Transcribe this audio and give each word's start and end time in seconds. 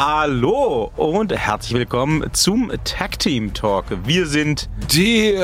Hallo 0.00 0.92
und 0.96 1.36
herzlich 1.36 1.74
willkommen 1.74 2.22
zum 2.32 2.70
Tag 2.84 3.18
Team 3.18 3.52
Talk. 3.52 3.86
Wir 4.04 4.26
sind 4.26 4.68
Der. 4.94 5.40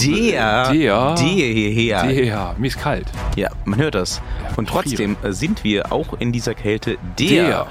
der, 0.00 0.72
Der. 0.72 1.14
der 1.14 1.16
hierher. 1.18 2.02
Der. 2.06 2.54
Mir 2.56 2.66
ist 2.68 2.80
kalt. 2.80 3.04
Ja, 3.36 3.50
man 3.66 3.78
hört 3.78 3.94
das. 3.94 4.22
Und 4.56 4.70
trotzdem 4.70 5.18
sind 5.22 5.64
wir 5.64 5.92
auch 5.92 6.14
in 6.18 6.32
dieser 6.32 6.54
Kälte 6.54 6.96
der, 7.18 7.66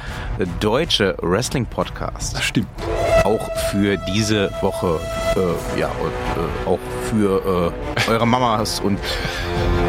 deutsche 0.59 1.17
Wrestling 1.23 1.65
Podcast. 1.65 2.35
Das 2.35 2.43
stimmt. 2.43 2.67
Auch 3.23 3.49
für 3.71 3.97
diese 4.13 4.51
Woche. 4.61 4.99
Äh, 5.35 5.79
ja, 5.79 5.87
und 5.87 6.11
äh, 6.67 6.69
auch 6.69 6.79
für 7.09 7.73
äh, 8.07 8.11
eure 8.11 8.27
Mamas 8.27 8.79
und 8.79 8.99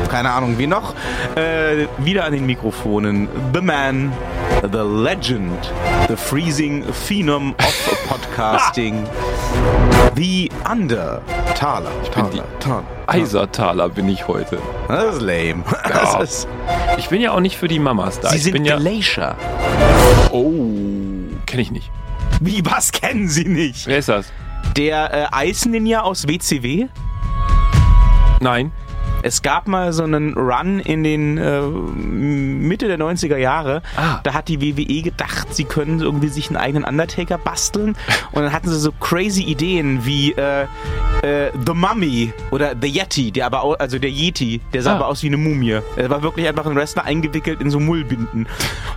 keine 0.08 0.30
Ahnung 0.30 0.56
wie 0.56 0.66
noch. 0.66 0.95
Äh, 1.34 1.86
wieder 1.98 2.24
an 2.24 2.32
den 2.32 2.46
Mikrofonen. 2.46 3.29
The 3.52 3.60
Man, 3.60 4.10
The 4.62 4.82
Legend, 4.82 5.59
The 6.09 6.16
Freezing 6.16 6.83
Phenom 6.92 7.55
of 7.59 7.98
Podcasting. 8.09 9.06
The 10.16 10.50
Undertaler. 10.69 11.91
Die 12.05 12.10
Taler. 12.60 12.84
Eisertaler 13.06 13.88
bin 13.88 14.09
ich 14.09 14.27
heute. 14.27 14.59
Das 14.88 15.14
ist 15.16 15.23
lame. 15.23 15.62
Das 15.84 16.12
Ja. 16.14 16.20
ist, 16.20 16.48
Ich 16.98 17.09
bin 17.09 17.20
ja 17.20 17.33
auch 17.33 17.41
nicht 17.41 17.56
für 17.56 17.69
die 17.69 17.78
Mamas 17.78 18.19
da. 18.20 18.30
Sie 18.30 18.36
ich 18.38 18.42
sind 18.42 18.52
bin 18.55 18.64
ja. 18.64 18.77
Glacier. 18.78 19.36
Oh, 20.33 20.52
kenne 21.47 21.62
ich 21.62 21.70
nicht. 21.70 21.91
Wie, 22.41 22.64
was 22.64 22.91
kennen 22.92 23.28
Sie 23.28 23.45
nicht? 23.45 23.86
Wer 23.86 23.98
ist 23.98 24.09
das? 24.09 24.27
Der 24.77 25.12
äh, 25.12 25.27
Eis-Ninja 25.30 26.02
aus 26.02 26.27
WCW. 26.27 26.86
Nein. 28.41 28.72
Es 29.22 29.42
gab 29.42 29.66
mal 29.66 29.92
so 29.92 30.04
einen 30.04 30.34
Run 30.34 30.78
in 30.78 31.02
den 31.02 31.38
äh, 31.38 31.60
Mitte 31.62 32.86
der 32.88 32.98
90er 32.98 33.36
Jahre. 33.36 33.82
Ah. 33.96 34.20
Da 34.22 34.32
hat 34.32 34.48
die 34.48 34.60
WWE 34.60 35.02
gedacht, 35.02 35.54
sie 35.54 35.64
können 35.64 36.00
irgendwie 36.00 36.28
sich 36.28 36.48
einen 36.48 36.56
eigenen 36.56 36.84
Undertaker 36.84 37.36
basteln. 37.36 37.97
Und 38.33 38.42
dann 38.42 38.52
hatten 38.52 38.69
sie 38.70 38.78
so 38.78 38.92
crazy 38.92 39.42
Ideen 39.42 40.05
wie 40.05 40.33
äh, 40.33 40.62
äh, 41.22 41.50
The 41.66 41.72
Mummy 41.75 42.33
oder 42.52 42.75
The 42.80 42.86
Yeti, 42.88 43.33
der 43.33 43.47
aber 43.47 43.64
au- 43.64 43.72
also 43.75 43.98
der 43.98 44.10
Yeti, 44.10 44.60
der 44.72 44.83
sah 44.83 44.92
Ah. 44.92 44.97
aber 44.97 45.06
aus 45.08 45.22
wie 45.22 45.27
eine 45.27 45.36
Mumie. 45.36 45.78
Er 45.97 46.10
war 46.10 46.22
wirklich 46.22 46.47
einfach 46.48 46.64
ein 46.66 46.77
Wrestler 46.77 47.05
eingewickelt 47.05 47.60
in 47.60 47.70
so 47.70 47.80
Mullbinden. 47.80 48.47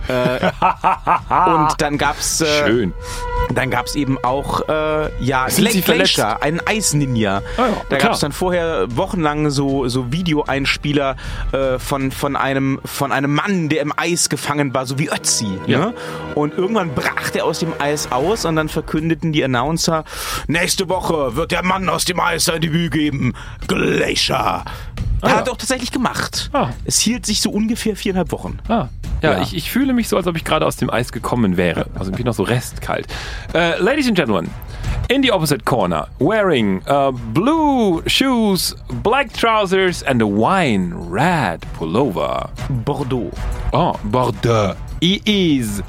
äh, 0.08 0.38
und 1.46 1.68
dann 1.78 1.98
gab's 1.98 2.40
äh, 2.40 2.46
Schön. 2.66 2.92
dann 3.54 3.70
gab's 3.70 3.94
eben 3.96 4.18
auch 4.22 4.68
äh, 4.68 5.10
ja 5.22 5.48
Sind? 5.50 5.84
Glacier, 5.84 6.42
einen 6.42 6.60
Eis-Ninja. 6.64 7.42
Ah 7.56 7.60
ja, 7.60 7.66
da 7.88 7.96
klar. 7.96 8.10
gab's 8.10 8.20
dann 8.20 8.32
vorher 8.32 8.86
wochenlang 8.96 9.50
so, 9.50 9.88
so 9.88 10.11
Videoeinspieler 10.12 11.16
äh, 11.52 11.78
von, 11.78 12.10
von, 12.10 12.36
einem, 12.36 12.80
von 12.84 13.12
einem 13.12 13.34
Mann, 13.34 13.68
der 13.68 13.80
im 13.82 13.92
Eis 13.96 14.28
gefangen 14.28 14.72
war, 14.74 14.86
so 14.86 14.98
wie 14.98 15.08
Ötzi. 15.08 15.58
Ja. 15.66 15.78
Ne? 15.78 15.94
Und 16.34 16.56
irgendwann 16.56 16.94
brach 16.94 17.30
der 17.30 17.44
aus 17.44 17.58
dem 17.58 17.72
Eis 17.78 18.12
aus 18.12 18.44
und 18.44 18.56
dann 18.56 18.68
verkündeten 18.68 19.32
die 19.32 19.42
Announcer, 19.44 20.04
nächste 20.46 20.88
Woche 20.88 21.36
wird 21.36 21.50
der 21.50 21.64
Mann 21.64 21.88
aus 21.88 22.04
dem 22.04 22.20
Eis 22.20 22.44
sein 22.44 22.60
Debüt 22.60 22.92
geben. 22.92 23.34
Glacier. 23.66 24.64
Ah, 25.22 25.28
Hat 25.28 25.30
ja. 25.30 25.36
er 25.46 25.52
auch 25.52 25.56
tatsächlich 25.56 25.92
gemacht. 25.92 26.50
Ah. 26.52 26.70
Es 26.84 26.98
hielt 26.98 27.26
sich 27.26 27.40
so 27.40 27.50
ungefähr 27.50 27.94
viereinhalb 27.96 28.32
Wochen. 28.32 28.58
Ah. 28.68 28.88
Ja, 29.22 29.34
Ja. 29.34 29.42
Ich, 29.42 29.54
ich 29.54 29.70
fühle 29.70 29.92
mich 29.92 30.08
so, 30.08 30.16
als 30.16 30.26
ob 30.26 30.36
ich 30.36 30.44
gerade 30.44 30.66
aus 30.66 30.76
dem 30.76 30.90
Eis 30.90 31.12
gekommen 31.12 31.56
wäre. 31.56 31.86
Also 31.94 32.10
bin 32.10 32.20
ich 32.20 32.26
noch 32.26 32.34
so 32.34 32.42
restkalt. 32.42 33.06
Äh, 33.54 33.78
ladies 33.80 34.08
and 34.08 34.16
Gentlemen, 34.16 34.50
in 35.08 35.20
the 35.20 35.30
opposite 35.30 35.64
corner, 35.64 36.06
wearing 36.18 36.82
uh, 36.86 37.10
blue 37.10 38.02
shoes, 38.08 38.74
black 39.02 39.32
trousers 39.32 40.02
and 40.02 40.20
a 40.22 40.26
wine 40.26 40.94
red 40.94 41.60
pullover. 41.74 42.50
Bordeaux. 42.84 43.30
Oh, 43.72 43.98
Bordeaux. 44.04 44.76
He 45.00 45.20
is 45.26 45.82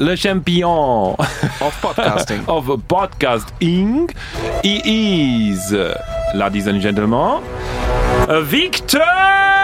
le 0.00 0.16
champion 0.16 1.14
of 1.18 1.72
Podcasting. 1.82 2.48
of 2.48 2.66
podcasting. 2.88 4.14
He 4.62 4.80
is, 5.44 5.72
ladies 6.34 6.66
and 6.66 6.80
gentlemen, 6.80 7.42
Victor! 8.46 9.63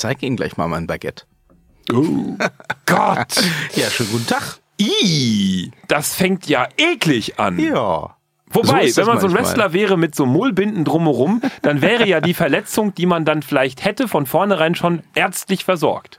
Zeige 0.00 0.26
Ihnen 0.26 0.36
gleich 0.36 0.56
mal 0.56 0.68
mein 0.68 0.86
Baguette. 0.86 1.24
Oh 1.92 2.36
Gott! 2.86 3.42
Ja, 3.74 3.90
schönen 3.90 4.10
guten 4.12 4.26
Tag. 4.26 4.58
I, 4.80 5.70
das 5.88 6.14
fängt 6.14 6.48
ja 6.48 6.66
eklig 6.78 7.38
an. 7.38 7.58
Ja. 7.58 8.16
So 8.52 8.64
Wobei, 8.64 8.84
ist 8.84 8.96
wenn 8.96 9.06
man 9.06 9.20
so 9.20 9.26
ein 9.26 9.32
manchmal. 9.32 9.44
Wrestler 9.44 9.72
wäre 9.72 9.96
mit 9.96 10.14
so 10.14 10.26
Mullbinden 10.26 10.84
drumherum, 10.84 11.40
dann 11.62 11.82
wäre 11.82 12.06
ja 12.06 12.20
die 12.20 12.34
Verletzung, 12.34 12.94
die 12.94 13.06
man 13.06 13.24
dann 13.24 13.42
vielleicht 13.42 13.84
hätte, 13.84 14.08
von 14.08 14.26
vornherein 14.26 14.74
schon 14.74 15.02
ärztlich 15.14 15.64
versorgt. 15.64 16.18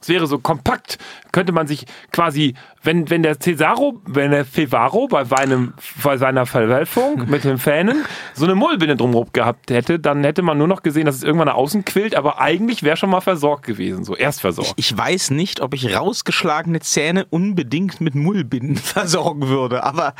Es 0.00 0.08
wäre 0.08 0.26
so 0.26 0.38
kompakt, 0.38 0.98
könnte 1.32 1.52
man 1.52 1.66
sich 1.66 1.84
quasi, 2.12 2.54
wenn, 2.82 3.10
wenn 3.10 3.22
der 3.22 3.38
Cesaro, 3.40 4.00
wenn 4.06 4.30
der 4.30 4.44
Fevaro 4.44 5.08
bei, 5.08 5.24
seinem, 5.24 5.74
bei 6.02 6.16
seiner 6.16 6.46
Verwölfung 6.46 7.24
mit 7.28 7.44
den 7.44 7.58
Fänen 7.58 8.04
so 8.34 8.44
eine 8.44 8.54
Mullbinde 8.54 8.96
drumherum 8.96 9.28
gehabt 9.32 9.70
hätte, 9.70 9.98
dann 9.98 10.22
hätte 10.24 10.42
man 10.42 10.58
nur 10.58 10.68
noch 10.68 10.82
gesehen, 10.82 11.06
dass 11.06 11.16
es 11.16 11.22
irgendwann 11.22 11.48
nach 11.48 11.54
außen 11.54 11.84
quillt, 11.84 12.14
aber 12.14 12.40
eigentlich 12.40 12.82
wäre 12.82 12.96
schon 12.96 13.10
mal 13.10 13.20
versorgt 13.20 13.64
gewesen, 13.66 14.04
so 14.04 14.14
erst 14.16 14.40
versorgt. 14.40 14.74
Ich 14.76 14.96
weiß 14.96 15.30
nicht, 15.30 15.60
ob 15.60 15.74
ich 15.74 15.94
rausgeschlagene 15.96 16.80
Zähne 16.80 17.26
unbedingt 17.30 18.00
mit 18.00 18.14
Mullbinden 18.14 18.76
versorgen 18.76 19.48
würde, 19.48 19.82
aber 19.82 20.14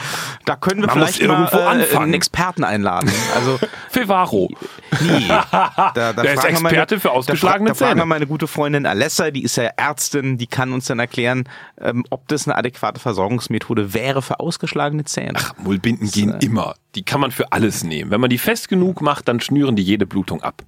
da 0.44 0.56
können 0.56 0.80
wir 0.80 0.88
Man 0.88 0.97
vielleicht 0.97 1.22
mal 1.22 1.28
irgendwo 1.38 1.58
äh, 1.58 1.62
anfangen. 1.62 2.02
einen 2.04 2.14
Experten 2.14 2.64
einladen. 2.64 3.10
Also 3.36 3.58
Fevaro. 3.91 4.48
nee, 5.00 5.28
da, 5.28 5.92
da 5.94 6.12
Der 6.12 6.34
ist 6.34 6.44
Experte 6.44 6.98
für 7.00 7.10
ausgeschlagene 7.12 7.70
da, 7.70 7.74
fra- 7.74 7.78
da 7.80 7.86
fragen 7.86 7.98
Zähne. 7.98 8.00
wir 8.02 8.06
meine 8.06 8.26
gute 8.26 8.47
Freundin 8.47 8.84
Alessa, 8.86 9.30
die 9.30 9.42
ist 9.44 9.56
ja 9.56 9.70
Ärztin, 9.76 10.38
die 10.38 10.47
kann 10.47 10.72
uns 10.72 10.86
dann 10.86 10.98
erklären, 10.98 11.44
ähm, 11.80 12.04
ob 12.10 12.26
das 12.28 12.47
eine 12.48 12.56
adäquate 12.56 13.00
Versorgungsmethode 13.00 13.94
wäre 13.94 14.22
für 14.22 14.41
ausgeschlagene 14.41 15.04
Zähne. 15.04 15.38
Mullbinden 15.59 16.10
gehen 16.10 16.36
immer. 16.41 16.75
Die 16.94 17.03
kann 17.03 17.20
man 17.20 17.31
für 17.31 17.53
alles 17.53 17.84
nehmen. 17.84 18.10
Wenn 18.10 18.20
man 18.20 18.31
die 18.31 18.38
fest 18.38 18.69
genug 18.69 19.00
macht, 19.00 19.28
dann 19.28 19.41
schnüren 19.41 19.76
die 19.76 19.82
jede 19.82 20.06
Blutung 20.06 20.42
ab. 20.42 20.62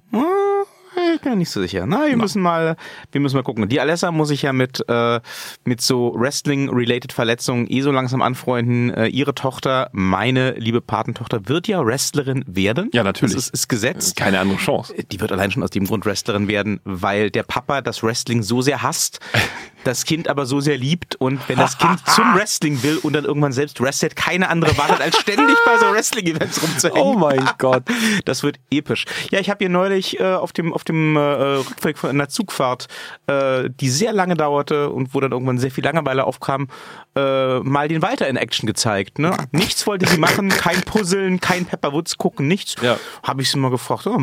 Ich 1.15 1.21
bin 1.21 1.37
nicht 1.37 1.49
so 1.49 1.61
sicher. 1.61 1.85
Na, 1.85 2.07
wir 2.07 2.17
müssen 2.17 2.41
mal, 2.41 2.75
wir 3.11 3.21
müssen 3.21 3.37
mal 3.37 3.43
gucken. 3.43 3.67
Die 3.69 3.79
Alessa 3.79 4.11
muss 4.11 4.27
sich 4.27 4.41
ja 4.41 4.53
mit, 4.53 4.83
äh, 4.87 5.19
mit 5.63 5.81
so 5.81 6.13
Wrestling-related 6.15 7.13
Verletzungen 7.13 7.67
eh 7.69 7.81
so 7.81 7.91
langsam 7.91 8.21
anfreunden. 8.21 8.91
Äh, 8.91 9.07
ihre 9.07 9.33
Tochter, 9.33 9.89
meine 9.93 10.51
liebe 10.51 10.81
Patentochter, 10.81 11.47
wird 11.47 11.67
ja 11.67 11.85
Wrestlerin 11.85 12.43
werden. 12.47 12.89
Ja, 12.93 13.03
natürlich. 13.03 13.35
Das 13.35 13.45
ist, 13.45 13.53
ist 13.53 13.67
Gesetz. 13.69 14.15
Keine 14.15 14.39
andere 14.39 14.57
Chance. 14.57 14.93
Die 15.11 15.19
wird 15.19 15.31
allein 15.31 15.51
schon 15.51 15.63
aus 15.63 15.69
dem 15.69 15.85
Grund 15.85 16.05
Wrestlerin 16.05 16.47
werden, 16.47 16.81
weil 16.83 17.29
der 17.29 17.43
Papa 17.43 17.81
das 17.81 18.03
Wrestling 18.03 18.43
so 18.43 18.61
sehr 18.61 18.81
hasst, 18.81 19.19
das 19.83 20.05
Kind 20.05 20.27
aber 20.27 20.45
so 20.45 20.59
sehr 20.59 20.77
liebt 20.77 21.15
und 21.15 21.47
wenn 21.47 21.57
das 21.57 21.77
Kind 21.77 21.99
zum 22.15 22.35
Wrestling 22.35 22.81
will 22.83 22.97
und 22.97 23.13
dann 23.13 23.25
irgendwann 23.25 23.51
selbst 23.51 23.81
wrestelt, 23.81 24.15
keine 24.15 24.49
andere 24.49 24.77
Wahl 24.77 24.89
hat, 24.89 25.01
als 25.01 25.17
ständig 25.17 25.57
bei 25.65 25.77
so 25.77 25.91
Wrestling-Events 25.91 26.61
rumzuhängen. 26.61 27.01
Oh 27.01 27.13
mein 27.13 27.49
Gott. 27.57 27.83
Das 28.25 28.43
wird 28.43 28.59
episch. 28.69 29.05
Ja, 29.31 29.39
ich 29.39 29.49
habe 29.49 29.59
hier 29.59 29.69
neulich 29.69 30.19
äh, 30.19 30.23
auf 30.23 30.53
dem 30.53 30.73
auf 30.73 30.83
dem 30.83 31.15
äh, 31.15 31.19
Rückweg 31.19 31.97
von 31.97 32.09
einer 32.09 32.29
Zugfahrt, 32.29 32.87
äh, 33.27 33.69
die 33.69 33.89
sehr 33.89 34.13
lange 34.13 34.35
dauerte 34.35 34.89
und 34.89 35.13
wo 35.13 35.19
dann 35.19 35.31
irgendwann 35.31 35.57
sehr 35.57 35.71
viel 35.71 35.83
Langeweile 35.83 36.25
aufkam, 36.25 36.67
äh, 37.15 37.59
mal 37.59 37.87
den 37.87 38.01
Walter 38.01 38.27
in 38.27 38.35
Action 38.35 38.67
gezeigt. 38.67 39.19
Ne? 39.19 39.35
Nichts 39.51 39.85
wollte 39.87 40.07
sie 40.07 40.17
machen, 40.17 40.49
kein 40.49 40.81
Puzzeln, 40.81 41.39
kein 41.39 41.65
Pepperwoods 41.65 42.17
gucken, 42.17 42.47
nichts. 42.47 42.75
Ja. 42.81 42.97
Habe 43.23 43.41
ich 43.41 43.51
sie 43.51 43.57
mal 43.57 43.71
gefragt, 43.71 44.07
oh, 44.07 44.19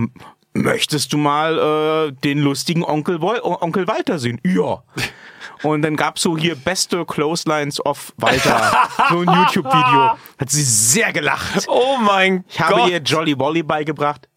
möchtest 0.62 1.12
du 1.12 1.19
mal 1.19 2.08
äh, 2.08 2.12
den 2.25 2.38
lustigen 2.38 2.84
Onkel, 2.84 3.20
Wol 3.20 3.40
Onkel 3.43 3.87
Walter 3.88 4.19
sehen? 4.19 4.40
Ja. 4.44 4.82
Und 5.62 5.82
dann 5.82 5.96
gab's 5.96 6.22
so 6.22 6.38
hier 6.38 6.55
beste 6.55 7.05
Clotheslines 7.05 7.84
of 7.84 8.12
Walter. 8.16 8.88
so 9.10 9.20
ein 9.20 9.26
YouTube-Video. 9.26 10.16
Hat 10.38 10.50
sie 10.50 10.62
sehr 10.62 11.12
gelacht. 11.12 11.66
Oh 11.69 11.96
mein 12.00 12.44
Ich 12.49 12.60
habe 12.60 12.75
Gott. 12.75 12.90
ihr 12.90 12.99
Jolly 12.99 13.37
Wolly 13.38 13.62
beigebracht. 13.64 14.28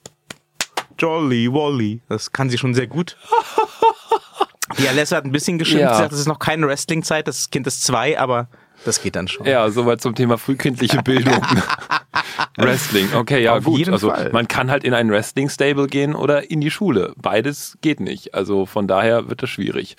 Jolly 0.98 1.52
Wolly. 1.52 2.02
Das 2.10 2.32
kann 2.32 2.50
sie 2.50 2.58
schon 2.58 2.74
sehr 2.74 2.88
gut. 2.88 3.18
Die 4.80 4.88
Alessa 4.88 5.18
hat 5.18 5.26
ein 5.26 5.32
bisschen 5.32 5.58
geschimpft. 5.60 5.84
Ja. 5.84 5.94
Sie 5.94 6.02
sagt, 6.02 6.14
es 6.14 6.20
ist 6.20 6.28
noch 6.28 6.40
keine 6.40 6.66
Wrestling-Zeit. 6.68 7.28
Das 7.28 7.50
Kind 7.50 7.68
ist 7.68 7.84
zwei, 7.84 8.18
aber 8.20 8.48
das 8.86 9.02
geht 9.02 9.16
dann 9.16 9.28
schon. 9.28 9.46
ja, 9.46 9.70
soweit 9.70 10.02
zum 10.02 10.16
Thema 10.16 10.38
frühkindliche 10.38 11.02
Bildung. 11.04 11.42
Wrestling, 12.58 13.08
okay, 13.16 13.42
ja 13.44 13.58
Auf 13.58 13.64
gut. 13.64 13.88
Also 13.90 14.10
Fall. 14.10 14.32
man 14.34 14.48
kann 14.48 14.70
halt 14.72 14.84
in 14.84 14.94
ein 14.94 15.10
Wrestling-Stable 15.10 15.88
gehen 15.88 16.16
oder 16.16 16.50
in 16.50 16.62
die 16.62 16.72
Schule. 16.72 17.14
Beides 17.18 17.78
geht 17.82 18.00
nicht. 18.00 18.34
Also 18.34 18.66
von 18.66 18.88
daher 18.88 19.30
wird 19.30 19.44
es 19.44 19.50
schwierig. 19.50 19.96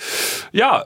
Ja, 0.53 0.85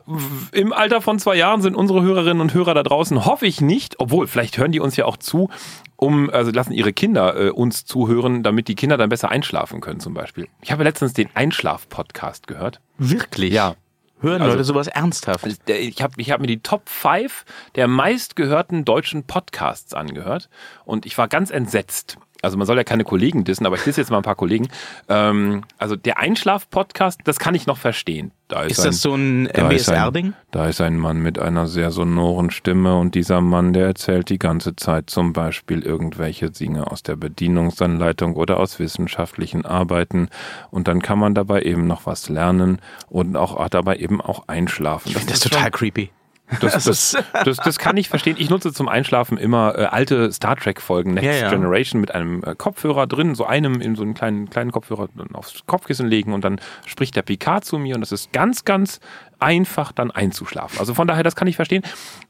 im 0.52 0.72
Alter 0.72 1.00
von 1.00 1.18
zwei 1.18 1.36
Jahren 1.36 1.62
sind 1.62 1.74
unsere 1.74 2.02
Hörerinnen 2.02 2.40
und 2.40 2.54
Hörer 2.54 2.74
da 2.74 2.82
draußen, 2.82 3.24
hoffe 3.24 3.46
ich 3.46 3.60
nicht, 3.60 3.98
obwohl, 3.98 4.26
vielleicht 4.26 4.58
hören 4.58 4.72
die 4.72 4.80
uns 4.80 4.96
ja 4.96 5.06
auch 5.06 5.16
zu, 5.16 5.48
um, 5.96 6.30
also 6.30 6.50
lassen 6.50 6.72
ihre 6.72 6.92
Kinder 6.92 7.36
äh, 7.36 7.50
uns 7.50 7.84
zuhören, 7.84 8.42
damit 8.42 8.68
die 8.68 8.74
Kinder 8.74 8.96
dann 8.96 9.08
besser 9.08 9.30
einschlafen 9.30 9.80
können 9.80 10.00
zum 10.00 10.14
Beispiel. 10.14 10.48
Ich 10.62 10.70
habe 10.70 10.84
letztens 10.84 11.14
den 11.14 11.28
Einschlaf-Podcast 11.34 12.46
gehört. 12.46 12.80
Wirklich? 12.98 13.52
Ja. 13.52 13.76
Hören 14.26 14.42
Also- 14.42 14.52
Leute 14.54 14.64
sowas 14.64 14.86
ernsthaft? 14.88 15.46
Der- 15.68 15.80
Ich 15.80 16.02
habe 16.02 16.14
ich 16.18 16.30
hab 16.30 16.40
mir 16.40 16.46
die 16.48 16.60
Top 16.60 16.88
5 16.88 17.44
der 17.76 17.86
meistgehörten 17.88 18.84
deutschen 18.84 19.24
Podcasts 19.24 19.94
angehört 19.94 20.48
und 20.84 21.06
ich 21.06 21.16
war 21.16 21.28
ganz 21.28 21.50
entsetzt. 21.50 22.18
Also 22.42 22.56
man 22.58 22.66
soll 22.66 22.76
ja 22.76 22.84
keine 22.84 23.04
Kollegen 23.04 23.44
dissen, 23.44 23.66
aber 23.66 23.76
ich 23.76 23.82
disse 23.82 24.00
jetzt 24.00 24.10
mal 24.10 24.18
ein 24.18 24.22
paar 24.22 24.34
Kollegen. 24.36 24.68
Ähm, 25.08 25.62
also 25.78 25.96
der 25.96 26.18
Einschlaf-Podcast, 26.18 27.20
das 27.24 27.38
kann 27.38 27.54
ich 27.54 27.66
noch 27.66 27.78
verstehen. 27.78 28.30
Da 28.48 28.62
Ist 28.62 28.84
das 28.84 29.00
so 29.02 29.14
ein 29.14 29.46
da 29.52 29.68
ist 29.70 29.88
ein- 29.88 29.96
MBSR-Ding? 29.96 30.32
Da 30.52 30.68
ist 30.68 30.80
ein 30.80 30.96
Mann 30.98 31.18
mit 31.20 31.38
einer 31.40 31.66
sehr 31.66 31.90
sonoren 31.90 32.50
Stimme 32.52 32.96
und 32.96 33.16
dieser 33.16 33.40
Mann, 33.40 33.72
der 33.72 33.86
erzählt 33.86 34.28
die 34.30 34.38
ganze 34.38 34.76
Zeit 34.76 35.10
zum 35.10 35.32
Beispiel 35.32 35.80
irgendwelche 35.82 36.50
Dinge 36.50 36.88
aus 36.90 37.02
der 37.02 37.16
Bedienungsanleitung 37.16 38.36
oder 38.36 38.60
aus 38.60 38.78
wissenschaftlichen 38.78 39.64
Arbeiten 39.64 40.28
und 40.70 40.86
dann 40.86 41.02
kann 41.02 41.18
man 41.18 41.34
dabei 41.34 41.62
eben 41.62 41.86
noch 41.88 42.06
was 42.06 42.28
lernen 42.28 42.80
und 43.08 43.36
auch 43.36 43.68
dabei 43.68 43.96
eben 43.96 44.20
auch 44.20 44.44
einschlafen. 44.46 45.12
Das 45.14 45.24
ist 45.24 45.42
schon- 45.42 45.50
total 45.52 45.70
creepy. 45.72 46.10
das, 46.60 46.84
das, 46.84 47.16
das, 47.44 47.56
das 47.56 47.78
kann 47.78 47.96
ich 47.96 48.08
verstehen. 48.08 48.36
Ich 48.38 48.50
nutze 48.50 48.72
zum 48.72 48.88
Einschlafen 48.88 49.36
immer 49.36 49.76
äh, 49.76 49.84
alte 49.86 50.30
Star 50.32 50.56
Trek-Folgen, 50.56 51.14
Next 51.14 51.26
Ja, 51.26 51.34
ja. 51.34 51.50
Generation, 51.50 52.00
mit 52.00 52.14
einem 52.14 52.42
äh, 52.44 52.54
Kopfhörer 52.54 53.06
drin, 53.06 53.34
so 53.34 53.44
einem 53.44 53.80
in 53.80 53.96
so 53.96 54.02
einen 54.02 54.14
kleinen, 54.14 54.48
kleinen 54.48 54.70
Kopfhörer 54.70 55.08
aufs 55.32 55.64
Kopfkissen 55.66 56.06
legen 56.06 56.32
und 56.32 56.44
dann 56.44 56.60
spricht 56.84 57.16
der 57.16 57.22
Picard 57.22 57.64
zu 57.64 57.78
mir 57.78 57.96
und 57.96 58.00
das 58.00 58.12
ist 58.12 58.32
ganz, 58.32 58.64
ganz 58.64 59.00
einfach 59.38 59.92
dann 59.92 60.10
einzuschlafen. 60.10 60.78
Also 60.78 60.94
von 60.94 61.08
daher, 61.08 61.22
das 61.22 61.36
kann 61.36 61.48
ich 61.48 61.56
verstehen. 61.56 61.82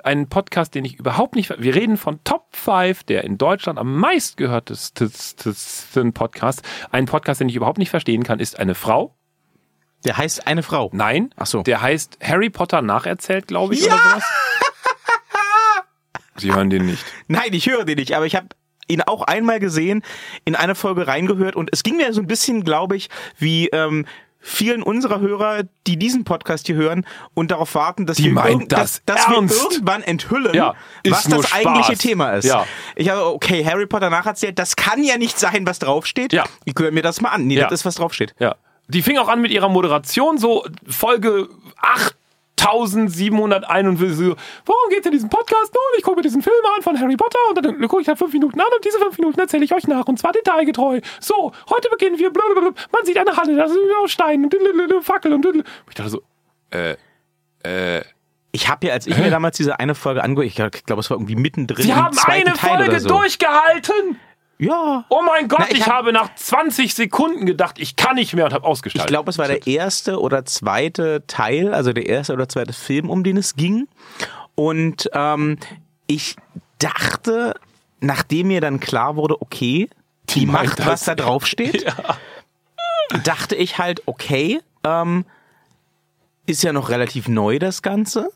Ein 0.03 0.29
Podcast, 0.29 0.75
den 0.75 0.85
ich 0.85 0.99
überhaupt 0.99 1.37
nicht, 1.37 1.55
wir 1.59 1.75
reden 1.75 1.97
von 1.97 2.21
Top 2.25 2.47
5, 2.53 3.05
der 3.05 3.25
in 3.25 3.39
Deutschland 3.39 3.79
am 3.79 3.97
meistgehörtesten 3.97 6.13
Podcast. 6.13 6.63
Ein 6.91 7.07
Podcast, 7.07 7.41
den 7.41 7.49
ich 7.49 7.57
überhaupt 7.57 7.79
nicht 7.79 7.91
verstehen 7.91 8.23
kann, 8.23 8.41
ist 8.41 8.59
eine 8.59 8.75
Frau. 8.75 9.15
Der 10.07 10.17
heißt 10.17 10.47
eine 10.47 10.63
Frau. 10.63 10.91
Nein, 10.93 11.33
Ach 11.37 11.47
so. 11.47 11.63
der 11.63 11.81
heißt 11.83 12.19
Harry 12.23 12.49
Potter 12.51 12.81
nacherzählt, 12.83 13.49
glaube 13.49 13.75
ich, 13.75 13.85
Ja! 13.85 13.95
oder 13.95 14.03
sowas. 14.03 14.25
Sie 16.37 16.53
hören 16.53 16.71
den 16.71 16.87
nicht. 16.87 17.05
Nein, 17.29 17.53
ich 17.53 17.67
höre 17.69 17.85
den 17.85 17.97
nicht, 17.99 18.15
aber 18.15 18.27
ich 18.27 18.37
habe 18.37 18.49
ihn 18.89 19.03
auch 19.03 19.23
einmal 19.23 19.59
gesehen, 19.59 20.03
in 20.45 20.55
eine 20.55 20.75
Folge 20.75 21.07
reingehört 21.07 21.57
und 21.57 21.71
es 21.73 21.83
ging 21.83 21.97
mir 21.97 22.13
so 22.13 22.21
ein 22.21 22.27
bisschen, 22.27 22.63
glaube 22.63 22.95
ich, 22.97 23.09
wie 23.39 23.69
ähm, 23.69 24.07
vielen 24.39 24.83
unserer 24.83 25.19
Hörer, 25.19 25.63
die 25.89 25.97
diesen 25.99 26.23
Podcast 26.25 26.67
hier 26.67 26.77
hören 26.77 27.05
und 27.35 27.51
darauf 27.51 27.75
warten, 27.75 28.07
dass, 28.07 28.19
Die 28.19 28.31
wir, 28.33 28.45
irgend- 28.47 28.71
das 28.71 29.03
dass, 29.07 29.25
dass 29.25 29.29
wir 29.29 29.37
irgendwann 29.39 30.03
enthüllen, 30.03 30.55
Ja, 30.55 30.75
was 31.09 31.25
das 31.25 31.49
Spaß. 31.49 31.53
eigentliche 31.55 31.97
Thema 31.97 32.33
ist. 32.35 32.45
Ja. 32.45 32.65
Ich 32.95 33.09
habe, 33.09 33.27
okay, 33.27 33.65
Harry 33.65 33.87
Potter 33.87 34.11
nacherzählt, 34.11 34.59
das 34.59 34.77
kann 34.77 35.03
ja 35.03 35.17
nicht 35.19 35.39
sein, 35.39 35.67
was 35.67 35.79
draufsteht. 35.81 36.33
Ja. 36.33 36.45
Ich 36.65 36.75
höre 36.79 36.93
mir 36.93 37.03
das 37.03 37.21
mal 37.21 37.31
an. 37.31 37.47
Nee, 37.47 37.57
das 37.57 37.73
ist, 37.73 37.85
was 37.87 37.97
draufsteht. 37.97 38.35
Ja. 38.39 38.55
Die 38.89 39.03
fing 39.03 39.19
auch 39.19 39.29
an 39.29 39.41
mit 39.41 39.51
ihrer 39.51 39.69
Moderation, 39.69 40.39
so 40.39 40.65
Folge 40.89 41.49
8741. 42.57 44.17
So, 44.17 44.37
Worum 44.65 44.91
geht's 44.91 45.07
in 45.07 45.13
diesem 45.13 45.29
Podcast? 45.29 45.75
Nun, 45.75 45.83
ich 45.99 46.05
gucke 46.05 46.17
mir 46.17 46.23
diesen 46.23 46.43
Film 46.43 46.55
an 46.77 46.83
von 46.83 46.99
Harry 46.99 47.17
Potter 47.17 47.39
und 47.51 47.65
dann 47.65 47.81
gucke 47.89 48.03
ich 48.03 48.09
halt 48.09 48.19
fünf 48.19 48.33
Minuten 48.33 48.61
an 48.61 48.67
und 48.75 48.85
diese 48.85 48.99
fünf 48.99 49.19
Minuten 49.19 49.41
erzähle 49.41 49.65
ich 49.65 49.75
euch 49.75 49.87
nach 49.87 50.07
und 50.07 50.19
zwar 50.19 50.33
detailgetreu. 50.33 51.01
So, 51.21 51.53
heute 51.69 51.89
beginnen 51.91 52.19
wir. 52.19 52.31
Blablabla. 52.31 52.73
Man 52.93 53.05
sieht 53.05 53.19
eine 53.19 53.37
Halle, 53.37 53.57
da 53.57 53.69
sind 53.69 53.79
aus 54.03 54.13
Stein 54.13 54.45
und 54.45 55.05
Fackel 55.05 55.33
und. 55.33 55.47
Ich 55.89 55.95
dachte 55.95 56.11
so, 56.11 56.23
äh, 56.71 56.97
äh. 57.63 58.03
Ich 58.53 58.69
habe 58.71 58.87
ja, 58.87 58.95
als 58.95 59.07
ich 59.07 59.19
mir 59.19 59.29
damals 59.29 59.59
diese 59.59 59.79
eine 59.81 59.95
Folge 59.95 60.25
angehört, 60.25 60.77
ich 60.77 60.87
glaube, 60.87 61.01
es 61.01 61.11
war 61.11 61.19
irgendwie 61.19 61.37
mittendrin 61.37 61.85
Sie 61.85 61.93
haben 61.95 62.17
eine 62.25 62.55
Folge 62.55 63.01
so. 63.01 63.09
durchgehalten! 63.09 64.19
Ja. 64.59 65.05
Oh 65.11 65.21
mein 65.27 65.49
Gott, 65.49 65.59
Na, 65.61 65.67
ich 65.71 65.79
ich, 65.79 65.87
hab- 65.87 65.95
habe 65.95 66.13
nach 66.13 66.35
20 66.35 66.95
Sekunden 66.95 67.45
gedacht, 67.47 67.79
ich 67.79 67.95
kann 67.97 68.15
nicht 68.17 68.33
mehr 68.35 68.47
und 68.47 68.53
habe 68.55 68.63
Ich 68.65 68.69
ausgeschaltet. 68.71 69.09
glaube, 69.09 69.31
es 69.31 69.37
war 69.39 69.49
der 69.49 69.67
erste 69.67 70.19
oder 70.21 70.45
zweite 70.47 71.25
Teil, 71.27 71.75
also 71.75 71.93
der 71.93 72.07
erste 72.07 72.33
oder 72.33 72.49
zweite 72.49 72.73
Film, 72.73 73.11
um 73.11 73.23
den 73.23 73.37
es 73.37 73.55
ging. 73.57 73.87
Und 74.55 75.11
ähm, 75.13 75.59
ich 76.07 76.37
dachte, 76.79 77.55
nachdem 78.01 78.49
mir 78.49 78.61
dann 78.63 78.81
klar 78.81 79.17
wurde, 79.17 79.41
okay, 79.43 79.91
die, 80.31 80.47
meint 80.47 80.69
macht, 80.69 80.79
das. 80.81 80.87
was 80.87 81.05
da 81.05 81.15
drauf 81.15 81.47
steht, 81.47 81.85
dachte 83.25 83.55
ich 83.57 83.79
halt, 83.79 84.03
okay, 84.07 84.61
ähm, 84.85 85.25
ist 86.47 86.63
ja 86.63 86.73
noch 86.73 86.89
relativ 86.89 87.29
neu 87.29 87.59
das 87.59 87.83
Ganze. 87.83 88.31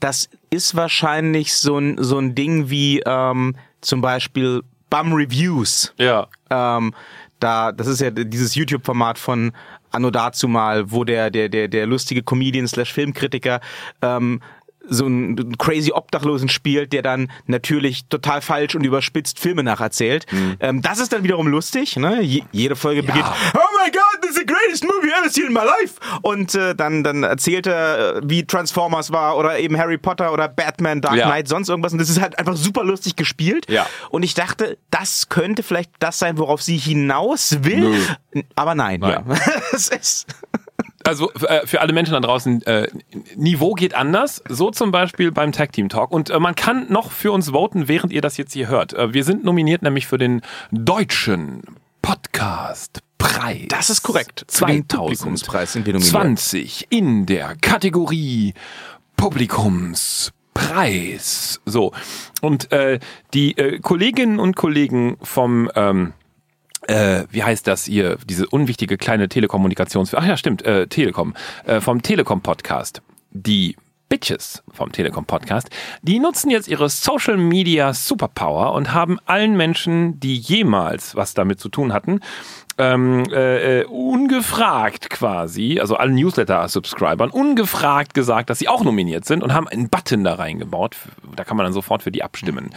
Das 0.00 0.28
ist 0.50 0.74
wahrscheinlich 0.74 1.54
so 1.54 1.76
ein, 1.78 2.02
so 2.02 2.18
ein 2.18 2.34
Ding 2.34 2.70
wie 2.70 3.00
ähm, 3.06 3.56
zum 3.82 4.00
Beispiel 4.00 4.62
Bum 4.90 5.12
Reviews. 5.12 5.94
Ja. 5.96 6.26
Ähm, 6.50 6.92
da, 7.38 7.72
das 7.72 7.86
ist 7.86 8.00
ja 8.00 8.10
dieses 8.10 8.54
YouTube-Format 8.54 9.18
von 9.18 9.52
Anno 9.92 10.10
dazumal, 10.10 10.90
wo 10.90 11.04
der, 11.04 11.30
der, 11.30 11.48
der, 11.48 11.68
der 11.68 11.86
lustige 11.86 12.22
Comedian 12.22 12.68
slash 12.68 12.92
Filmkritiker 12.92 13.60
ähm, 14.02 14.40
so 14.88 15.06
einen 15.06 15.56
crazy 15.58 15.92
Obdachlosen 15.92 16.48
spielt, 16.48 16.92
der 16.92 17.02
dann 17.02 17.30
natürlich 17.46 18.06
total 18.06 18.40
falsch 18.40 18.74
und 18.74 18.84
überspitzt 18.84 19.38
Filme 19.38 19.62
nacherzählt. 19.62 20.26
Ähm, 20.60 20.82
das 20.82 20.98
ist 20.98 21.12
dann 21.12 21.22
wiederum 21.22 21.46
lustig. 21.46 21.96
Ne? 21.96 22.22
Je, 22.22 22.42
jede 22.52 22.76
Folge 22.76 23.02
beginnt, 23.02 23.26
oh 23.54 23.58
my 23.84 23.90
God, 23.90 24.20
this 24.22 24.30
is 24.30 24.36
the 24.38 24.46
greatest 24.46 24.84
movie 24.84 25.08
I've 25.12 25.20
ever 25.20 25.30
seen 25.30 25.46
in 25.46 25.52
my 25.52 25.60
life. 25.60 25.94
Und 26.22 26.54
äh, 26.54 26.74
dann, 26.74 27.04
dann 27.04 27.22
erzählt 27.22 27.66
er, 27.66 28.16
äh, 28.16 28.20
wie 28.24 28.44
Transformers 28.44 29.12
war 29.12 29.36
oder 29.36 29.58
eben 29.58 29.76
Harry 29.78 29.98
Potter 29.98 30.32
oder 30.32 30.48
Batman, 30.48 31.00
Dark 31.00 31.16
Ja. 31.16 31.26
Knight, 31.26 31.48
sonst 31.48 31.68
irgendwas. 31.68 31.92
Und 31.92 31.98
das 31.98 32.08
ist 32.08 32.20
halt 32.20 32.38
einfach 32.38 32.56
super 32.56 32.82
lustig 32.84 33.16
gespielt. 33.16 33.66
Ja. 33.70 33.86
Und 34.10 34.22
ich 34.22 34.34
dachte, 34.34 34.78
das 34.90 35.28
könnte 35.28 35.62
vielleicht 35.62 35.90
das 36.00 36.18
sein, 36.18 36.38
worauf 36.38 36.62
sie 36.62 36.76
hinaus 36.78 37.58
will. 37.62 37.94
Aber 38.54 38.74
nein, 38.74 39.00
Nein. 39.00 39.24
ja. 39.28 39.36
es 39.72 39.88
ist. 39.88 40.26
Also 41.04 41.32
äh, 41.32 41.66
für 41.66 41.80
alle 41.80 41.92
Menschen 41.92 42.12
da 42.12 42.20
draußen, 42.20 42.62
äh, 42.62 42.88
Niveau 43.36 43.74
geht 43.74 43.94
anders. 43.94 44.42
So 44.48 44.70
zum 44.70 44.90
Beispiel 44.90 45.32
beim 45.32 45.52
Tag 45.52 45.72
Team 45.72 45.88
Talk. 45.88 46.10
Und 46.10 46.30
äh, 46.30 46.38
man 46.38 46.54
kann 46.54 46.90
noch 46.90 47.10
für 47.10 47.32
uns 47.32 47.50
voten, 47.50 47.88
während 47.88 48.12
ihr 48.12 48.20
das 48.20 48.36
jetzt 48.36 48.52
hier 48.52 48.68
hört. 48.68 48.92
Äh, 48.92 49.14
wir 49.14 49.24
sind 49.24 49.44
nominiert 49.44 49.82
nämlich 49.82 50.06
für 50.06 50.18
den 50.18 50.42
deutschen 50.70 51.62
Podcast 52.02 53.00
Preis. 53.18 53.66
Das 53.68 53.90
ist 53.90 54.02
korrekt. 54.02 54.44
Für 54.48 54.66
den 54.66 54.88
2020 54.88 54.98
Publikumspreis 54.98 55.72
sind 55.72 55.86
wir 55.86 55.92
nominiert. 55.92 56.86
in 56.88 57.26
der 57.26 57.54
Kategorie 57.60 58.54
Publikumspreis. 59.16 61.60
So. 61.66 61.92
Und 62.40 62.72
äh, 62.72 62.98
die 63.34 63.58
äh, 63.58 63.80
Kolleginnen 63.80 64.38
und 64.38 64.56
Kollegen 64.56 65.18
vom 65.22 65.70
ähm, 65.74 66.14
äh, 66.86 67.24
wie 67.30 67.42
heißt 67.42 67.66
das 67.66 67.84
hier, 67.84 68.18
diese 68.24 68.48
unwichtige 68.48 68.96
kleine 68.96 69.28
Telekommunikations... 69.28 70.14
Ach 70.14 70.26
ja, 70.26 70.36
stimmt, 70.36 70.62
äh, 70.62 70.86
Telekom. 70.86 71.34
Äh, 71.64 71.80
vom 71.80 72.02
Telekom-Podcast. 72.02 73.02
Die 73.30 73.76
Bitches 74.10 74.64
vom 74.72 74.90
Telekom-Podcast, 74.90 75.70
die 76.02 76.18
nutzen 76.18 76.50
jetzt 76.50 76.66
ihre 76.66 76.88
Social 76.88 77.36
Media 77.36 77.94
Superpower 77.94 78.72
und 78.72 78.92
haben 78.92 79.18
allen 79.24 79.56
Menschen, 79.56 80.18
die 80.18 80.36
jemals 80.36 81.14
was 81.14 81.32
damit 81.32 81.60
zu 81.60 81.68
tun 81.68 81.92
hatten, 81.92 82.18
ähm, 82.76 83.24
äh, 83.30 83.82
äh, 83.82 83.84
ungefragt 83.84 85.10
quasi, 85.10 85.78
also 85.78 85.94
allen 85.94 86.16
Newsletter-Subscribern, 86.16 87.30
ungefragt 87.30 88.12
gesagt, 88.12 88.50
dass 88.50 88.58
sie 88.58 88.66
auch 88.66 88.82
nominiert 88.82 89.26
sind 89.26 89.44
und 89.44 89.54
haben 89.54 89.68
einen 89.68 89.88
Button 89.88 90.24
da 90.24 90.34
reingebaut. 90.34 90.96
Da 91.36 91.44
kann 91.44 91.56
man 91.56 91.64
dann 91.64 91.72
sofort 91.72 92.02
für 92.02 92.10
die 92.10 92.24
abstimmen. 92.24 92.70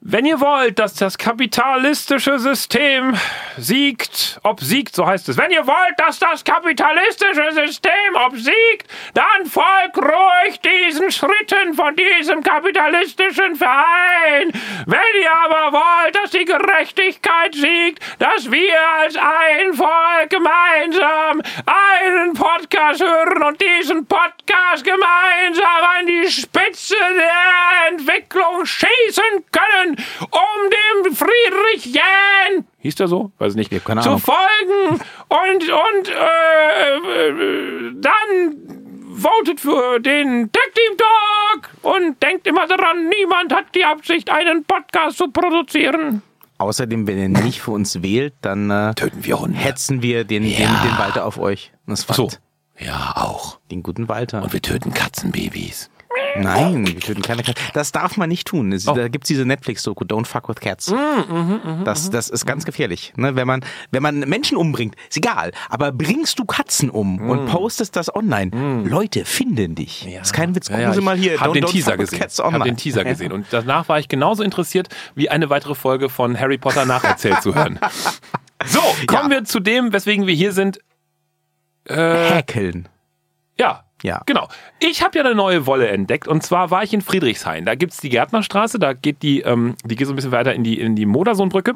Wenn 0.00 0.26
ihr 0.26 0.40
wollt, 0.40 0.78
dass 0.78 0.94
das 0.94 1.16
kapitalistische 1.16 2.38
System 2.38 3.16
siegt, 3.56 4.38
obsiegt, 4.42 4.94
so 4.94 5.06
heißt 5.06 5.28
es. 5.30 5.38
Wenn 5.38 5.50
ihr 5.50 5.66
wollt, 5.66 5.98
dass 5.98 6.18
das 6.18 6.44
kapitalistische 6.44 7.50
System 7.52 8.14
obsiegt, 8.26 8.86
dann 9.14 9.46
folgt 9.46 9.96
ruhig 9.96 10.60
diesen 10.60 11.10
Schritten 11.10 11.72
von 11.74 11.96
diesem 11.96 12.42
kapitalistischen 12.42 13.56
Verein. 13.56 14.52
Wenn 14.84 15.22
ihr 15.22 15.32
aber 15.32 15.72
wollt, 15.72 16.14
dass 16.14 16.30
die 16.30 16.44
Gerechtigkeit 16.44 17.54
siegt, 17.54 18.02
dass 18.20 18.50
wir 18.50 18.88
als 19.00 19.16
ein 19.16 19.72
Volk 19.72 20.28
gemeinsam 20.28 21.42
einen 21.64 22.34
Podcast 22.34 23.02
hören 23.02 23.42
und 23.42 23.60
diesen 23.60 24.06
Podcast 24.06 24.84
gemeinsam 24.84 25.84
an 25.98 26.06
die 26.06 26.30
Spitze 26.30 26.96
der 26.98 27.88
Entwicklung 27.90 28.66
schießen 28.66 29.44
können, 29.50 29.85
um 29.94 31.04
dem 31.04 31.14
Friedrich 31.14 31.86
Jähn, 31.86 32.66
hieß 32.78 32.94
der 32.96 33.08
so? 33.08 33.30
Weiß 33.38 33.54
nicht, 33.54 33.70
keine 33.84 34.00
zu 34.00 34.18
folgen 34.18 35.00
und, 35.28 35.62
und 35.62 36.08
äh, 36.08 37.28
äh, 37.28 37.92
dann 37.96 38.56
votet 39.18 39.60
für 39.60 39.98
den 40.00 40.50
Tag 40.52 40.74
Team 40.74 40.96
Talk 40.98 41.70
und 41.82 42.22
denkt 42.22 42.46
immer 42.46 42.66
daran, 42.66 43.08
niemand 43.08 43.54
hat 43.54 43.74
die 43.74 43.84
Absicht, 43.84 44.30
einen 44.30 44.64
Podcast 44.64 45.16
zu 45.18 45.28
produzieren. 45.30 46.22
Außerdem, 46.58 47.06
wenn 47.06 47.18
ihr 47.18 47.28
nicht 47.28 47.60
für 47.60 47.72
uns 47.72 48.02
wählt, 48.02 48.34
dann 48.40 48.70
äh, 48.70 48.94
Töten 48.94 49.24
wir 49.24 49.38
Hunde. 49.40 49.58
hetzen 49.58 50.00
wir 50.02 50.24
den, 50.24 50.42
Ja. 50.44 50.56
den, 50.58 50.90
den 50.90 50.98
Walter 50.98 51.24
auf 51.26 51.38
euch. 51.38 51.72
Das 51.86 52.00
ist 52.00 52.14
So. 52.14 52.28
Fakt. 52.28 52.40
Ja, 52.78 53.12
auch. 53.16 53.58
Den 53.70 53.82
guten 53.82 54.08
Walter. 54.08 54.42
Und 54.42 54.52
wir 54.52 54.60
töten 54.62 54.92
Katzenbabys. 54.92 55.90
Nein, 56.42 56.86
wir 56.86 57.00
töten 57.00 57.22
keine 57.22 57.42
Katzen. 57.42 57.64
Das 57.74 57.92
darf 57.92 58.16
man 58.16 58.28
nicht 58.28 58.46
tun. 58.46 58.72
Es, 58.72 58.86
Oh. 58.88 58.94
Da 58.94 59.08
gibt's 59.08 59.28
diese 59.28 59.44
Netflix-Doku, 59.44 60.04
Don't 60.04 60.26
Fuck 60.26 60.48
with 60.48 60.56
Cats. 60.60 60.90
Mhm, 60.90 61.82
das, 61.84 62.10
das 62.10 62.28
ist 62.28 62.46
ganz 62.46 62.64
gefährlich. 62.64 63.12
Ne? 63.16 63.34
Wenn, 63.36 63.46
man, 63.46 63.64
wenn 63.90 64.02
man 64.02 64.20
Menschen 64.20 64.56
umbringt, 64.56 64.94
ist 65.08 65.16
egal. 65.16 65.52
Aber 65.68 65.92
bringst 65.92 66.38
du 66.38 66.44
Katzen 66.44 66.90
um 66.90 67.16
Mhm. 67.16 67.30
und 67.30 67.46
postest 67.46 67.96
das 67.96 68.14
online, 68.14 68.82
Leute 68.88 69.24
finden 69.24 69.74
dich. 69.74 70.06
ist 70.06 70.32
kein 70.32 70.54
Witz. 70.54 70.68
Gucken 70.68 70.92
Sie 70.92 71.00
mal 71.00 71.16
hier. 71.16 71.34
Ich 71.34 71.40
habe 71.40 71.50
Don't- 71.50 71.54
den 71.54 71.64
Don't 71.64 71.70
Teaser 71.72 71.96
gesehen. 71.96 72.18
Cats 72.18 72.40
online. 72.40 72.64
den 72.64 72.76
Teaser 72.76 73.04
gesehen. 73.04 73.32
Und 73.32 73.46
danach 73.50 73.88
war 73.88 73.98
ich 73.98 74.08
genauso 74.08 74.42
interessiert, 74.42 74.88
wie 75.14 75.28
eine 75.30 75.50
weitere 75.50 75.74
Folge 75.74 76.08
von 76.08 76.38
Harry 76.38 76.58
Potter 76.58 76.84
nacherzählt 76.84 77.42
zu 77.42 77.54
hören. 77.54 77.78
So, 78.64 78.80
kommen 79.06 79.30
wir 79.30 79.44
zu 79.44 79.60
dem, 79.60 79.92
weswegen 79.92 80.26
wir 80.26 80.34
hier 80.34 80.50
sind. 80.52 80.78
Häkeln. 81.88 82.88
Ja. 83.58 83.84
Ja. 84.02 84.22
Genau. 84.26 84.48
Ich 84.78 85.02
habe 85.02 85.18
ja 85.18 85.24
eine 85.24 85.34
neue 85.34 85.66
Wolle 85.66 85.88
entdeckt 85.88 86.28
und 86.28 86.42
zwar 86.42 86.70
war 86.70 86.82
ich 86.82 86.92
in 86.92 87.00
Friedrichshain. 87.00 87.64
Da 87.64 87.74
gibt's 87.74 87.98
die 87.98 88.10
Gärtnerstraße, 88.10 88.78
da 88.78 88.92
geht 88.92 89.22
die, 89.22 89.40
ähm, 89.40 89.74
die 89.84 89.96
geht 89.96 90.06
so 90.06 90.12
ein 90.12 90.16
bisschen 90.16 90.32
weiter 90.32 90.54
in 90.54 90.64
die, 90.64 90.78
in 90.78 90.96
die 90.96 91.06
Modersohnbrücke. 91.06 91.74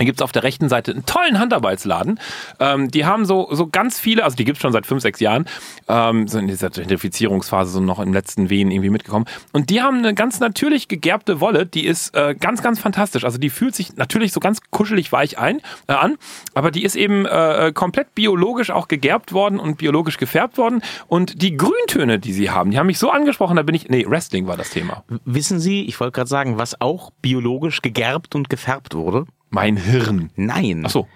Da 0.00 0.04
gibt's 0.04 0.22
auf 0.22 0.32
der 0.32 0.44
rechten 0.44 0.70
Seite 0.70 0.92
einen 0.92 1.04
tollen 1.04 1.38
Handarbeitsladen. 1.38 2.18
Ähm, 2.58 2.90
die 2.90 3.04
haben 3.04 3.26
so, 3.26 3.48
so 3.50 3.66
ganz 3.66 4.00
viele, 4.00 4.24
also 4.24 4.34
die 4.34 4.46
gibt's 4.46 4.62
schon 4.62 4.72
seit 4.72 4.86
fünf, 4.86 5.02
sechs 5.02 5.20
Jahren, 5.20 5.44
ähm, 5.88 6.26
so 6.26 6.38
in 6.38 6.46
dieser 6.48 6.70
Gentrifizierungsphase 6.70 7.70
so 7.70 7.80
noch 7.80 7.98
im 7.98 8.14
letzten 8.14 8.48
Wehen 8.48 8.70
irgendwie 8.70 8.88
mitgekommen. 8.88 9.26
Und 9.52 9.68
die 9.68 9.82
haben 9.82 9.98
eine 9.98 10.14
ganz 10.14 10.40
natürlich 10.40 10.88
gegerbte 10.88 11.42
Wolle, 11.42 11.66
die 11.66 11.84
ist 11.84 12.16
äh, 12.16 12.34
ganz, 12.34 12.62
ganz 12.62 12.80
fantastisch. 12.80 13.24
Also 13.24 13.36
die 13.36 13.50
fühlt 13.50 13.74
sich 13.74 13.94
natürlich 13.96 14.32
so 14.32 14.40
ganz 14.40 14.60
kuschelig 14.70 15.12
weich 15.12 15.36
ein, 15.36 15.60
äh, 15.86 15.92
an, 15.92 16.16
aber 16.54 16.70
die 16.70 16.82
ist 16.82 16.96
eben 16.96 17.26
äh, 17.26 17.70
komplett 17.74 18.14
biologisch 18.14 18.70
auch 18.70 18.88
gegerbt 18.88 19.34
worden 19.34 19.60
und 19.60 19.76
biologisch 19.76 20.16
gefärbt 20.16 20.56
worden. 20.56 20.80
Und 21.08 21.42
die 21.42 21.58
Grüntöne, 21.58 22.18
die 22.18 22.32
sie 22.32 22.48
haben, 22.48 22.70
die 22.70 22.78
haben 22.78 22.86
mich 22.86 22.98
so 22.98 23.10
angesprochen, 23.10 23.56
da 23.56 23.62
bin 23.62 23.74
ich, 23.74 23.90
nee, 23.90 24.06
Wrestling 24.08 24.46
war 24.46 24.56
das 24.56 24.70
Thema. 24.70 25.04
Wissen 25.26 25.60
Sie, 25.60 25.84
ich 25.84 26.00
wollte 26.00 26.12
gerade 26.12 26.30
sagen, 26.30 26.56
was 26.56 26.80
auch 26.80 27.10
biologisch 27.20 27.82
gegerbt 27.82 28.34
und 28.34 28.48
gefärbt 28.48 28.94
wurde? 28.94 29.26
Mein 29.50 29.76
Hirn. 29.76 30.30
Nein. 30.36 30.82
Ach 30.86 30.90
so. 30.90 31.08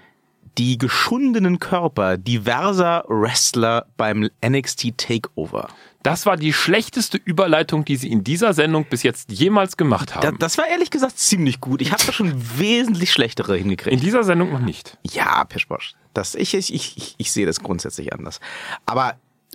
Die 0.58 0.78
geschundenen 0.78 1.58
Körper 1.58 2.16
diverser 2.16 3.04
Wrestler 3.08 3.86
beim 3.96 4.28
NXT 4.46 4.96
Takeover. 4.96 5.66
Das 6.04 6.26
war 6.26 6.36
die 6.36 6.52
schlechteste 6.52 7.16
Überleitung, 7.16 7.84
die 7.84 7.96
sie 7.96 8.12
in 8.12 8.22
dieser 8.22 8.52
Sendung 8.52 8.84
bis 8.84 9.02
jetzt 9.02 9.32
jemals 9.32 9.76
gemacht 9.76 10.10
Da, 10.14 10.22
haben. 10.28 10.38
das 10.38 10.58
war 10.58 10.66
ehrlich 10.68 10.90
gesagt 10.90 11.18
ziemlich 11.18 11.60
gut. 11.60 11.80
Ich 11.80 11.90
habe 11.92 12.04
da 12.06 12.12
schon 12.12 12.34
wesentlich 12.58 13.10
schlechtere 13.12 13.56
in 13.56 13.62
hingekriegt. 13.64 14.02
dieser 14.02 14.22
Sendung 14.22 14.52
noch 14.52 14.60
nicht. 14.60 14.96
Ja, 15.02 15.42
Pischbosch. 15.44 15.94
Das, 16.12 16.34
ich, 16.36 16.54
ich, 16.54 16.72
ich, 16.72 16.96
ich, 16.98 17.14
ich 17.18 17.32
sehe 17.32 17.46
das 17.46 17.60
grundsätzlich 17.60 18.12
anders. 18.12 18.38
Aber 18.86 19.14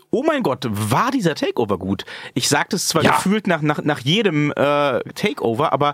oh 0.10 0.24
mein 0.26 0.42
Gott, 0.44 0.66
war 0.70 1.12
dieser 1.12 1.36
Takeover 1.36 1.78
gut. 1.78 2.04
Ich 2.34 2.50
sagte 2.50 2.76
es 2.76 2.88
zwar 2.88 3.04
Ja. 3.04 3.12
gefühlt 3.16 3.46
nach, 3.48 3.62
nach, 3.62 3.82
nach 3.84 4.00
jedem 4.00 4.52
äh, 4.52 5.00
Takeover, 5.14 5.72
aber 5.72 5.94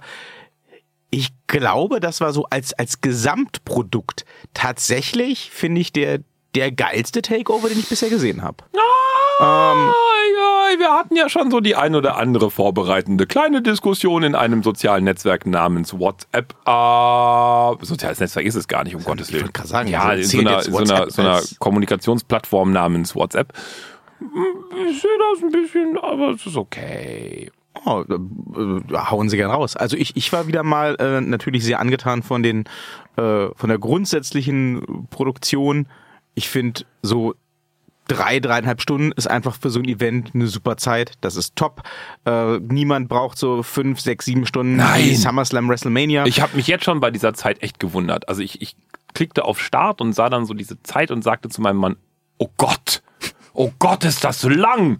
ich 1.16 1.30
glaube, 1.48 2.00
das 2.02 2.20
war 2.20 2.34
so 2.34 2.46
als, 2.50 2.74
als 2.74 3.00
Gesamtprodukt 3.02 4.26
tatsächlich, 4.54 5.50
finde 5.50 5.80
ich, 5.82 5.94
der, 5.94 6.20
der 6.56 6.72
geilste 6.72 7.22
Takeover, 7.22 7.70
den 7.70 7.80
ich 7.80 7.88
bisher 7.88 8.10
gesehen 8.10 8.42
habe. 8.42 8.58
Ah, 9.40 9.74
ja, 10.38 10.80
wir 10.80 10.92
hatten 10.94 11.16
ja 11.16 11.28
schon 11.30 11.52
so 11.52 11.60
die 11.60 11.76
ein 11.76 11.96
oder 11.96 12.18
andere 12.18 12.50
vorbereitende 12.52 13.28
kleine 13.28 13.62
Diskussion 13.62 14.24
in 14.24 14.36
einem 14.36 14.64
sozialen 14.64 15.04
Netzwerk 15.06 15.46
namens 15.46 15.98
WhatsApp. 15.98 16.54
Äh, 16.66 17.86
soziales 17.86 18.20
Netzwerk 18.20 18.46
ist 18.46 18.56
es 18.56 18.68
gar 18.68 18.84
nicht, 18.84 18.96
um 18.96 19.04
Gottes 19.04 19.32
Willen. 19.34 19.52
gerade 19.54 19.68
sagen, 19.70 19.90
ja, 19.90 20.04
also 20.04 20.38
in 20.40 20.46
so 20.46 20.50
einer, 20.50 20.62
so 20.64 20.78
einer, 20.78 21.12
so 21.12 21.22
einer 21.22 21.42
Kommunikationsplattform 21.60 22.72
namens 22.72 23.16
WhatsApp. 23.16 23.54
Hm, 24.20 24.30
Ich 24.90 25.02
sehe 25.02 25.12
das 25.34 25.44
ein 25.44 25.52
bisschen, 25.52 25.98
aber 25.98 26.32
es 26.32 26.46
ist 26.46 26.56
okay. 26.58 27.52
Oh, 27.86 28.04
äh, 28.10 28.14
äh, 28.14 28.98
hauen 28.98 29.30
Sie 29.30 29.38
gern 29.38 29.52
raus. 29.52 29.76
Also 29.76 29.96
ich, 29.96 30.16
ich 30.16 30.34
war 30.34 30.48
wieder 30.48 30.64
mal 30.64 30.96
äh, 31.00 31.22
natürlich 31.22 31.64
sehr 31.64 31.80
angetan 31.80 32.24
von 32.24 32.42
den 32.42 32.66
äh, 33.16 33.48
von 33.56 33.70
der 33.70 33.78
grundsätzlichen 33.78 35.08
Produktion. 35.10 35.88
Ich 36.34 36.50
finde 36.50 36.82
so 37.02 37.36
drei, 38.08 38.40
dreieinhalb 38.40 38.82
Stunden 38.82 39.12
ist 39.12 39.28
einfach 39.28 39.56
für 39.60 39.70
so 39.70 39.80
ein 39.80 39.86
Event 39.86 40.32
eine 40.34 40.48
super 40.48 40.78
Zeit. 40.78 41.14
Das 41.22 41.36
ist 41.36 41.56
top. 41.56 41.84
Äh, 42.26 42.58
niemand 42.60 43.08
braucht 43.08 43.38
so 43.38 43.64
fünf, 43.64 44.00
sechs, 44.00 44.26
sieben 44.26 44.46
Stunden 44.46 44.78
Nein. 44.78 45.04
wie 45.04 45.16
SummerSlam 45.16 45.70
WrestleMania. 45.70 46.26
Ich 46.26 46.42
habe 46.42 46.56
mich 46.56 46.68
jetzt 46.68 46.86
schon 46.86 47.00
bei 47.00 47.12
dieser 47.12 47.34
Zeit 47.34 47.62
echt 47.62 47.80
gewundert. 47.80 48.30
Also 48.30 48.42
ich, 48.42 48.62
ich 48.62 48.76
klickte 49.14 49.46
auf 49.46 49.60
Start 49.60 50.02
und 50.02 50.14
sah 50.14 50.30
dann 50.30 50.46
so 50.46 50.54
diese 50.54 50.82
Zeit 50.84 51.12
und 51.12 51.24
sagte 51.24 51.50
zu 51.50 51.62
meinem 51.62 51.78
Mann, 51.78 51.96
oh 52.38 52.50
Gott, 52.58 53.02
oh 53.54 53.72
Gott, 53.80 54.04
ist 54.04 54.24
das 54.24 54.44
lang. 54.44 55.00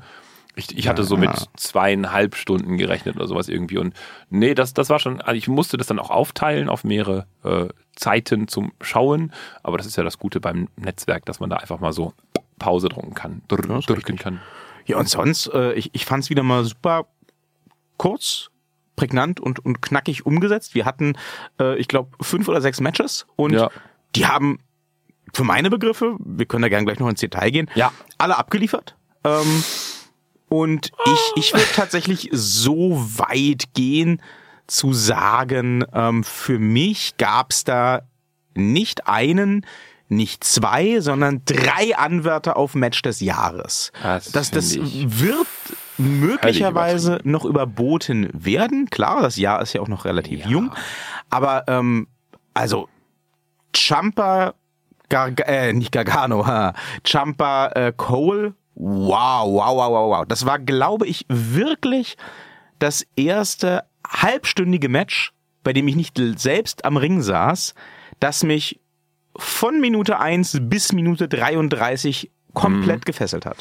Ich, 0.56 0.78
ich 0.78 0.88
hatte 0.88 1.04
so 1.04 1.18
mit 1.18 1.32
zweieinhalb 1.58 2.36
Stunden 2.36 2.78
gerechnet 2.78 3.16
oder 3.18 3.28
sowas 3.28 3.50
irgendwie. 3.50 3.78
Und 3.78 3.94
nee, 4.30 4.56
das, 4.56 4.74
das 4.74 4.90
war 4.90 5.00
schon, 5.00 5.20
also 5.22 5.38
ich 5.38 5.48
musste 5.48 5.76
das 5.78 5.88
dann 5.88 6.00
auch 6.00 6.10
aufteilen 6.12 6.70
auf 6.70 6.84
mehrere 6.84 7.26
äh, 7.44 7.68
Zeiten 7.96 8.48
zum 8.48 8.72
Schauen. 8.82 9.34
Aber 9.64 9.78
das 9.78 9.86
ist 9.86 9.98
ja 9.98 10.04
das 10.04 10.18
Gute 10.18 10.40
beim 10.40 10.70
Netzwerk, 10.78 11.26
dass 11.26 11.40
man 11.40 11.50
da 11.50 11.58
einfach 11.58 11.80
mal 11.80 11.92
so 11.94 12.14
Pause 12.58 12.88
drücken 12.88 13.14
kann, 13.14 13.42
drücken, 13.50 13.82
drücken 13.82 14.16
kann. 14.18 14.40
Ja, 14.86 14.98
und 14.98 15.10
sonst, 15.10 15.48
äh, 15.54 15.74
ich, 15.74 15.90
ich 15.94 16.06
fand 16.06 16.24
es 16.24 16.30
wieder 16.30 16.44
mal 16.44 16.64
super 16.64 17.06
kurz, 17.98 18.50
prägnant 18.96 19.40
und, 19.42 19.60
und 19.66 19.82
knackig 19.82 20.26
umgesetzt. 20.26 20.74
Wir 20.74 20.86
hatten, 20.86 21.18
äh, 21.60 21.78
ich 21.78 21.88
glaube, 21.90 22.12
fünf 22.22 22.48
oder 22.48 22.62
sechs 22.62 22.80
Matches 22.80 23.26
und 23.36 23.54
Ja. 23.54 23.70
die 24.16 24.26
haben 24.26 24.60
für 25.34 25.44
meine 25.44 25.70
Begriffe, 25.70 26.16
wir 26.20 26.46
können 26.46 26.62
da 26.62 26.70
gerne 26.70 26.86
gleich 26.86 27.00
noch 27.00 27.10
ins 27.10 27.20
Detail 27.20 27.50
gehen, 27.52 27.70
Ja. 27.76 27.92
alle 28.18 28.38
abgeliefert. 28.38 28.96
Ähm, 29.26 29.64
und 30.50 30.92
ich, 31.06 31.32
ich 31.46 31.54
würde 31.54 31.68
tatsächlich 31.76 32.30
so 32.32 32.92
weit 33.18 33.74
gehen 33.74 34.22
zu 34.68 34.94
sagen, 34.94 35.84
ähm, 35.94 36.24
für 36.24 36.60
mich 36.60 37.18
gab's 37.18 37.64
da 37.64 38.02
nicht 38.56 39.08
einen, 39.08 39.66
nicht 40.08 40.44
zwei, 40.44 41.00
sondern 41.02 41.42
drei 41.46 41.98
Anwärter 41.98 42.58
auf 42.58 42.76
Match 42.76 43.02
des 43.02 43.20
Jahres. 43.22 43.92
Das 44.02 44.32
das 44.32 44.52
das 44.52 44.76
wird 44.78 45.48
möglicherweise 45.98 47.20
noch 47.24 47.46
überboten 47.46 48.30
werden. 48.34 48.90
Klar, 48.90 49.22
das 49.22 49.38
Jahr 49.38 49.62
ist 49.62 49.74
ja 49.74 49.82
auch 49.82 49.88
noch 49.88 50.06
relativ 50.06 50.42
Ja. 50.42 50.48
jung. 50.48 50.72
Aber 51.30 51.64
ähm, 51.68 52.08
also 52.54 52.88
Champa, 53.76 54.54
Gar 55.10 55.38
äh, 55.48 55.72
nicht 55.74 55.92
Gargano, 55.92 56.48
ha. 56.48 56.74
Champa 57.04 57.68
äh, 57.76 57.94
Cole, 57.96 58.56
wow, 58.76 59.52
wow, 59.52 59.76
wow, 59.76 59.92
wow, 59.92 60.20
wow. 60.20 60.26
Das 60.28 60.46
war, 60.46 60.60
glaube 60.60 61.08
ich, 61.08 61.26
wirklich 61.28 62.18
das 62.80 63.06
erste 63.16 63.86
halbstündige 64.08 64.90
Match, 64.90 65.34
bei 65.64 65.74
dem 65.74 65.88
ich 65.88 65.96
nicht 65.96 66.20
selbst 66.38 66.86
am 66.86 66.98
Ring 66.98 67.22
saß, 67.22 67.74
das 68.20 68.44
mich 68.44 68.80
von 69.38 69.82
Minute 69.82 70.20
1 70.20 70.60
bis 70.62 70.94
Minute 70.94 71.28
33 71.28 72.32
komplett 72.54 73.06
gefesselt 73.06 73.46
hat. 73.46 73.58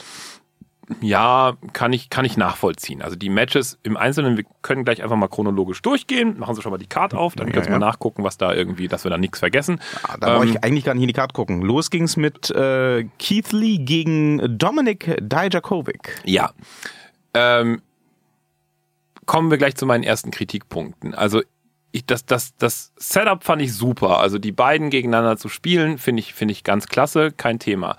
Ja, 1.00 1.54
kann 1.72 1.92
ich, 1.92 2.10
kann 2.10 2.24
ich 2.24 2.36
nachvollziehen. 2.36 3.00
Also 3.02 3.16
die 3.16 3.28
Matches 3.30 3.78
im 3.82 3.96
Einzelnen, 3.96 4.36
wir 4.36 4.44
können 4.62 4.84
gleich 4.84 5.02
einfach 5.02 5.16
mal 5.16 5.28
chronologisch 5.28 5.80
durchgehen. 5.82 6.38
Machen 6.38 6.54
Sie 6.54 6.62
schon 6.62 6.72
mal 6.72 6.78
die 6.78 6.86
Card 6.86 7.14
auf, 7.14 7.34
dann 7.34 7.46
Ja, 7.46 7.52
können 7.54 7.64
Sie 7.64 7.70
ja. 7.70 7.78
mal 7.78 7.86
nachgucken, 7.86 8.22
was 8.24 8.36
da 8.36 8.52
irgendwie, 8.54 8.88
dass 8.88 9.04
wir 9.04 9.10
da 9.10 9.18
nichts 9.18 9.38
vergessen. 9.38 9.80
Ah, 10.02 10.16
Da 10.18 10.34
brauche 10.34 10.44
Ähm, 10.44 10.50
ich 10.50 10.64
eigentlich 10.64 10.84
gar 10.84 10.94
nicht 10.94 11.02
in 11.02 11.08
die 11.08 11.14
Karte 11.14 11.32
gucken. 11.32 11.62
Los 11.62 11.90
ging's 11.90 12.16
mit 12.16 12.50
äh, 12.50 13.04
Keith 13.18 13.52
Lee 13.52 13.78
gegen 13.78 14.58
Dominik 14.58 15.16
Dijakovic. 15.20 16.20
Ja. 16.24 16.52
Ähm, 17.32 17.80
kommen 19.26 19.50
wir 19.50 19.58
gleich 19.58 19.74
zu 19.76 19.86
meinen 19.86 20.04
ersten 20.04 20.30
Kritikpunkten. 20.30 21.14
Also 21.14 21.42
ich, 21.92 22.04
das, 22.04 22.26
das, 22.26 22.54
das 22.56 22.92
Setup 22.96 23.44
fand 23.44 23.62
ich 23.62 23.72
super. 23.72 24.18
Also 24.18 24.38
die 24.38 24.52
beiden 24.52 24.90
gegeneinander 24.90 25.36
zu 25.36 25.48
spielen, 25.48 25.96
finde 25.98 26.20
ich, 26.20 26.34
finde 26.34 26.52
ich 26.52 26.64
ganz 26.64 26.86
klasse, 26.88 27.32
kein 27.32 27.58
Thema. 27.58 27.96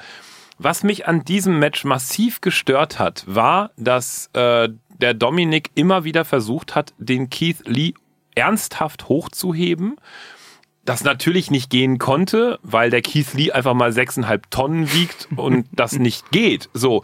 Was 0.58 0.84
mich 0.84 1.08
an 1.08 1.24
diesem 1.24 1.60
Match 1.60 1.84
massiv 1.84 2.42
gestört 2.42 2.98
hat, 2.98 3.24
war, 3.28 3.72
dass 3.78 4.30
äh, 4.34 4.70
der 4.90 5.14
Dominik 5.14 5.72
immer 5.76 6.04
wieder 6.04 6.24
versucht 6.24 6.76
hat, 6.76 6.94
den 6.98 7.30
Keith 7.30 7.64
Lee 7.66 7.94
ernsthaft 8.36 9.10
hochzuheben. 9.10 9.98
Das 10.86 11.04
natürlich 11.04 11.50
nicht 11.50 11.70
gehen 11.72 11.98
konnte, 11.98 12.60
weil 12.62 12.90
der 12.90 13.02
Keith 13.02 13.34
Lee 13.34 13.52
einfach 13.52 13.74
mal 13.74 13.92
sechseinhalb 13.92 14.50
Tonnen 14.52 14.94
wiegt 14.94 15.28
und 15.36 15.68
das 15.74 15.94
nicht 15.94 16.32
geht. 16.32 16.70
So. 16.74 17.04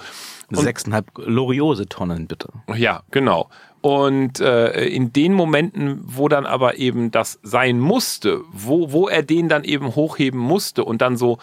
Sechseinhalb 0.49 1.13
gloriose 1.13 1.87
Tonnen, 1.87 2.27
bitte. 2.27 2.49
ja, 2.75 3.03
genau. 3.09 3.49
Und 3.79 4.39
äh, 4.39 4.85
in 4.85 5.11
den 5.11 5.33
Momenten, 5.33 6.01
wo 6.03 6.27
dann 6.27 6.45
aber 6.45 6.77
eben 6.77 7.09
das 7.09 7.39
sein 7.41 7.79
musste, 7.79 8.41
wo, 8.51 8.91
wo 8.91 9.07
er 9.07 9.23
den 9.23 9.49
dann 9.49 9.63
eben 9.63 9.95
hochheben 9.95 10.39
musste 10.39 10.83
und 10.83 11.01
dann 11.01 11.17
so 11.17 11.39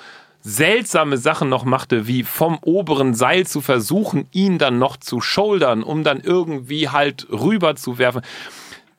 seltsame 0.49 1.19
Sachen 1.19 1.51
noch 1.51 1.65
machte, 1.65 2.07
wie 2.07 2.23
vom 2.23 2.59
oberen 2.63 3.13
Seil 3.13 3.47
zu 3.47 3.61
versuchen, 3.61 4.27
ihn 4.33 4.57
dann 4.57 4.79
noch 4.79 4.97
zu 4.97 5.21
shouldern, 5.21 5.83
um 5.83 6.05
dann 6.05 6.21
irgendwie 6.21 6.89
halt 6.89 7.27
rüber 7.31 7.77
zu 7.77 7.99
werfen. 7.99 8.23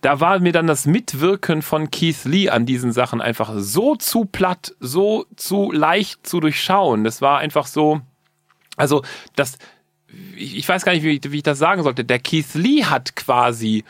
Da 0.01 0.20
war 0.20 0.39
mir 0.39 0.51
dann 0.51 0.68
das 0.68 0.86
Mitwirken 0.86 1.63
von 1.63 1.89
Keith 1.89 2.24
Lee 2.25 2.50
an 2.50 2.68
diesen 2.68 2.91
Sachen 2.91 3.20
einfach 3.20 3.51
so 3.56 3.96
zu 3.96 4.25
platt, 4.25 4.75
so 4.79 5.25
zu 5.36 5.72
leicht 5.72 6.25
zu 6.25 6.39
durchschauen. 6.39 7.03
Das 7.03 7.22
war 7.22 7.39
einfach 7.39 7.65
so, 7.65 8.01
also 8.77 9.03
das, 9.36 9.58
ich, 10.36 10.70
weiß 10.70 10.86
gar 10.86 10.94
nicht, 10.94 11.03
wie, 11.03 11.20
wie 11.32 11.38
ich 11.38 11.44
das 11.44 11.58
sagen 11.58 11.82
sollte. 11.82 12.06
Der 12.06 12.20
Keith 12.20 12.53
Lee 12.53 12.86
hat 12.86 13.15
quasi, 13.15 13.84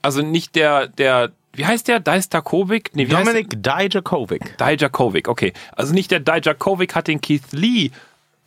also 0.00 0.22
nicht 0.22 0.56
der, 0.56 0.88
der, 0.88 1.32
wie 1.52 1.66
heißt 1.66 1.88
der? 1.88 2.00
Dijakovic? 2.00 2.90
Nee, 2.94 3.08
wie 3.08 3.16
heißt 3.16 3.26
Dominik 3.26 3.62
Dijakovic. 3.62 4.56
Dijakovic, 4.58 5.28
okay. 5.28 5.52
Also 5.72 5.92
nicht 5.92 6.10
der 6.10 6.20
Dijakovic 6.20 6.94
hat 6.94 7.08
den 7.08 7.20
Keith 7.20 7.52
Lee 7.52 7.90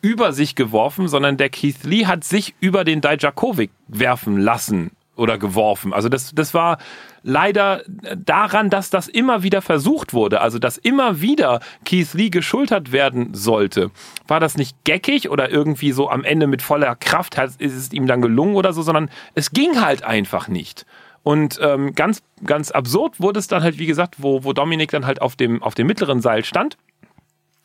über 0.00 0.32
sich 0.32 0.54
geworfen, 0.54 1.08
sondern 1.08 1.36
der 1.36 1.48
Keith 1.48 1.82
Lee 1.84 2.06
hat 2.06 2.24
sich 2.24 2.54
über 2.60 2.84
den 2.84 3.00
Dijakovic 3.00 3.70
werfen 3.88 4.38
lassen 4.38 4.90
oder 5.16 5.38
geworfen. 5.38 5.92
Also 5.92 6.08
das, 6.08 6.32
das 6.34 6.54
war 6.54 6.78
leider 7.22 7.82
daran, 8.16 8.68
dass 8.68 8.90
das 8.90 9.08
immer 9.08 9.42
wieder 9.42 9.62
versucht 9.62 10.12
wurde, 10.12 10.40
also 10.40 10.58
dass 10.58 10.76
immer 10.76 11.20
wieder 11.20 11.60
Keith 11.84 12.14
Lee 12.14 12.30
geschultert 12.30 12.92
werden 12.92 13.32
sollte. 13.32 13.90
War 14.26 14.40
das 14.40 14.56
nicht 14.56 14.76
geckig 14.84 15.30
oder 15.30 15.50
irgendwie 15.50 15.92
so 15.92 16.10
am 16.10 16.24
Ende 16.24 16.46
mit 16.46 16.62
voller 16.62 16.96
Kraft 16.96 17.38
ist 17.38 17.74
es 17.74 17.92
ihm 17.92 18.06
dann 18.06 18.22
gelungen 18.22 18.56
oder 18.56 18.72
so, 18.72 18.82
sondern 18.82 19.08
es 19.34 19.52
ging 19.52 19.80
halt 19.80 20.02
einfach 20.02 20.48
nicht. 20.48 20.84
Und 21.24 21.58
ähm, 21.60 21.94
ganz, 21.94 22.22
ganz 22.44 22.70
absurd 22.70 23.18
wurde 23.18 23.40
es 23.40 23.48
dann 23.48 23.62
halt, 23.62 23.78
wie 23.78 23.86
gesagt, 23.86 24.16
wo, 24.18 24.44
wo 24.44 24.52
Dominik 24.52 24.90
dann 24.90 25.06
halt 25.06 25.20
auf 25.22 25.34
dem, 25.36 25.62
auf 25.62 25.74
dem 25.74 25.86
mittleren 25.86 26.20
Seil 26.20 26.44
stand 26.44 26.76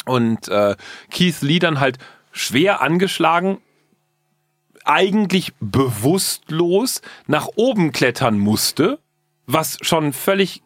und 0.05 0.47
äh, 0.47 0.75
Keith 1.11 1.41
Lee 1.41 1.59
dann 1.59 1.79
halt 1.79 1.97
schwer 2.31 2.81
angeschlagen, 2.81 3.59
eigentlich 4.85 5.53
bewusstlos 5.59 7.01
nach 7.27 7.49
oben 7.55 7.91
klettern 7.91 8.39
musste, 8.39 8.99
was 9.45 9.77
schon 9.81 10.13
völlig 10.13 10.63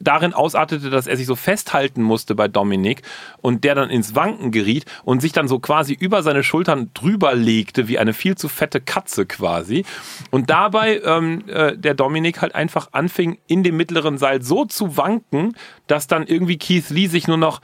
darin 0.00 0.34
ausartete, 0.34 0.90
dass 0.90 1.06
er 1.06 1.16
sich 1.16 1.26
so 1.26 1.36
festhalten 1.36 2.02
musste 2.02 2.34
bei 2.34 2.48
Dominik 2.48 3.02
und 3.40 3.64
der 3.64 3.74
dann 3.74 3.90
ins 3.90 4.14
Wanken 4.14 4.50
geriet 4.50 4.84
und 5.04 5.20
sich 5.20 5.32
dann 5.32 5.48
so 5.48 5.58
quasi 5.58 5.94
über 5.94 6.22
seine 6.22 6.42
Schultern 6.42 6.90
drüber 6.94 7.34
legte, 7.34 7.88
wie 7.88 7.98
eine 7.98 8.12
viel 8.12 8.36
zu 8.36 8.48
fette 8.48 8.80
Katze 8.80 9.26
quasi. 9.26 9.84
Und 10.30 10.50
dabei 10.50 11.00
ähm, 11.04 11.44
äh, 11.48 11.76
der 11.76 11.94
Dominik 11.94 12.42
halt 12.42 12.54
einfach 12.54 12.88
anfing, 12.92 13.38
in 13.46 13.62
dem 13.62 13.76
mittleren 13.76 14.18
Seil 14.18 14.42
so 14.42 14.64
zu 14.64 14.96
wanken, 14.96 15.54
dass 15.86 16.06
dann 16.06 16.26
irgendwie 16.26 16.58
Keith 16.58 16.90
Lee 16.90 17.06
sich 17.06 17.28
nur 17.28 17.38
noch 17.38 17.60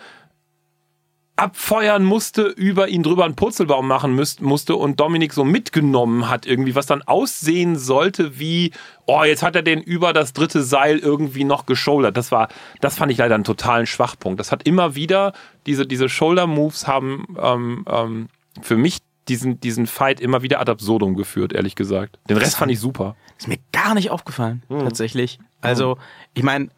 abfeuern 1.40 2.04
musste, 2.04 2.42
über 2.42 2.88
ihn 2.88 3.02
drüber 3.02 3.24
einen 3.24 3.34
Purzelbaum 3.34 3.88
machen 3.88 4.14
müsst, 4.14 4.42
musste 4.42 4.76
und 4.76 5.00
Dominik 5.00 5.32
so 5.32 5.42
mitgenommen 5.42 6.28
hat, 6.28 6.44
irgendwie, 6.44 6.74
was 6.74 6.84
dann 6.84 7.00
aussehen 7.02 7.78
sollte 7.78 8.38
wie, 8.38 8.72
oh, 9.06 9.24
jetzt 9.24 9.42
hat 9.42 9.56
er 9.56 9.62
den 9.62 9.80
über 9.80 10.12
das 10.12 10.34
dritte 10.34 10.62
Seil 10.62 10.98
irgendwie 10.98 11.44
noch 11.44 11.64
geschouldert. 11.64 12.18
Das 12.18 12.30
war, 12.30 12.48
das 12.82 12.96
fand 12.96 13.10
ich 13.10 13.16
leider 13.16 13.36
einen 13.36 13.44
totalen 13.44 13.86
Schwachpunkt. 13.86 14.38
Das 14.38 14.52
hat 14.52 14.66
immer 14.68 14.94
wieder, 14.94 15.32
diese, 15.64 15.86
diese 15.86 16.10
Shoulder-Moves 16.10 16.86
haben 16.86 17.26
ähm, 17.40 17.86
ähm, 17.88 18.28
für 18.60 18.76
mich 18.76 18.98
diesen, 19.28 19.60
diesen 19.60 19.86
Fight 19.86 20.20
immer 20.20 20.42
wieder 20.42 20.60
ad 20.60 20.70
absurdum 20.70 21.14
geführt, 21.14 21.54
ehrlich 21.54 21.74
gesagt. 21.74 22.18
Den 22.28 22.36
Rest 22.36 22.56
fand 22.56 22.70
ich 22.70 22.80
super. 22.80 23.16
Ist 23.38 23.48
mir 23.48 23.58
gar 23.72 23.94
nicht 23.94 24.10
aufgefallen, 24.10 24.62
Hm. 24.68 24.80
tatsächlich. 24.80 25.38
Also, 25.62 25.96
ich 26.34 26.42
meine, 26.42 26.68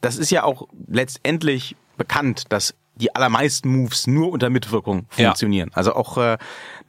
das 0.00 0.16
ist 0.16 0.30
ja 0.30 0.42
auch 0.42 0.66
letztendlich 0.88 1.76
bekannt, 1.96 2.44
dass 2.48 2.74
die 2.96 3.14
allermeisten 3.14 3.68
Moves 3.70 4.06
nur 4.06 4.30
unter 4.30 4.50
Mitwirkung 4.50 5.06
Ja. 5.16 5.26
funktionieren. 5.26 5.70
Also 5.74 5.94
auch 5.94 6.16
äh, 6.18 6.36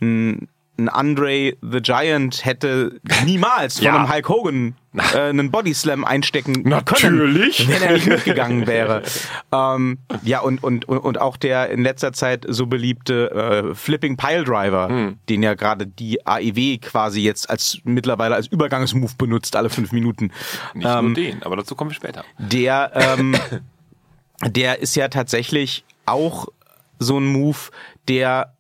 ein, 0.02 0.48
Andre 0.90 1.54
the 1.62 1.80
Giant 1.82 2.44
hätte 2.44 3.00
niemals 3.24 3.78
von 3.78 3.86
Ja. 3.86 3.96
einem 3.96 4.12
Hulk 4.12 4.28
Hogan 4.28 4.76
äh, 5.14 5.18
einen 5.30 5.50
Body 5.50 5.74
Slam 5.74 6.04
einstecken 6.04 6.64
Natürlich. 6.64 7.60
können, 7.60 7.70
wenn 7.70 7.82
er 7.82 7.94
nicht 7.94 8.08
mitgegangen 8.08 8.68
wäre. 8.68 9.02
ähm, 9.54 10.00
ja, 10.24 10.42
und, 10.42 10.62
und, 10.66 10.84
und 10.90 10.98
und 10.98 11.22
auch 11.22 11.38
der 11.38 11.70
in 11.70 11.82
letzter 11.82 12.12
Zeit 12.12 12.46
so 12.50 12.66
beliebte 12.68 13.32
äh, 13.72 13.74
Flipping 13.74 14.18
Pile 14.18 14.44
Driver, 14.44 14.90
Hm. 14.90 15.18
den 15.30 15.44
ja 15.44 15.54
gerade 15.54 15.88
die 15.88 16.26
AEW 16.28 16.78
quasi 16.82 17.22
jetzt 17.22 17.50
als 17.50 17.80
mittlerweile 17.86 18.36
als 18.36 18.48
Übergangsmove 18.48 19.16
benutzt, 19.16 19.56
alle 19.56 19.70
fünf 19.70 19.94
Minuten. 19.94 20.32
Nicht 20.74 20.86
Ähm, 20.90 21.06
nur 21.06 21.14
den, 21.14 21.42
aber 21.44 21.56
dazu 21.56 21.76
kommen 21.76 21.92
wir 21.92 21.96
später. 21.96 22.26
der, 22.38 22.92
ähm, 22.96 23.34
der 24.46 24.80
ist 24.80 24.96
ja 24.96 25.08
tatsächlich 25.08 25.86
auch 26.06 26.48
so 27.00 27.18
ein 27.20 27.26
Move, 27.26 27.58
der 28.08 28.54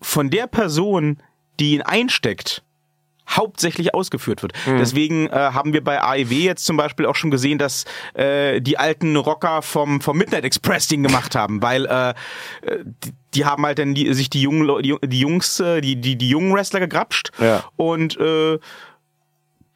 von 0.00 0.30
der 0.30 0.46
Person, 0.46 1.18
die 1.58 1.74
ihn 1.74 1.82
einsteckt, 1.82 2.62
hauptsächlich 3.28 3.94
ausgeführt 3.94 4.42
wird. 4.42 4.52
Deswegen 4.66 5.28
äh, 5.28 5.30
haben 5.30 5.72
wir 5.72 5.84
bei 5.84 6.02
AEW 6.02 6.32
jetzt 6.32 6.64
zum 6.64 6.76
Beispiel 6.76 7.06
auch 7.06 7.14
schon 7.14 7.30
gesehen, 7.30 7.58
dass 7.58 7.84
äh, 8.14 8.60
die 8.60 8.76
alten 8.76 9.14
Rocker 9.16 9.62
vom, 9.62 10.00
vom 10.00 10.18
Midnight 10.18 10.44
Express 10.44 10.88
Ding 10.88 11.02
gemacht 11.04 11.36
haben, 11.36 11.62
weil 11.62 11.86
äh, 11.86 12.14
die, 13.04 13.12
die 13.34 13.44
haben 13.44 13.64
halt 13.64 13.78
dann 13.78 13.94
die, 13.94 14.12
sich 14.14 14.30
die 14.30 14.42
jungen 14.42 14.82
die, 14.82 14.96
die 15.06 15.20
Jungs, 15.20 15.60
äh, 15.60 15.80
die, 15.80 15.94
die, 15.96 16.16
die 16.16 16.28
jungen 16.28 16.52
Wrestler 16.52 16.80
gegrapscht 16.80 17.30
Ja. 17.38 17.62
und 17.76 18.18
äh, 18.18 18.58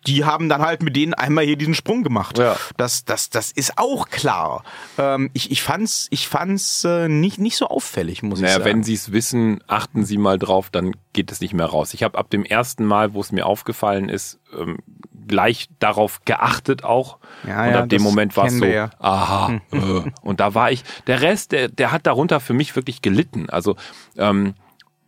die 0.07 0.25
haben 0.25 0.49
dann 0.49 0.63
halt 0.63 0.83
mit 0.83 0.97
denen 0.97 1.15
einmal 1.15 1.45
hier 1.45 1.57
diesen 1.57 1.75
Sprung 1.75 2.03
gemacht. 2.03 2.39
Ja. 2.39 2.57
Das, 2.77 3.05
das, 3.05 3.31
das 3.31 3.53
ist 3.53 3.79
auch 3.79 4.09
klar. 4.09 4.65
Ähm, 4.99 5.31
ich, 5.33 5.51
ich 5.51 5.63
fand's, 5.63 6.09
ich 6.11 6.29
fand's 6.29 6.85
äh, 6.85 7.09
nicht, 7.09 7.39
nicht 7.39 7.57
so 7.57 7.69
auffällig, 7.69 8.23
muss 8.23 8.39
ich 8.39 8.43
Naja, 8.43 8.55
sagen. 8.55 8.65
wenn 8.67 8.83
Sie 8.83 8.95
es 8.95 9.13
wissen, 9.13 9.63
achten 9.67 10.05
Sie 10.05 10.19
mal 10.19 10.39
drauf, 10.39 10.71
dann 10.71 10.93
geht 11.13 11.33
es 11.33 11.41
nicht 11.41 11.55
mehr 11.55 11.67
raus. 11.67 11.95
Ich 11.95 12.03
habe 12.03 12.19
ab 12.19 12.31
dem 12.31 12.45
ersten 12.45 12.85
Mal, 12.85 13.15
wo 13.15 13.21
es 13.21 13.33
mir 13.33 13.47
aufgefallen 13.47 14.09
ist, 14.09 14.41
ähm, 14.59 14.79
gleich 15.27 15.69
darauf 15.79 16.25
geachtet 16.25 16.85
auch. 16.85 17.19
Ja, 17.47 17.65
und 17.65 17.71
ja, 17.71 17.81
ab 17.81 17.89
dem 17.89 18.03
Moment 18.03 18.37
war 18.37 18.47
es 18.47 18.59
so, 18.59 18.65
ja. 18.65 18.91
aha. 18.99 19.61
äh. 19.73 20.03
Und 20.21 20.41
da 20.41 20.55
war 20.55 20.71
ich, 20.71 20.85
der 21.07 21.23
Rest, 21.23 21.53
der, 21.53 21.69
der 21.69 21.93
hat 21.93 22.07
darunter 22.07 22.41
für 22.41 22.53
mich 22.53 22.77
wirklich 22.77 23.01
gelitten. 23.01 23.49
Also 23.49 23.77
ähm, 24.17 24.55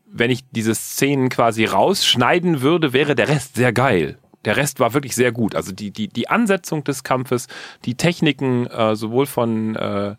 wenn 0.06 0.30
ich 0.30 0.44
diese 0.50 0.74
Szenen 0.74 1.28
quasi 1.28 1.66
rausschneiden 1.66 2.62
würde, 2.62 2.92
wäre 2.92 3.14
der 3.14 3.28
Rest 3.28 3.56
sehr 3.56 3.72
geil. 3.72 4.18
Der 4.46 4.56
Rest 4.56 4.80
war 4.80 4.94
wirklich 4.94 5.14
sehr 5.14 5.32
gut. 5.32 5.54
Also 5.54 5.72
die, 5.72 5.90
die, 5.90 6.08
die 6.08 6.28
Ansetzung 6.28 6.84
des 6.84 7.04
Kampfes, 7.04 7.48
die 7.84 7.96
Techniken, 7.96 8.66
äh, 8.66 8.96
sowohl 8.96 9.26
von 9.26 9.76
äh, 9.76 10.14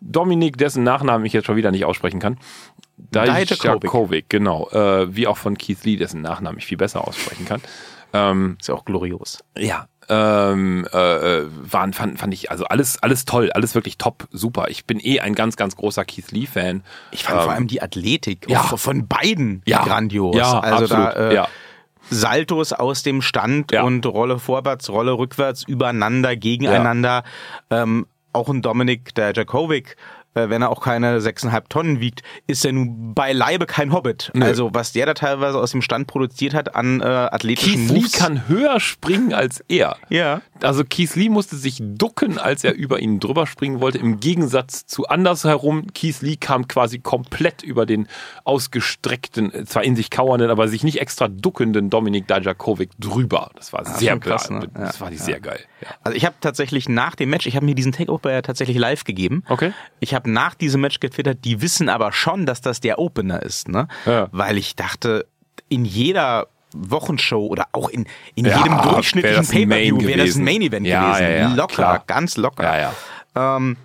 Dominik, 0.00 0.58
dessen 0.58 0.84
Nachnamen 0.84 1.26
ich 1.26 1.32
jetzt 1.32 1.46
schon 1.46 1.56
wieder 1.56 1.70
nicht 1.70 1.84
aussprechen 1.84 2.20
kann. 2.20 2.38
Dijakovic. 2.98 4.28
Genau. 4.28 4.68
Äh, 4.70 5.14
wie 5.14 5.26
auch 5.26 5.38
von 5.38 5.58
Keith 5.58 5.84
Lee, 5.84 5.96
dessen 5.96 6.22
Nachnamen 6.22 6.58
ich 6.58 6.66
viel 6.66 6.78
besser 6.78 7.06
aussprechen 7.06 7.46
kann. 7.46 7.60
Ähm, 8.12 8.56
ist 8.60 8.68
ja 8.68 8.74
auch 8.74 8.84
glorios. 8.84 9.42
ja, 9.56 9.86
ähm, 10.08 10.86
äh, 10.92 11.38
äh, 11.38 11.48
waren, 11.48 11.92
fand, 11.92 12.18
fand 12.18 12.34
ich, 12.34 12.50
also 12.50 12.64
alles, 12.64 13.02
alles 13.02 13.24
toll, 13.24 13.50
alles 13.52 13.74
wirklich 13.74 13.98
top, 13.98 14.28
super. 14.32 14.66
Ich 14.68 14.84
bin 14.84 14.98
eh 15.00 15.20
ein 15.20 15.34
ganz, 15.34 15.56
ganz 15.56 15.76
großer 15.76 16.04
Keith 16.04 16.30
Lee-Fan. 16.32 16.82
Ich 17.12 17.24
fand 17.24 17.38
Ähm, 17.38 17.44
vor 17.44 17.52
allem 17.52 17.66
die 17.68 17.80
Athletik 17.82 18.46
ja. 18.48 18.62
von 18.62 19.06
beiden 19.06 19.62
Ja. 19.64 19.84
grandios. 19.84 20.36
Ja, 20.36 20.60
also 20.60 20.84
absolut. 20.84 21.16
da 21.16 21.30
äh, 21.30 21.34
ja. 21.34 21.48
Saltos 22.12 22.72
aus 22.72 23.02
dem 23.02 23.22
Stand 23.22 23.72
Ja. 23.72 23.82
und 23.82 24.04
Rolle 24.06 24.38
vorwärts, 24.38 24.90
Rolle 24.90 25.12
rückwärts, 25.12 25.64
übereinander, 25.66 26.36
gegeneinander. 26.36 27.22
Ähm, 27.70 28.06
auch 28.32 28.48
ein 28.48 28.62
Dominik, 28.62 29.14
der 29.14 29.32
Jakovic, 29.32 29.90
äh, 29.90 29.94
wenn 30.34 30.62
er 30.62 30.70
auch 30.70 30.80
keine 30.82 31.18
6,5 31.18 31.62
Tonnen 31.68 32.00
wiegt, 32.00 32.22
ist 32.46 32.64
er 32.64 32.72
nun 32.72 33.14
beileibe 33.14 33.66
kein 33.66 33.92
Hobbit. 33.92 34.30
Nö. 34.34 34.44
Also 34.44 34.70
was 34.72 34.92
der 34.92 35.06
da 35.06 35.14
teilweise 35.14 35.58
aus 35.58 35.72
dem 35.72 35.82
Stand 35.82 36.06
produziert 36.06 36.54
hat 36.54 36.74
an 36.74 37.00
äh, 37.00 37.04
athletischen 37.04 37.88
Keith 37.88 37.90
Lee 38.02 38.08
kann 38.18 38.48
höher 38.48 38.80
springen 38.80 39.32
als 39.32 39.62
er. 39.68 39.96
ja. 40.08 40.40
Also 40.62 40.84
Keith 40.84 41.16
Lee 41.16 41.28
musste 41.28 41.56
sich 41.56 41.78
ducken, 41.82 42.38
als 42.38 42.62
er 42.62 42.74
über 42.74 43.00
ihn 43.00 43.18
drüber 43.18 43.48
springen 43.48 43.80
wollte. 43.80 43.98
Im 43.98 44.20
Gegensatz 44.20 44.86
zu 44.86 45.08
andersherum, 45.08 45.88
Keith 45.92 46.20
Lee 46.22 46.36
kam 46.36 46.68
quasi 46.68 47.00
komplett 47.00 47.64
über 47.64 47.84
den 47.84 48.06
ausgestreckten, 48.44 49.52
äh, 49.52 49.64
zwar 49.64 49.82
in 49.84 49.96
sich 49.96 50.10
kauernden, 50.10 50.50
aber 50.50 50.68
sich 50.68 50.84
nicht 50.84 51.00
extra 51.00 51.28
duckenden 51.28 51.90
Dominik 51.90 52.26
Dajakovic 52.28 52.90
drüber. 52.98 53.50
Das 53.56 53.72
war 53.72 53.84
sehr 53.84 54.12
schon 54.12 54.20
krass, 54.20 54.50
ne? 54.50 54.68
Das 54.72 54.94
Ja, 54.96 55.00
war 55.00 55.10
ja. 55.10 55.18
sehr 55.18 55.40
geil. 55.40 55.60
Ja. 55.80 55.88
Also 56.04 56.16
ich 56.16 56.24
habe 56.24 56.36
tatsächlich 56.40 56.88
nach 56.88 57.16
dem 57.16 57.30
Match, 57.30 57.46
ich 57.46 57.56
habe 57.56 57.66
mir 57.66 57.74
diesen 57.74 57.92
Takeover 57.92 58.30
ja 58.32 58.42
tatsächlich 58.42 58.78
live 58.78 59.04
gegeben. 59.04 59.42
Okay. 59.48 59.72
Ich 60.00 60.14
habe 60.14 60.21
nach 60.26 60.54
diesem 60.54 60.80
Match 60.80 61.00
getwittert, 61.00 61.44
die 61.44 61.60
wissen 61.62 61.88
aber 61.88 62.12
schon, 62.12 62.46
dass 62.46 62.60
das 62.60 62.80
der 62.80 62.98
Opener 62.98 63.42
ist, 63.42 63.68
ne? 63.68 63.88
Ja. 64.06 64.28
Weil 64.32 64.58
ich 64.58 64.76
dachte, 64.76 65.26
in 65.68 65.84
jeder 65.84 66.46
Wochenshow 66.74 67.46
oder 67.46 67.66
auch 67.72 67.88
in, 67.90 68.06
in 68.34 68.46
Ja, 68.46 68.58
jedem 68.58 68.80
durchschnittlichen 68.82 69.46
Pay-Per-View 69.46 70.00
wäre 70.06 70.26
das 70.26 70.36
ein. 70.36 70.44
Main-Event 70.44 70.86
Ja, 70.86 71.18
gewesen. 71.18 71.56
locker, 71.56 71.74
klar. 71.74 72.04
ganz 72.06 72.36
locker. 72.36 72.92
Ähm, 73.34 73.76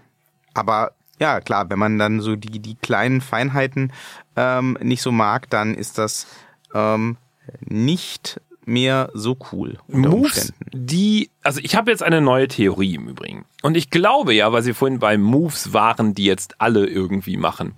aber 0.53 0.91
ja, 1.19 1.41
klar, 1.41 1.69
wenn 1.69 1.79
man 1.79 1.97
dann 1.97 2.21
so 2.21 2.35
die, 2.35 2.59
die 2.59 2.75
kleinen 2.75 3.21
Feinheiten 3.21 3.91
ähm, 4.35 4.77
nicht 4.81 5.01
so 5.01 5.11
mag, 5.11 5.49
dann 5.49 5.73
ist 5.73 5.97
das 5.97 6.27
ähm, 6.73 7.17
nicht 7.61 8.39
mehr 8.67 9.09
so 9.13 9.37
cool. 9.51 9.77
Moves, 9.87 10.53
die, 10.73 11.29
also 11.41 11.61
ich 11.63 11.75
habe 11.75 11.89
jetzt 11.89 12.03
eine 12.03 12.21
neue 12.21 12.47
Theorie 12.47 12.95
im 12.95 13.07
Übrigen. 13.07 13.45
Und 13.63 13.77
ich 13.77 13.89
glaube 13.89 14.33
ja, 14.33 14.51
weil 14.51 14.61
Sie 14.61 14.73
vorhin 14.73 14.99
bei 14.99 15.17
Moves 15.17 15.73
waren, 15.73 16.13
die 16.13 16.25
jetzt 16.25 16.59
alle 16.59 16.85
irgendwie 16.85 17.37
machen. 17.37 17.73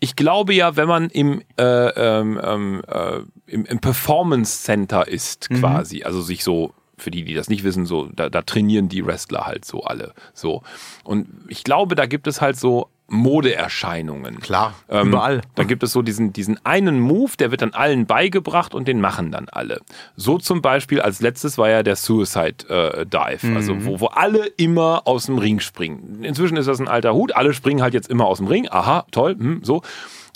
Ich 0.00 0.16
glaube 0.16 0.54
ja, 0.54 0.76
wenn 0.76 0.88
man 0.88 1.10
im, 1.10 1.42
äh, 1.58 1.62
ähm, 1.62 2.40
ähm, 2.42 2.82
äh, 2.88 3.20
im, 3.46 3.66
im 3.66 3.78
Performance 3.80 4.62
Center 4.62 5.06
ist, 5.06 5.50
quasi, 5.50 6.04
also 6.04 6.22
sich 6.22 6.42
so, 6.42 6.72
für 6.96 7.10
die, 7.10 7.24
die 7.24 7.34
das 7.34 7.48
nicht 7.48 7.64
wissen, 7.64 7.84
so, 7.84 8.08
da, 8.14 8.30
da 8.30 8.42
trainieren 8.42 8.88
die 8.88 9.04
Wrestler 9.04 9.46
halt 9.46 9.64
so 9.64 9.82
alle. 9.82 10.14
So. 10.32 10.62
Und 11.04 11.28
ich 11.48 11.64
glaube, 11.64 11.94
da 11.94 12.06
gibt 12.06 12.26
es 12.26 12.40
halt 12.40 12.58
so 12.58 12.88
Modeerscheinungen. 13.10 14.40
Klar, 14.40 14.74
Ähm, 14.88 15.08
überall. 15.08 15.40
Da 15.56 15.64
gibt 15.64 15.82
es 15.82 15.92
so 15.92 16.00
diesen, 16.00 16.32
diesen 16.32 16.64
einen 16.64 17.00
Move, 17.00 17.32
der 17.38 17.50
wird 17.50 17.60
dann 17.60 17.74
allen 17.74 18.06
beigebracht 18.06 18.74
und 18.74 18.86
den 18.88 19.00
machen 19.00 19.32
dann 19.32 19.48
alle. 19.50 19.80
So 20.16 20.38
zum 20.38 20.62
Beispiel 20.62 21.00
als 21.00 21.20
letztes 21.20 21.58
war 21.58 21.68
ja 21.68 21.82
der 21.82 21.96
Suicide 21.96 22.68
äh, 22.68 23.06
Dive, 23.06 23.54
also 23.56 23.84
wo, 23.84 24.00
wo 24.00 24.06
alle 24.06 24.46
immer 24.56 25.02
aus 25.06 25.26
dem 25.26 25.38
Ring 25.38 25.60
springen. 25.60 26.22
Inzwischen 26.22 26.56
ist 26.56 26.66
das 26.66 26.80
ein 26.80 26.88
alter 26.88 27.12
Hut, 27.14 27.34
alle 27.34 27.52
springen 27.52 27.82
halt 27.82 27.94
jetzt 27.94 28.08
immer 28.08 28.26
aus 28.26 28.38
dem 28.38 28.46
Ring. 28.46 28.68
Aha, 28.70 29.04
toll, 29.10 29.36
hm, 29.38 29.60
so. 29.64 29.82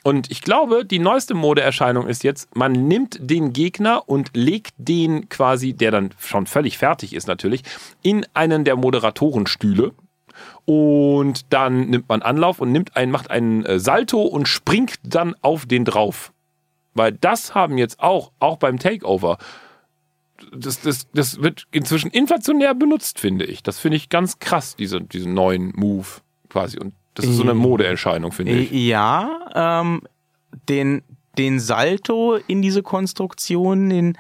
Und 0.02 0.30
ich 0.30 0.42
glaube, 0.42 0.84
die 0.84 0.98
neueste 0.98 1.32
Modeerscheinung 1.32 2.06
ist 2.06 2.24
jetzt, 2.24 2.54
man 2.54 2.72
nimmt 2.72 3.18
den 3.20 3.54
Gegner 3.54 4.06
und 4.06 4.32
legt 4.34 4.74
den 4.76 5.30
quasi, 5.30 5.72
der 5.72 5.92
dann 5.92 6.10
schon 6.18 6.46
völlig 6.46 6.76
fertig 6.76 7.14
ist 7.14 7.26
natürlich, 7.26 7.62
in 8.02 8.26
einen 8.34 8.64
der 8.64 8.76
Moderatorenstühle 8.76 9.92
und 10.64 11.52
dann 11.52 11.88
nimmt 11.90 12.08
man 12.08 12.22
Anlauf 12.22 12.60
und 12.60 12.72
nimmt 12.72 12.96
einen, 12.96 13.12
macht 13.12 13.30
einen 13.30 13.64
äh, 13.64 13.78
Salto 13.78 14.22
und 14.22 14.48
springt 14.48 14.94
dann 15.02 15.34
auf 15.42 15.66
den 15.66 15.84
drauf. 15.84 16.32
Weil 16.94 17.12
das 17.12 17.54
haben 17.54 17.78
jetzt 17.78 18.00
auch, 18.00 18.32
auch 18.38 18.56
beim 18.56 18.78
Takeover, 18.78 19.38
das, 20.52 20.80
das, 20.80 21.08
das 21.12 21.42
wird 21.42 21.66
inzwischen 21.70 22.10
inflationär 22.10 22.74
benutzt, 22.74 23.18
finde 23.18 23.44
ich. 23.44 23.62
Das 23.62 23.78
finde 23.78 23.96
ich 23.96 24.08
ganz 24.08 24.38
krass, 24.38 24.76
diese, 24.76 25.00
diesen 25.00 25.34
neuen 25.34 25.72
Move 25.74 26.06
quasi. 26.48 26.78
Und 26.78 26.94
das 27.14 27.26
ist 27.26 27.36
so 27.36 27.42
eine 27.42 27.54
Modeerscheinung, 27.54 28.32
finde 28.32 28.52
ich. 28.52 28.70
Ja, 28.70 29.80
ähm, 29.82 30.02
den, 30.68 31.02
den 31.38 31.60
Salto 31.60 32.36
in 32.46 32.62
diese 32.62 32.82
Konstruktion, 32.82 33.88
den 33.88 34.18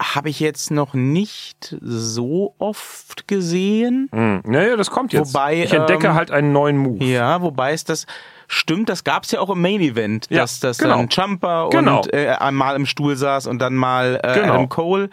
habe 0.00 0.28
ich 0.28 0.38
jetzt 0.38 0.70
noch 0.70 0.94
nicht 0.94 1.76
so 1.80 2.54
oft 2.58 3.26
gesehen. 3.26 4.08
Hm. 4.12 4.42
Naja, 4.44 4.76
das 4.76 4.90
kommt 4.90 5.12
jetzt. 5.12 5.34
Wobei, 5.34 5.62
ich 5.62 5.72
entdecke 5.72 6.06
ähm, 6.08 6.14
halt 6.14 6.30
einen 6.30 6.52
neuen 6.52 6.76
Move. 6.76 7.04
Ja, 7.04 7.42
wobei 7.42 7.72
es 7.72 7.84
das 7.84 8.06
stimmt, 8.46 8.88
das 8.88 9.02
gab's 9.04 9.30
ja 9.32 9.40
auch 9.40 9.50
im 9.50 9.60
Main 9.60 9.80
Event, 9.80 10.26
Ja, 10.30 10.38
dass 10.42 10.60
das 10.60 10.78
genau. 10.78 10.96
dann 10.96 11.08
Jumper 11.10 11.68
Genau. 11.70 11.98
und 12.02 12.12
äh, 12.14 12.28
einmal 12.38 12.76
im 12.76 12.86
Stuhl 12.86 13.16
saß 13.16 13.46
und 13.46 13.58
dann 13.58 13.74
mal 13.74 14.20
äh, 14.22 14.34
Genau. 14.40 14.54
Adam 14.54 14.68
Cole. 14.68 15.10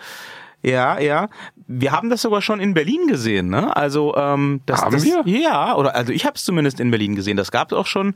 Ja, 0.62 1.00
ja. 1.00 1.30
Wir 1.68 1.92
haben 1.92 2.10
das 2.10 2.22
sogar 2.22 2.42
schon 2.42 2.60
in 2.60 2.74
Berlin 2.74 3.08
gesehen, 3.08 3.50
ne? 3.50 3.76
Also 3.76 4.16
ähm, 4.16 4.62
das, 4.66 4.82
Haben 4.84 4.94
das 4.94 5.04
wir? 5.04 5.22
ja, 5.26 5.76
oder 5.76 5.96
also 5.96 6.12
ich 6.12 6.26
habe 6.26 6.36
es 6.36 6.44
zumindest 6.46 6.80
in 6.80 6.90
Berlin 6.92 7.16
gesehen. 7.16 7.38
Das 7.38 7.52
gab 7.52 7.72
es 7.72 7.78
auch 7.78 7.86
schon 7.88 8.16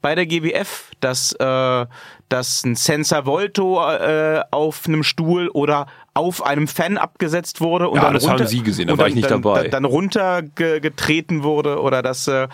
bei 0.00 0.14
der 0.14 0.26
GWF, 0.26 0.90
dass 1.00 1.32
äh, 1.32 1.86
dass 2.30 2.64
ein 2.64 2.76
Sensor 2.76 3.26
Volto 3.26 3.78
äh, 3.86 4.40
auf 4.50 4.86
einem 4.86 5.02
Stuhl 5.02 5.48
oder 5.48 5.86
auf 6.14 6.42
einem 6.46 6.66
Fan 6.68 6.96
abgesetzt 6.96 7.60
wurde 7.60 7.88
und 7.90 7.96
Ja, 7.96 8.04
dann 8.04 8.14
das 8.14 8.22
runter, 8.24 8.44
haben 8.44 8.46
Sie 8.48 8.62
gesehen, 8.62 8.86
da 8.88 8.92
war 8.96 9.04
dann, 9.04 9.08
ich 9.08 9.14
nicht 9.16 9.30
dann, 9.30 9.42
dabei. 9.42 9.62
Dann, 9.64 9.70
dann 9.70 9.84
runtergetreten 9.84 11.42
wurde 11.42 11.80
oder 11.80 12.02
dass 12.02 12.26
äh, 12.28 12.48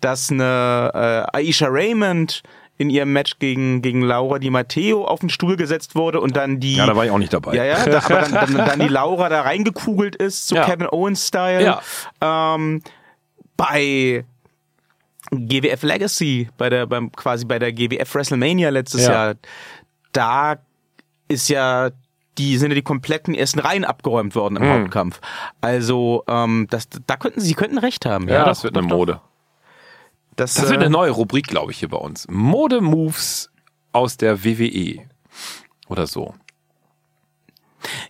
dass 0.00 0.30
eine 0.30 1.26
äh, 1.32 1.36
Aisha 1.38 1.66
Raymond 1.68 2.42
in 2.78 2.90
ihrem 2.90 3.12
Match 3.12 3.38
gegen 3.38 3.82
gegen 3.82 4.02
Laura 4.02 4.38
Di 4.38 4.50
Matteo 4.50 5.04
auf 5.04 5.20
den 5.20 5.30
Stuhl 5.30 5.56
gesetzt 5.56 5.94
wurde 5.94 6.20
und 6.20 6.36
dann 6.36 6.60
die 6.60 6.76
Ja, 6.76 6.86
da 6.86 6.94
war 6.96 7.04
ich 7.04 7.10
auch 7.10 7.18
nicht 7.18 7.32
dabei. 7.32 7.54
ja, 7.54 7.64
ja, 7.64 7.84
da, 7.84 7.98
aber 8.04 8.20
dann, 8.20 8.32
dann, 8.32 8.54
dann 8.54 8.80
die 8.80 8.88
Laura 8.88 9.28
da 9.28 9.42
reingekugelt 9.42 10.16
ist, 10.16 10.48
so 10.48 10.54
Ja. 10.56 10.64
Kevin 10.64 10.86
Owens-Style. 10.88 11.62
Ja. 11.64 12.54
Ähm, 12.54 12.82
bei 13.56 14.24
GWF 15.30 15.82
Legacy, 15.82 16.48
bei 16.56 16.68
der, 16.70 16.86
beim, 16.86 17.12
quasi 17.12 17.44
bei 17.44 17.58
der 17.58 17.72
GWF 17.72 18.14
WrestleMania 18.14 18.70
letztes 18.70 19.06
Ja. 19.06 19.12
Jahr, 19.12 19.34
da 20.12 20.56
ist 21.28 21.48
ja 21.48 21.90
die 22.38 22.56
sind 22.56 22.70
ja 22.70 22.76
die 22.76 22.82
kompletten 22.82 23.34
ersten 23.34 23.58
Reihen 23.58 23.84
abgeräumt 23.84 24.36
worden 24.36 24.56
im 24.56 24.62
Hauptkampf. 24.68 25.20
Also 25.60 26.22
ähm, 26.28 26.68
das, 26.70 26.88
da 27.06 27.16
könnten 27.16 27.40
sie 27.40 27.54
könnten 27.54 27.78
recht 27.78 28.06
haben. 28.06 28.28
Ja, 28.28 28.34
Ja, 28.36 28.44
das 28.44 28.58
doch, 28.58 28.64
wird 28.64 28.76
doch, 28.76 28.80
eine 28.82 28.88
doch. 28.90 28.96
Mode. 28.96 29.20
Das, 30.36 30.54
Das 30.54 30.70
wird 30.70 30.80
äh, 30.80 30.84
eine 30.84 30.90
neue 30.90 31.10
Rubrik, 31.10 31.48
glaube 31.48 31.72
ich, 31.72 31.78
hier 31.80 31.88
bei 31.88 31.96
uns. 31.96 32.26
Mode-Moves 32.30 33.50
aus 33.90 34.16
der 34.18 34.44
WWE. 34.44 35.00
Oder 35.88 36.06
so. 36.06 36.34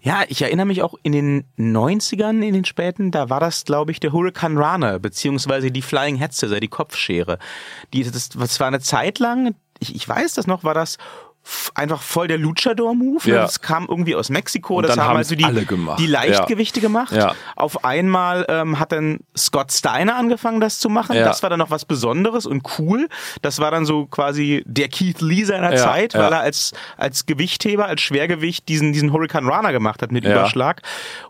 Ja, 0.09 0.25
ich 0.27 0.41
erinnere 0.41 0.65
mich 0.65 0.83
auch 0.83 0.95
in 1.03 1.13
den 1.13 1.45
90ern, 1.59 2.41
in 2.41 2.55
den 2.55 2.65
späten, 2.65 3.11
da 3.11 3.29
war 3.29 3.41
das, 3.41 3.67
glaube 3.67 3.93
ich, 3.93 4.01
der 4.01 4.11
Hurricane 4.11 4.57
Runner, 4.57 4.99
beziehungsweise 4.99 5.71
die 5.71 5.83
Flying 5.83 6.17
Head 6.17 6.33
Scissor, 6.33 6.61
die 6.61 6.69
Kopfschere. 6.69 7.39
Die, 7.93 8.05
das, 8.05 8.31
das 8.31 8.59
war 8.59 8.69
eine 8.69 8.81
Zeit 8.81 9.19
lang, 9.19 9.55
ich, 9.81 9.95
ich 9.95 10.09
weiß 10.09 10.33
das 10.33 10.47
noch, 10.47 10.65
war 10.65 10.73
das 10.73 10.97
einfach 11.75 12.03
voll 12.03 12.29
der 12.29 12.39
Luchador-Move. 12.39 13.29
Ne? 13.29 13.35
Ja. 13.35 13.43
Das 13.43 13.61
kam 13.61 13.87
irgendwie 13.89 14.15
aus 14.15 14.29
Mexiko. 14.31 14.77
Und 14.77 14.87
das 14.87 14.97
haben 14.97 15.17
also 15.17 15.35
die, 15.35 15.47
die 15.99 16.07
Leichtgewichte 16.07 16.81
gemacht. 16.81 17.13
Ja. 17.13 17.35
Auf 17.57 17.85
einmal 17.85 18.45
ähm, 18.49 18.79
hat 18.79 18.93
dann 18.93 19.21
Scott 19.37 19.73
Steiner 19.73 20.17
angefangen, 20.17 20.61
das 20.61 20.79
zu 20.79 20.89
machen. 20.89 21.17
Ja. 21.17 21.25
Das 21.25 21.43
war 21.43 21.51
dann 21.51 21.59
noch 21.59 21.71
was 21.71 21.85
Besonderes 21.85 22.47
und 22.47 22.63
cool. 22.79 23.09
Das 23.43 23.59
war 23.61 23.71
dann 23.71 23.85
so 23.87 24.07
quasi 24.07 24.63
der 24.67 24.89
Keith 24.89 25.21
Lee 25.21 25.45
seiner 25.45 25.73
Ja, 25.75 25.77
Zeit, 25.83 26.15
ja. 26.15 26.21
weil 26.21 26.33
er 26.33 26.41
als, 26.41 26.73
als 26.97 27.27
Gewichtheber, 27.27 27.87
als 27.87 28.01
Schwergewicht 28.01 28.69
diesen, 28.69 28.93
diesen 28.93 29.13
Hurricane 29.13 29.47
Runner 29.49 29.73
gemacht 29.73 30.03
hat 30.03 30.13
mit 30.13 30.25
Ja. 30.25 30.33
Überschlag. 30.33 30.83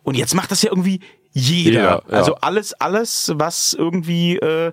Und 0.03 0.17
jetzt 0.17 0.35
macht 0.35 0.51
das 0.51 0.63
ja 0.63 0.71
irgendwie 0.71 1.01
jeder. 1.33 2.03
Ja. 2.09 2.17
Also 2.17 2.35
alles, 2.37 2.75
alles, 2.75 3.33
was 3.35 3.75
irgendwie 3.75 4.37
äh, 4.37 4.73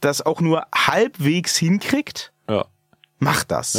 das 0.00 0.24
auch 0.24 0.40
nur 0.40 0.62
halbwegs 0.74 1.56
hinkriegt, 1.56 2.32
Ja. 2.48 2.64
macht 3.18 3.50
das. 3.50 3.74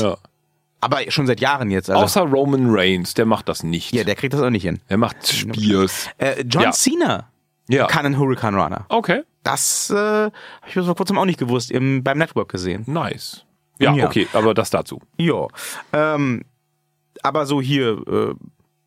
Aber 0.81 0.99
schon 1.09 1.27
seit 1.27 1.39
Jahren 1.39 1.69
jetzt. 1.69 1.89
Also, 1.89 2.03
Außer 2.03 2.21
Roman 2.21 2.67
Reigns, 2.71 3.13
der 3.13 3.25
macht 3.25 3.47
das 3.47 3.63
nicht. 3.63 3.93
ja, 3.93 4.03
der 4.03 4.15
kriegt 4.15 4.33
das 4.33 4.41
auch 4.41 4.49
nicht 4.49 4.63
hin. 4.63 4.79
der 4.89 4.97
macht 4.97 5.27
Spears. 5.27 6.09
Äh, 6.17 6.41
John 6.41 6.63
Ja. 6.63 6.71
Cena 6.71 7.29
Ja. 7.69 7.85
kann 7.87 8.05
einen 8.05 8.17
Hurricane 8.17 8.55
Runner. 8.55 8.85
Okay. 8.89 9.21
Das 9.43 9.89
äh, 9.89 9.95
habe 9.95 10.31
ich 10.67 10.73
bis 10.75 10.85
vor 10.85 10.95
kurzem 10.95 11.17
auch 11.17 11.25
nicht 11.25 11.39
gewusst, 11.39 11.71
im, 11.71 12.03
beim 12.03 12.17
Network 12.17 12.49
gesehen. 12.49 12.83
Nice. 12.87 13.45
Ja, 13.79 13.93
Ja. 13.93 14.05
okay, 14.07 14.27
aber 14.33 14.53
das 14.53 14.69
dazu. 14.69 14.99
Ja. 15.17 15.47
Ähm, 15.93 16.43
aber 17.23 17.45
so 17.45 17.61
hier, 17.61 18.01
äh, 18.07 18.33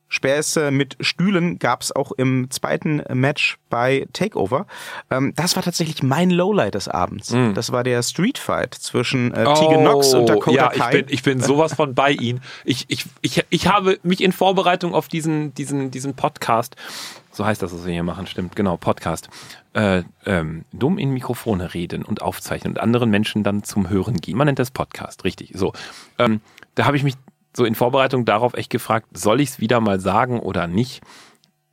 Späße 0.09 0.71
mit 0.71 0.97
Stühlen 1.01 1.59
gab's 1.59 1.91
auch 1.91 2.13
im 2.13 2.51
zweiten 2.51 3.03
Match 3.13 3.59
bei 3.69 4.07
Takeover. 4.13 4.67
Ähm, 5.11 5.33
das 5.35 5.57
war 5.57 5.63
tatsächlich 5.63 6.03
mein 6.03 6.31
Lowlight 6.31 6.75
des 6.75 6.89
Abends. 6.89 7.33
Mm. 7.33 7.55
Das 7.55 7.73
war 7.73 7.83
der 7.83 8.03
Street 8.03 8.39
Fight 8.39 8.75
zwischen 8.75 9.33
äh, 9.33 9.45
Tegan 9.55 9.81
Knox 9.81 10.15
und 10.15 10.29
Dakota 10.29 10.51
Oh, 10.51 10.55
ja, 10.55 10.69
Kai. 10.69 10.87
ich 10.87 10.91
bin, 11.07 11.15
ich 11.15 11.23
bin 11.23 11.41
sowas 11.41 11.75
von 11.75 11.95
bei 11.95 12.13
Ihnen. 12.13 12.41
Ich, 12.65 12.85
ich, 12.89 13.07
ich, 13.23 13.45
ich 13.51 13.67
habe 13.67 13.99
mich 14.03 14.23
in 14.23 14.31
Vorbereitung 14.33 14.95
auf 14.95 15.09
diesen, 15.09 15.53
diesen, 15.55 15.91
diesen 15.91 16.15
Podcast, 16.15 16.77
so 17.33 17.45
heißt 17.45 17.61
das, 17.63 17.73
was 17.73 17.85
wir 17.85 17.93
hier 17.93 18.05
machen, 18.05 18.27
stimmt, 18.27 18.55
genau, 18.55 18.77
Podcast, 18.77 19.29
äh, 19.73 20.03
ähm, 20.27 20.65
dumm 20.73 20.99
in 20.99 21.11
Mikrofone 21.11 21.75
reden 21.75 22.05
und 22.05 22.23
aufzeichnen 22.23 22.75
und 22.75 22.79
anderen 22.81 23.11
Menschen 23.11 23.43
dann 23.43 23.65
zum 23.65 23.89
Hören 23.89 24.19
gehen. 24.19 24.37
Man 24.37 24.47
nennt 24.47 24.61
das 24.61 24.71
Podcast, 24.71 25.25
richtig. 25.25 25.51
So, 25.55 25.73
ähm, 26.19 26.41
da 26.77 26.85
habe 26.85 26.97
ich 26.97 27.03
mich 27.03 27.15
so 27.57 27.65
in 27.65 27.75
Vorbereitung 27.75 28.25
darauf 28.25 28.55
echt 28.55 28.71
gefragt, 28.71 29.09
soll 29.17 29.41
ich 29.41 29.51
es 29.51 29.61
wieder 29.61 29.81
mal 29.81 30.01
sagen 30.01 30.41
oder 30.41 30.67
nicht? 30.67 31.03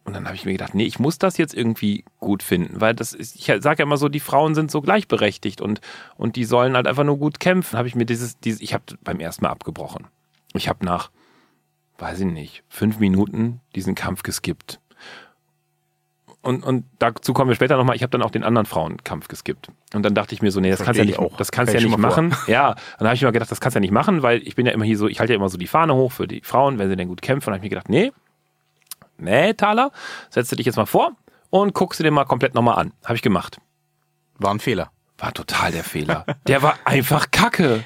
Und 0.03 0.15
dann 0.15 0.25
habe 0.25 0.35
ich 0.35 0.45
mir 0.45 0.53
gedacht, 0.53 0.73
nee, 0.73 0.85
ich 0.85 0.99
muss 0.99 1.19
das 1.19 1.37
jetzt 1.37 1.53
irgendwie 1.53 2.03
gut 2.19 2.41
finden, 2.41 2.81
weil 2.81 2.95
das 2.95 3.13
ist, 3.13 3.35
ich 3.35 3.45
sage 3.45 3.79
ja 3.79 3.83
immer 3.83 3.97
so, 3.97 4.09
die 4.09 4.19
Frauen 4.19 4.55
sind 4.55 4.71
so 4.71 4.81
gleichberechtigt 4.81 5.61
und, 5.61 5.79
und 6.17 6.35
die 6.35 6.43
sollen 6.43 6.75
halt 6.75 6.87
einfach 6.87 7.03
nur 7.03 7.17
gut 7.17 7.39
kämpfen. 7.39 7.77
Habe 7.77 7.87
ich 7.87 7.95
mir 7.95 8.05
dieses, 8.05 8.39
dieses 8.39 8.61
ich 8.61 8.73
habe 8.73 8.83
beim 9.03 9.19
ersten 9.19 9.45
Mal 9.45 9.51
abgebrochen. 9.51 10.07
Ich 10.53 10.67
habe 10.67 10.83
nach, 10.83 11.11
weiß 11.99 12.21
ich 12.21 12.25
nicht, 12.25 12.63
fünf 12.67 12.99
Minuten 12.99 13.61
diesen 13.75 13.95
Kampf 13.95 14.23
geskippt. 14.23 14.80
Und, 16.43 16.63
und 16.63 16.85
dazu 16.97 17.33
kommen 17.33 17.49
wir 17.49 17.55
später 17.55 17.77
nochmal, 17.77 17.95
ich 17.95 18.01
habe 18.01 18.09
dann 18.09 18.23
auch 18.23 18.31
den 18.31 18.43
anderen 18.43 18.65
Frauenkampf 18.65 19.27
geskippt. 19.27 19.67
Und 19.93 20.03
dann 20.03 20.15
dachte 20.15 20.33
ich 20.33 20.41
mir 20.41 20.51
so, 20.51 20.59
nee, 20.59 20.71
das 20.71 20.79
kannst 20.79 20.97
du 20.97 21.01
ja 21.01 21.05
nicht, 21.05 21.13
ich 21.13 21.19
auch. 21.19 21.37
das 21.37 21.51
kannst 21.51 21.69
du 21.69 21.77
Fällt 21.77 21.83
ja 21.83 21.89
nicht 21.89 21.99
machen. 21.99 22.35
Ja, 22.47 22.69
und 22.69 22.77
dann 22.99 23.09
habe 23.09 23.15
ich 23.15 23.21
mir 23.21 23.31
gedacht, 23.31 23.51
das 23.51 23.61
kannst 23.61 23.75
du 23.75 23.77
ja 23.77 23.81
nicht 23.81 23.91
machen, 23.91 24.23
weil 24.23 24.41
ich 24.47 24.55
bin 24.55 24.65
ja 24.65 24.71
immer 24.71 24.85
hier 24.85 24.97
so, 24.97 25.07
ich 25.07 25.19
halte 25.19 25.33
ja 25.33 25.37
immer 25.37 25.49
so 25.49 25.59
die 25.59 25.67
Fahne 25.67 25.93
hoch 25.93 26.11
für 26.11 26.27
die 26.27 26.41
Frauen, 26.41 26.79
wenn 26.79 26.89
sie 26.89 26.95
denn 26.95 27.07
gut 27.07 27.21
kämpfen. 27.21 27.49
Und 27.49 27.53
habe 27.53 27.57
ich 27.59 27.63
mir 27.63 27.75
gedacht, 27.75 27.89
nee, 27.89 28.11
nee, 29.19 29.53
Thaler, 29.53 29.91
setz 30.31 30.49
dich 30.49 30.65
jetzt 30.65 30.77
mal 30.77 30.87
vor 30.87 31.11
und 31.51 31.75
guckst 31.75 31.99
du 31.99 32.03
dir 32.03 32.09
mal 32.09 32.25
komplett 32.25 32.55
nochmal 32.55 32.79
an. 32.79 32.93
Habe 33.05 33.15
ich 33.15 33.21
gemacht. 33.21 33.59
War 34.39 34.51
ein 34.51 34.59
Fehler. 34.59 34.89
War 35.19 35.33
total 35.33 35.71
der 35.71 35.83
Fehler. 35.83 36.25
Der 36.47 36.63
war 36.63 36.75
einfach 36.85 37.29
kacke. 37.29 37.83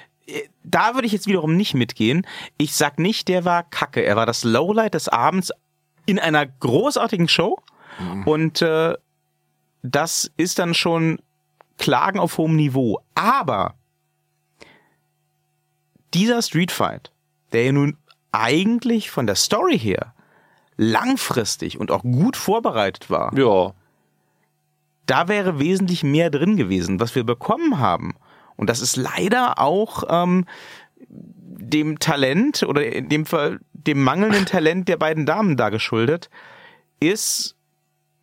Da 0.63 0.96
würde 0.96 1.06
ich 1.06 1.13
jetzt 1.13 1.28
wiederum 1.28 1.58
nicht 1.58 1.74
mitgehen. 1.74 2.26
Ich 2.58 2.74
sag 2.74 3.00
nicht, 3.00 3.28
der 3.28 3.44
war 3.44 3.63
kacke. 3.63 4.02
Er 4.02 4.15
war 4.15 4.26
das 4.26 4.46
Lowlight 4.46 4.94
des 4.94 5.10
Abends 5.10 5.52
in 6.06 6.20
einer 6.20 6.46
großartigen 6.46 7.28
Show. 7.28 7.60
Und 8.25 8.62
äh, 8.62 8.95
das 9.84 10.31
ist 10.38 10.60
dann 10.60 10.73
schon 10.73 11.19
Klagen 11.77 12.19
auf 12.19 12.38
hohem 12.38 12.55
Niveau. 12.55 12.99
Aber 13.15 13.75
dieser 16.13 16.41
Street 16.41 16.71
Fight, 16.71 17.12
der 17.51 17.65
ja 17.65 17.71
nun 17.71 17.97
eigentlich 18.31 19.10
von 19.12 19.27
der 19.27 19.36
Story 19.36 19.77
her 19.79 20.13
langfristig 20.77 21.79
und 21.79 21.91
auch 21.91 22.01
gut 22.01 22.36
vorbereitet 22.36 23.10
war, 23.10 23.34
Ja. 23.38 23.73
da 25.05 25.27
wäre 25.27 25.60
wesentlich 25.60 26.03
mehr 26.03 26.29
drin 26.29 26.58
gewesen, 26.58 26.99
was 26.99 27.15
wir 27.15 27.23
bekommen 27.23 27.79
haben. 27.79 28.15
Und 28.58 28.69
das 28.69 28.81
ist 28.81 28.95
leider 28.97 29.60
auch 29.60 30.03
ähm, 30.10 30.45
dem 31.08 31.99
Talent 31.99 32.63
oder 32.63 32.86
in 32.86 33.08
dem 33.10 33.25
Fall 33.25 33.60
dem 33.73 34.01
mangelnden 34.03 34.45
Talent 34.47 34.88
der 34.89 34.97
beiden 34.97 35.25
Damen 35.25 35.55
da 35.58 35.69
geschuldet, 35.69 36.29
ist 36.99 37.55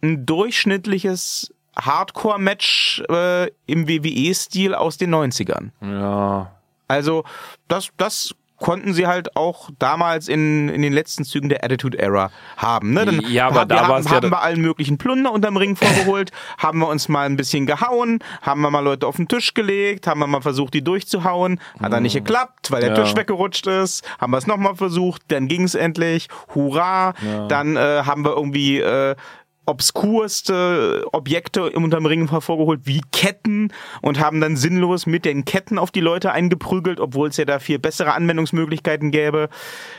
ein 0.02 0.26
durchschnittliches 0.26 1.52
Hardcore-Match 1.80 3.02
äh, 3.08 3.48
im 3.66 3.88
WWE-Stil 3.88 4.74
aus 4.74 4.98
den 4.98 5.14
90ern. 5.14 5.70
Ja. 5.80 6.50
Also 6.88 7.24
das, 7.68 7.88
das 7.96 8.34
konnten 8.58 8.92
sie 8.94 9.08
halt 9.08 9.34
auch 9.34 9.70
damals 9.80 10.28
in, 10.28 10.68
in 10.68 10.82
den 10.82 10.92
letzten 10.92 11.24
Zügen 11.24 11.48
der 11.48 11.64
Attitude 11.64 11.98
Era 11.98 12.30
haben. 12.56 12.92
Ne? 12.92 13.04
Dann 13.06 13.20
Ja, 13.22 13.48
aber 13.48 13.60
haben, 13.60 13.68
da 13.68 13.88
haben, 13.88 14.04
ja 14.04 14.10
haben 14.10 14.20
da- 14.22 14.30
wir 14.30 14.42
allen 14.42 14.60
möglichen 14.60 14.98
Plunder 14.98 15.32
unterm 15.32 15.56
Ring 15.56 15.74
vorgeholt, 15.74 16.30
haben 16.58 16.78
wir 16.78 16.86
uns 16.88 17.08
mal 17.08 17.26
ein 17.26 17.36
bisschen 17.36 17.66
gehauen, 17.66 18.20
haben 18.40 18.60
wir 18.60 18.70
mal 18.70 18.78
Leute 18.80 19.06
auf 19.08 19.16
den 19.16 19.26
Tisch 19.26 19.54
gelegt, 19.54 20.06
haben 20.06 20.20
wir 20.20 20.28
mal 20.28 20.42
versucht, 20.42 20.74
die 20.74 20.84
durchzuhauen. 20.84 21.58
Hat 21.82 21.92
dann 21.92 22.04
nicht 22.04 22.14
geklappt, 22.14 22.70
weil 22.70 22.82
der 22.82 22.90
Mhm. 22.90 22.96
Ja. 22.98 23.02
Tisch 23.04 23.16
weggerutscht 23.16 23.66
ist. 23.66 24.04
Haben 24.20 24.32
wir 24.32 24.38
es 24.38 24.46
nochmal 24.46 24.76
versucht, 24.76 25.22
dann 25.28 25.48
ging 25.48 25.64
es 25.64 25.74
endlich. 25.74 26.28
Hurra! 26.54 27.14
Dann 27.48 27.76
äh, 27.76 28.02
haben 28.04 28.24
wir 28.24 28.36
irgendwie 28.36 28.78
äh, 28.78 29.16
obskurste 29.64 31.06
Objekte 31.12 31.60
im 31.68 31.84
unterm 31.84 32.06
Ring 32.06 32.28
hervorgeholt, 32.28 32.80
wie 32.84 33.00
Ketten 33.12 33.72
und 34.00 34.18
haben 34.18 34.40
dann 34.40 34.56
sinnlos 34.56 35.06
mit 35.06 35.24
den 35.24 35.44
Ketten 35.44 35.78
auf 35.78 35.90
die 35.90 36.00
Leute 36.00 36.32
eingeprügelt, 36.32 36.98
obwohl 36.98 37.28
es 37.28 37.36
ja 37.36 37.44
da 37.44 37.58
viel 37.58 37.78
bessere 37.78 38.12
Anwendungsmöglichkeiten 38.14 39.10
gäbe. 39.12 39.48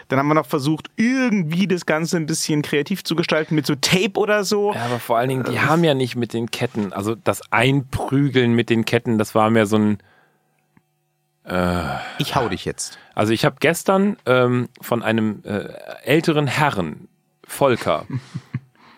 Dann 0.09 0.19
haben 0.19 0.27
wir 0.27 0.33
noch 0.33 0.45
versucht, 0.45 0.89
irgendwie 0.97 1.67
das 1.67 1.85
Ganze 1.85 2.17
ein 2.17 2.25
bisschen 2.25 2.61
kreativ 2.61 3.03
zu 3.03 3.15
gestalten 3.15 3.55
mit 3.55 3.65
so 3.65 3.75
Tape 3.75 4.19
oder 4.19 4.43
so. 4.43 4.73
Ja, 4.73 4.85
aber 4.85 4.99
vor 4.99 5.17
allen 5.17 5.29
Dingen, 5.29 5.43
die 5.45 5.59
haben 5.59 5.83
ja 5.83 5.93
nicht 5.93 6.15
mit 6.15 6.33
den 6.33 6.51
Ketten, 6.51 6.91
also 6.91 7.15
das 7.15 7.41
Einprügeln 7.51 8.53
mit 8.53 8.69
den 8.69 8.85
Ketten, 8.85 9.17
das 9.17 9.33
war 9.35 9.49
mehr 9.49 9.65
so 9.65 9.77
ein. 9.77 9.97
Ich 12.19 12.35
hau 12.35 12.47
dich 12.47 12.63
jetzt. 12.63 12.97
Also 13.15 13.33
ich 13.33 13.43
habe 13.43 13.57
gestern 13.59 14.15
ähm, 14.25 14.69
von 14.79 15.03
einem 15.03 15.43
äh, 15.43 15.67
älteren 16.03 16.47
Herrn, 16.47 17.09
Volker, 17.45 18.05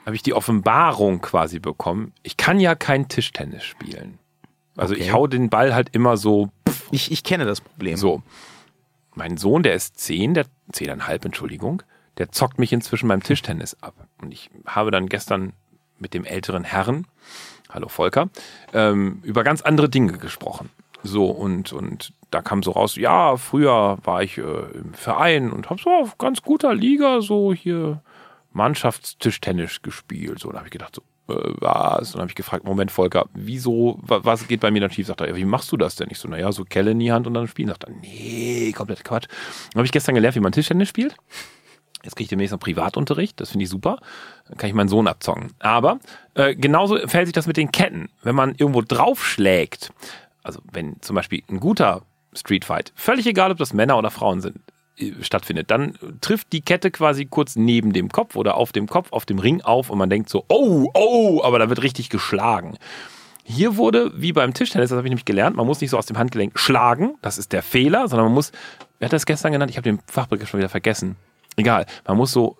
habe 0.06 0.16
ich 0.16 0.24
die 0.24 0.34
Offenbarung 0.34 1.22
quasi 1.22 1.60
bekommen. 1.60 2.14
Ich 2.24 2.38
kann 2.38 2.60
ja 2.60 2.76
kein 2.76 3.08
Tischtennis 3.08 3.64
spielen. 3.64 4.20
Also 4.78 4.94
ich 4.94 5.04
Okay. 5.04 5.12
hau 5.14 5.28
den 5.28 5.50
Ball 5.50 5.74
halt 5.74 5.90
immer 5.94 6.18
so 6.18 6.50
Ich, 6.92 7.12
ich 7.12 7.24
kenne 7.24 7.46
das 7.46 7.62
Problem. 7.62 7.98
So. 7.98 8.22
Mein 9.16 9.38
Sohn, 9.38 9.64
der 9.64 9.74
ist 9.74 9.98
zehn, 10.00 10.34
der 10.34 10.46
zehneinhalb, 10.72 11.26
Entschuldigung, 11.26 11.82
der 12.18 12.32
zockt 12.32 12.60
mich 12.60 12.72
inzwischen 12.74 13.08
beim 13.08 13.24
Tischtennis 13.24 13.76
ab. 13.82 13.94
Und 14.22 14.32
ich 14.34 14.50
habe 14.66 14.92
dann 14.92 15.08
gestern 15.08 15.54
mit 15.98 16.14
dem 16.14 16.26
älteren 16.26 16.64
Herrn, 16.66 17.08
hallo 17.70 17.88
Volker, 17.88 18.30
ähm, 18.74 19.20
über 19.24 19.44
ganz 19.44 19.62
andere 19.62 19.90
Dinge 19.90 20.18
gesprochen. 20.18 20.70
So, 21.02 21.28
und, 21.28 21.72
und 21.72 22.12
da 22.32 22.42
kam 22.42 22.62
so 22.64 22.72
raus, 22.72 22.96
ja, 22.98 23.38
früher 23.38 23.98
war 24.04 24.22
ich 24.24 24.38
äh, 24.38 24.42
im 24.42 24.94
Verein 24.94 25.52
und 25.52 25.70
habe 25.70 25.82
so 25.82 25.90
auf 25.90 26.18
ganz 26.18 26.42
guter 26.42 26.74
Liga 26.76 27.22
so 27.22 27.54
hier 27.54 28.02
Mannschaftstischtennis 28.56 29.82
gespielt. 29.82 30.40
So, 30.40 30.52
da 30.52 30.60
habe 30.60 30.68
ich 30.68 30.72
gedacht, 30.72 30.96
so, 30.96 31.34
äh, 31.34 31.54
was? 31.60 32.16
Und 32.16 32.22
habe 32.22 32.30
ich 32.30 32.36
gefragt, 32.36 32.64
Moment, 32.64 32.92
Volker, 32.92 33.26
wieso, 33.34 34.00
wa, 34.02 34.22
was 34.24 34.48
geht 34.48 34.62
bei 34.62 34.72
mir 34.72 34.82
dann 34.82 34.92
schief? 34.92 35.08
Sagt 35.08 35.22
er, 35.22 35.36
wie 35.36 35.46
machst 35.46 35.72
du 35.72 35.78
das 35.78 35.96
denn? 35.96 36.08
Ich 36.10 36.20
so, 36.20 36.28
naja, 36.28 36.52
so 36.52 36.64
Kelle 36.64 36.92
in 36.92 37.00
die 37.00 37.12
Hand 37.12 37.28
und 37.28 37.34
dann 37.34 37.48
spielen. 37.48 37.68
Sagt 37.68 37.84
er, 37.84 37.92
nee, 37.92 38.72
komplett 38.72 39.04
Quatsch. 39.04 39.28
Dann 39.72 39.80
habe 39.80 39.86
ich 39.86 39.92
gestern 39.92 40.16
gelernt, 40.16 40.36
wie 40.36 40.40
man 40.40 40.52
Tischtennis 40.52 40.90
spielt. 40.90 41.16
Jetzt 42.04 42.16
kriege 42.16 42.26
ich 42.26 42.30
demnächst 42.30 42.54
noch 42.54 42.60
Privatunterricht, 42.60 43.40
das 43.42 43.50
finde 43.50 43.64
ich 43.64 43.70
super. 43.70 43.98
Dann 44.48 44.58
kann 44.58 44.70
ich 44.70 44.76
meinen 44.76 44.90
Sohn 44.90 45.08
abzocken. 45.08 45.54
Aber 45.60 46.00
äh, 46.36 46.56
genauso 46.56 46.98
verhält 46.98 47.28
sich 47.28 47.34
das 47.34 47.48
mit 47.48 47.58
den 47.58 47.72
Ketten. 47.72 48.10
Wenn 48.22 48.36
man 48.36 48.54
irgendwo 48.56 48.82
draufschlägt, 48.82 49.92
also 50.44 50.62
wenn 50.72 51.02
zum 51.02 51.16
Beispiel 51.16 51.42
ein 51.50 51.60
guter 51.60 52.04
Streetfight, 52.34 52.94
völlig 52.96 53.26
egal, 53.26 53.52
ob 53.52 53.58
das 53.58 53.74
Männer 53.74 53.98
oder 53.98 54.12
Frauen 54.12 54.40
sind, 54.40 54.60
stattfindet, 55.22 55.72
dann 55.72 55.98
trifft 56.22 56.54
die 56.54 56.62
Kette 56.62 56.92
quasi 56.92 57.26
kurz 57.26 57.56
neben 57.56 57.94
dem 57.94 58.10
Kopf 58.10 58.36
oder 58.36 58.56
auf 58.56 58.72
dem 58.72 58.88
Kopf, 58.88 59.12
auf 59.12 59.26
dem 59.26 59.40
Ring 59.40 59.62
auf 59.62 59.90
und 59.90 59.98
man 59.98 60.10
denkt 60.10 60.30
so, 60.30 60.46
oh, 60.48 60.90
oh, 60.94 61.42
aber 61.44 61.60
da 61.60 61.70
wird 61.70 61.84
richtig 61.84 62.10
geschlagen. 62.10 62.78
Hier 63.44 63.78
wurde, 63.78 64.12
wie 64.16 64.34
beim 64.34 64.54
Tischtennis, 64.54 64.90
das 64.90 64.98
habe 64.98 65.08
ich 65.08 65.12
nämlich 65.12 65.26
gelernt, 65.26 65.56
man 65.56 65.68
muss 65.68 65.82
nicht 65.82 65.92
so 65.92 65.98
aus 65.98 66.06
dem 66.06 66.18
Handgelenk 66.18 66.58
schlagen, 66.58 67.16
das 67.22 67.38
ist 67.38 67.54
der 67.54 67.62
Fehler, 67.62 68.08
sondern 68.08 68.28
man 68.28 68.34
muss, 68.34 68.52
wer 69.00 69.08
hat 69.08 69.14
das 69.14 69.26
gestern 69.26 69.52
genannt? 69.52 69.70
Ich 69.70 69.78
habe 69.78 69.90
den 69.90 70.00
Fachbegriff 70.08 70.50
schon 70.50 70.60
wieder 70.60 70.70
vergessen. 70.70 71.16
Egal, 71.56 71.86
man 72.08 72.18
muss 72.18 72.32
so 72.32 72.58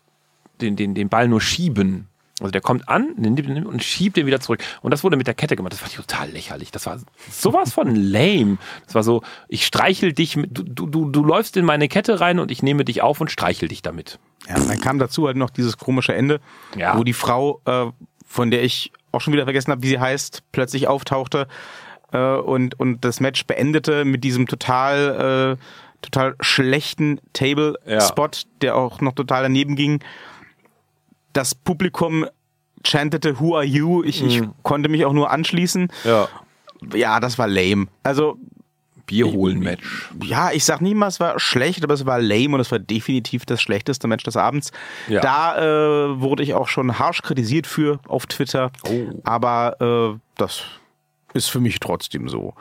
den, 0.62 0.76
den, 0.76 0.94
den 0.94 1.10
Ball 1.10 1.28
nur 1.28 1.42
schieben. 1.42 2.08
Also 2.42 2.52
der 2.52 2.60
kommt 2.60 2.90
an 2.90 3.14
nimmt 3.16 3.66
und 3.66 3.82
schiebt 3.82 4.18
den 4.18 4.26
wieder 4.26 4.42
zurück. 4.42 4.62
Und 4.82 4.92
das 4.92 5.06
wurde 5.06 5.16
mit 5.16 5.26
der 5.26 5.34
Kette 5.34 5.56
gemacht. 5.56 5.72
Das 5.72 5.82
ich 5.88 5.96
total 5.96 6.30
lächerlich. 6.32 6.70
Das 6.70 6.86
war 6.86 7.00
sowas 7.32 7.72
von 7.74 7.96
lame. 7.96 8.58
Das 8.86 8.96
war 8.96 9.04
so, 9.04 9.22
ich 9.48 9.66
streichel 9.66 10.12
dich, 10.12 10.36
mit, 10.36 10.50
du, 10.52 10.64
du, 10.86 11.10
du 11.10 11.24
läufst 11.24 11.56
in 11.56 11.64
meine 11.64 11.88
Kette 11.88 12.20
rein 12.20 12.40
und 12.40 12.52
ich 12.52 12.62
nehme 12.62 12.84
dich 12.84 13.02
auf 13.02 13.22
und 13.22 13.32
streichel 13.32 13.70
dich 13.70 13.82
damit. 13.84 14.20
Ja, 14.50 14.56
dann 14.56 14.82
kam 14.82 15.00
dazu 15.00 15.28
halt 15.28 15.38
noch 15.38 15.50
dieses 15.50 15.78
komische 15.78 16.14
Ende, 16.14 16.42
Ja. 16.76 16.98
wo 16.98 17.06
die 17.06 17.14
Frau, 17.14 17.62
äh, 17.66 17.86
von 18.28 18.52
der 18.52 18.64
ich 18.64 18.92
auch 19.14 19.22
schon 19.22 19.32
wieder 19.34 19.46
vergessen 19.46 19.72
habe, 19.72 19.82
wie 19.82 19.88
sie 19.88 20.00
heißt, 20.00 20.44
plötzlich 20.52 20.90
auftauchte 20.90 21.48
äh, 22.12 22.18
und, 22.36 22.78
und 22.78 23.06
das 23.06 23.22
Match 23.22 23.46
beendete 23.46 24.04
mit 24.04 24.26
diesem 24.26 24.46
total, 24.48 25.58
äh, 25.58 26.02
total 26.02 26.36
schlechten 26.42 27.22
Table-Spot, 27.32 28.30
der 28.62 28.76
auch 28.76 29.00
noch 29.00 29.14
total 29.14 29.44
daneben 29.44 29.78
ging. 29.78 30.02
Das 31.36 31.54
Publikum 31.54 32.26
chantete 32.86 33.40
Who 33.40 33.56
are 33.56 33.66
you? 33.66 34.04
Ich, 34.04 34.24
ich 34.24 34.42
konnte 34.64 34.88
mich 34.90 35.04
auch 35.06 35.12
nur 35.14 35.30
anschließen. 35.32 35.90
Ja. 36.06 36.28
Ja, 36.94 37.20
das 37.20 37.38
war 37.38 37.48
lame. 37.48 37.88
Also 38.04 38.38
Bier 39.06 39.28
holen 39.32 39.60
Match. 39.60 40.10
ja, 40.24 40.52
ich 40.52 40.64
sag 40.66 40.82
nie 40.82 40.96
mal, 40.96 41.08
es 41.08 41.20
war 41.20 41.38
schlecht, 41.40 41.84
aber 41.84 41.94
es 41.94 42.06
war 42.06 42.20
lame 42.22 42.56
und 42.56 42.60
es 42.60 42.72
war 42.72 42.80
definitiv 42.80 43.46
das 43.46 43.62
schlechteste 43.62 44.08
Match 44.08 44.24
des 44.24 44.38
Abends. 44.38 44.72
Ja. 45.08 45.20
Da 45.22 45.58
äh, 45.58 46.20
wurde 46.22 46.42
ich 46.42 46.54
auch 46.54 46.68
schon 46.68 46.98
harsch 47.00 47.22
kritisiert 47.22 47.68
für 47.68 48.00
auf 48.08 48.26
Twitter, 48.28 48.72
Oh. 48.88 49.20
aber 49.24 50.16
äh, 50.16 50.20
das 50.38 50.64
ist 51.34 51.50
für 51.50 51.60
mich 51.60 51.80
trotzdem 51.80 52.30
so. 52.30 52.54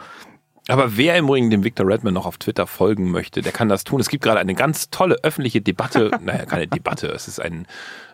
Aber 0.68 0.96
wer 0.96 1.16
im 1.16 1.26
Übrigen 1.26 1.50
dem 1.50 1.62
Victor 1.62 1.86
Redman 1.86 2.14
noch 2.14 2.26
auf 2.26 2.38
Twitter 2.38 2.66
folgen 2.66 3.10
möchte, 3.10 3.42
der 3.42 3.52
kann 3.52 3.68
das 3.68 3.84
tun. 3.84 4.00
Es 4.00 4.08
gibt 4.08 4.24
gerade 4.24 4.40
eine 4.40 4.54
ganz 4.54 4.90
tolle 4.90 5.16
öffentliche 5.22 5.60
Debatte, 5.60 6.10
naja, 6.20 6.46
keine 6.46 6.66
Debatte, 6.66 7.08
es 7.08 7.28
ist 7.28 7.40
ein 7.40 7.66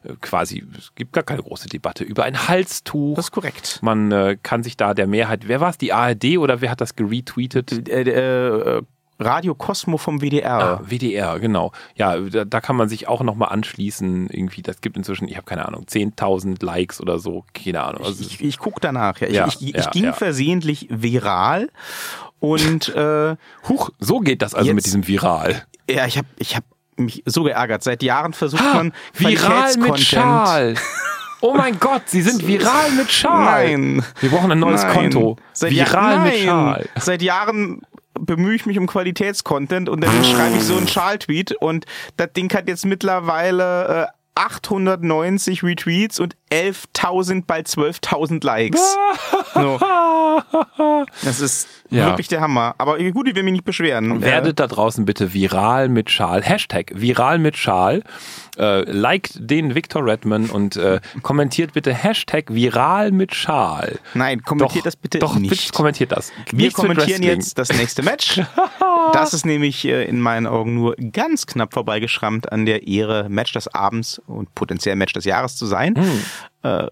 äh, 0.03 0.15
quasi, 0.21 0.65
es 0.77 0.95
gibt 0.95 1.13
gar 1.13 1.25
keine 1.25 1.43
große 1.43 1.69
Debatte 1.69 2.03
über 2.05 2.25
ein 2.25 2.49
Halstuch. 2.49 3.15
Das 3.15 3.27
ist 3.27 3.31
korrekt. 3.31 3.79
Man 3.83 4.11
äh, 4.11 4.37
kann 4.43 4.63
sich 4.63 4.77
da 4.77 4.95
der 4.95 5.07
Mehrheit, 5.07 5.47
wer 5.47 5.61
war 5.61 5.71
es, 5.71 5.79
die 5.79 5.93
ARD 5.93 6.39
oder 6.39 6.61
wer 6.61 6.71
hat 6.71 6.81
das 6.81 6.97
geretweetet? 6.97 7.89
Äh, 7.89 8.03
äh, 8.03 8.83
Radio 9.21 9.55
Cosmo 9.55 9.99
vom 9.99 10.21
WDR. 10.23 10.51
Ah, 10.51 10.83
WDR, 10.83 11.39
genau. 11.39 11.73
Ja, 11.95 12.19
da, 12.19 12.47
da 12.47 12.61
kann 12.61 12.75
man 12.75 12.89
sich 12.89 13.07
auch 13.07 13.21
nochmal 13.21 13.51
anschließen. 13.51 14.29
Irgendwie, 14.31 14.63
das 14.63 14.81
gibt 14.81 14.97
inzwischen, 14.97 15.29
ich 15.29 15.37
habe 15.37 15.45
keine 15.45 15.69
Ahnung, 15.69 15.85
10.000 15.85 16.65
Likes 16.65 17.01
oder 17.03 17.19
so, 17.19 17.45
keine 17.53 17.83
Ahnung. 17.83 18.03
Also, 18.03 18.25
Ich, 18.25 18.43
ich 18.43 18.59
guck 18.59 18.81
danach. 18.81 19.21
Ja. 19.21 19.29
Ich, 19.29 19.35
Ja, 19.35 19.47
ich, 19.47 19.63
ich 19.63 19.75
ja, 19.75 19.91
ging 19.91 20.13
versehentlich 20.15 20.87
viral 20.91 21.69
und 22.41 22.89
äh, 22.95 23.37
huch, 23.69 23.91
so 24.01 24.19
geht 24.21 24.43
das 24.43 24.55
also 24.55 24.67
Jetzt- 24.67 24.75
mit 24.75 24.87
diesem 24.87 25.07
Viral. 25.07 25.65
ja, 25.89 26.07
ich 26.07 26.19
habe 26.19 26.27
ich 26.39 26.57
hab 26.57 26.65
mich 26.97 27.23
so 27.25 27.45
geärgert. 27.45 27.83
Seit 27.83 28.03
Jahren 28.03 28.33
versucht 28.35 28.63
Ha, 28.63 28.75
man 28.75 28.93
viral 29.15 29.77
mit 29.79 29.99
Schal. 30.01 30.75
Oh 31.43 31.55
mein 31.55 31.79
Gott, 31.81 32.03
Sie 32.07 32.21
sind 32.21 32.47
viral 32.47 32.91
mit 32.93 33.11
Schal. 33.11 33.45
Nein. 33.71 34.05
Wir 34.21 34.29
brauchen 34.29 34.53
ein 34.53 34.59
neues 34.59 34.83
Nein. 34.83 34.93
Konto. 35.11 35.37
Seit 35.55 35.71
viral 35.71 36.15
Jahr- 36.17 36.25
mit. 36.25 36.35
Schal. 36.41 36.89
Seit 36.99 37.23
Jahren 37.23 37.81
bemühe 38.21 38.55
ich 38.55 38.67
mich 38.67 38.79
um 38.79 38.87
Qualitätscontent 38.87 39.89
und 39.89 40.03
dann 40.05 40.25
schreibe 40.25 40.57
ich 40.59 40.63
so 40.65 40.77
einen 40.77 40.87
Schal-Tweet 40.89 41.53
und 41.53 41.87
das 42.19 42.33
Ding 42.35 42.53
hat 42.53 42.69
jetzt 42.69 42.85
mittlerweile 42.85 44.09
äh, 44.09 44.13
890 44.35 45.63
Retweets 45.63 46.21
und 46.21 46.37
11.000, 46.53 47.45
bald 47.47 47.69
12.000 47.69 48.45
Likes. 48.45 48.97
so. 49.55 49.79
Das 51.25 51.41
ist 51.41 51.69
Ja. 51.91 52.07
wirklich 52.07 52.29
der 52.29 52.41
Hammer. 52.41 52.75
Aber 52.79 52.99
gut, 53.11 53.29
ich 53.29 53.35
will 53.35 53.43
mich 53.43 53.53
nicht 53.53 53.65
beschweren. 53.65 54.23
Werdet 54.23 54.59
da 54.61 54.67
draußen 54.67 55.05
bitte 55.05 55.35
viral 55.35 55.89
mit 55.89 56.11
Schal. 56.11 56.43
Hashtag 56.43 56.93
viral 56.95 57.39
mit 57.39 57.57
Schal. 57.57 58.03
Äh, 58.59 58.83
liked 58.91 59.33
den 59.39 59.75
Victor 59.75 60.05
Redman 60.05 60.51
und 60.51 60.77
äh, 60.77 61.01
kommentiert 61.23 61.73
bitte 61.73 61.93
Hashtag 61.95 62.47
viral 62.55 63.11
mit 63.13 63.35
Schal. 63.35 63.99
Äh, 64.15 64.19
nein, 64.19 64.43
kommentiert 64.43 64.87
das 64.87 64.97
bitte 64.97 65.19
doch, 65.19 65.37
nicht. 65.37 65.51
bitte 65.51 65.73
kommentiert 65.73 66.13
das. 66.13 66.33
Wir 66.51 66.59
Nichts 66.67 66.75
kommentieren 66.75 67.23
jetzt 67.23 67.59
das 67.59 67.73
nächste 67.73 68.03
Match. 68.03 68.41
Das 69.13 69.35
ist 69.35 69.45
nämlich 69.45 69.85
äh, 69.87 70.05
in 70.05 70.21
meinen 70.21 70.47
Augen 70.47 70.75
nur 70.75 70.95
ganz 70.95 71.47
knapp 71.47 71.73
vorbeigeschrammt 71.75 72.53
an 72.53 72.65
der 72.65 72.87
Ehre, 72.87 73.29
Match 73.29 73.53
des 73.55 73.67
Abends 73.75 74.21
und 74.27 74.55
potenziell 74.55 74.95
Match 74.95 75.15
des 75.15 75.25
Jahres 75.25 75.57
zu 75.57 75.67
sein. 75.67 75.95
Äh, 76.63 76.87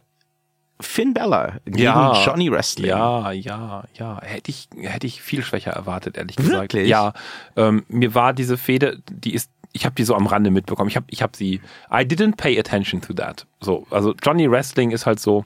Finn 0.81 1.13
Bella 1.13 1.59
gegen 1.65 1.79
Ja. 1.79 2.25
Johnny 2.25 2.53
Wrestling. 2.53 2.91
Ja, 2.91 3.33
ja, 3.33 3.85
ja. 3.95 4.21
Hätte 4.23 4.51
ich, 4.51 4.69
hätte 4.77 5.07
ich 5.09 5.21
viel 5.23 5.43
schwächer 5.43 5.73
erwartet, 5.73 6.17
ehrlich 6.17 6.37
gesagt. 6.37 6.75
Wirklich? 6.75 6.89
Ja. 6.89 7.15
Ähm, 7.57 7.85
mir 7.89 8.15
war 8.15 8.33
diese 8.33 8.57
Fehde, 8.57 9.03
die 9.11 9.35
ist 9.35 9.51
ich 9.73 9.85
habe 9.85 9.95
die 9.95 10.05
so 10.05 10.15
am 10.15 10.27
Rande 10.27 10.51
mitbekommen. 10.51 10.89
Ich 10.89 10.97
habe 10.97 11.07
ich 11.11 11.23
hab 11.23 11.37
sie, 11.37 11.61
I 11.91 12.03
didn't 12.03 12.37
pay 12.37 12.59
attention 12.59 13.01
to 13.03 13.13
that. 13.13 13.47
So, 13.61 13.87
also 13.91 14.15
Johnny 14.23 14.51
Wrestling 14.51 14.91
ist 14.91 15.07
halt 15.07 15.21
so, 15.21 15.45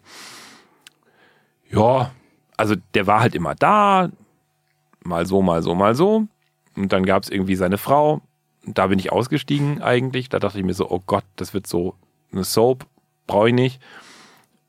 ja, 1.70 2.10
also 2.56 2.76
der 2.94 3.06
war 3.06 3.20
halt 3.20 3.34
immer 3.34 3.54
da, 3.54 4.10
mal 5.02 5.26
so, 5.26 5.42
mal 5.42 5.62
so, 5.62 5.74
mal 5.74 5.94
so. 5.94 6.26
Und 6.76 6.92
dann 6.92 7.04
gab 7.04 7.24
es 7.24 7.30
irgendwie 7.30 7.56
seine 7.56 7.78
Frau. 7.78 8.20
Da 8.64 8.86
bin 8.86 8.98
ich 8.98 9.10
ausgestiegen 9.12 9.82
eigentlich. 9.82 10.28
Da 10.28 10.38
dachte 10.38 10.58
ich 10.58 10.64
mir 10.64 10.74
so, 10.74 10.88
oh 10.88 11.02
Gott, 11.04 11.24
das 11.36 11.52
wird 11.52 11.66
so 11.66 11.94
eine 12.32 12.44
Soap, 12.44 12.86
brauche 13.26 13.48
ich 13.48 13.54
nicht. 13.54 13.80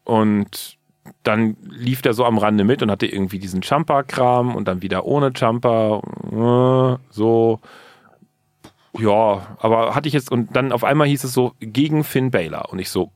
Und 0.04 0.78
dann 1.24 1.58
lief 1.63 2.02
der 2.02 2.13
so 2.13 2.26
am 2.26 2.38
Rande 2.38 2.63
mit 2.63 2.82
und 2.82 2.92
hatte 2.92 3.08
irgendwie 3.08 3.39
diesen 3.39 3.62
Jumper-Kram 3.62 4.56
und 4.56 4.68
dann 4.68 4.82
wieder 4.82 5.06
ohne 5.06 5.32
Jumper. 5.36 6.02
Äh, 6.32 7.13
so, 7.13 7.60
ja, 8.98 9.56
aber 9.60 9.96
hatte 9.96 10.08
ich 10.08 10.13
jetzt, 10.13 10.32
und 10.32 10.56
dann 10.56 10.72
auf 10.72 10.84
einmal 10.84 11.08
hieß 11.08 11.24
es 11.24 11.34
so, 11.34 11.54
gegen 11.60 12.04
Finn 12.04 12.32
Baylor. 12.32 12.72
Und 12.72 12.80
ich 12.80 12.89
so, 12.89 13.12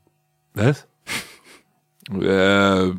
was? 0.54 0.86
äh, 2.10 2.92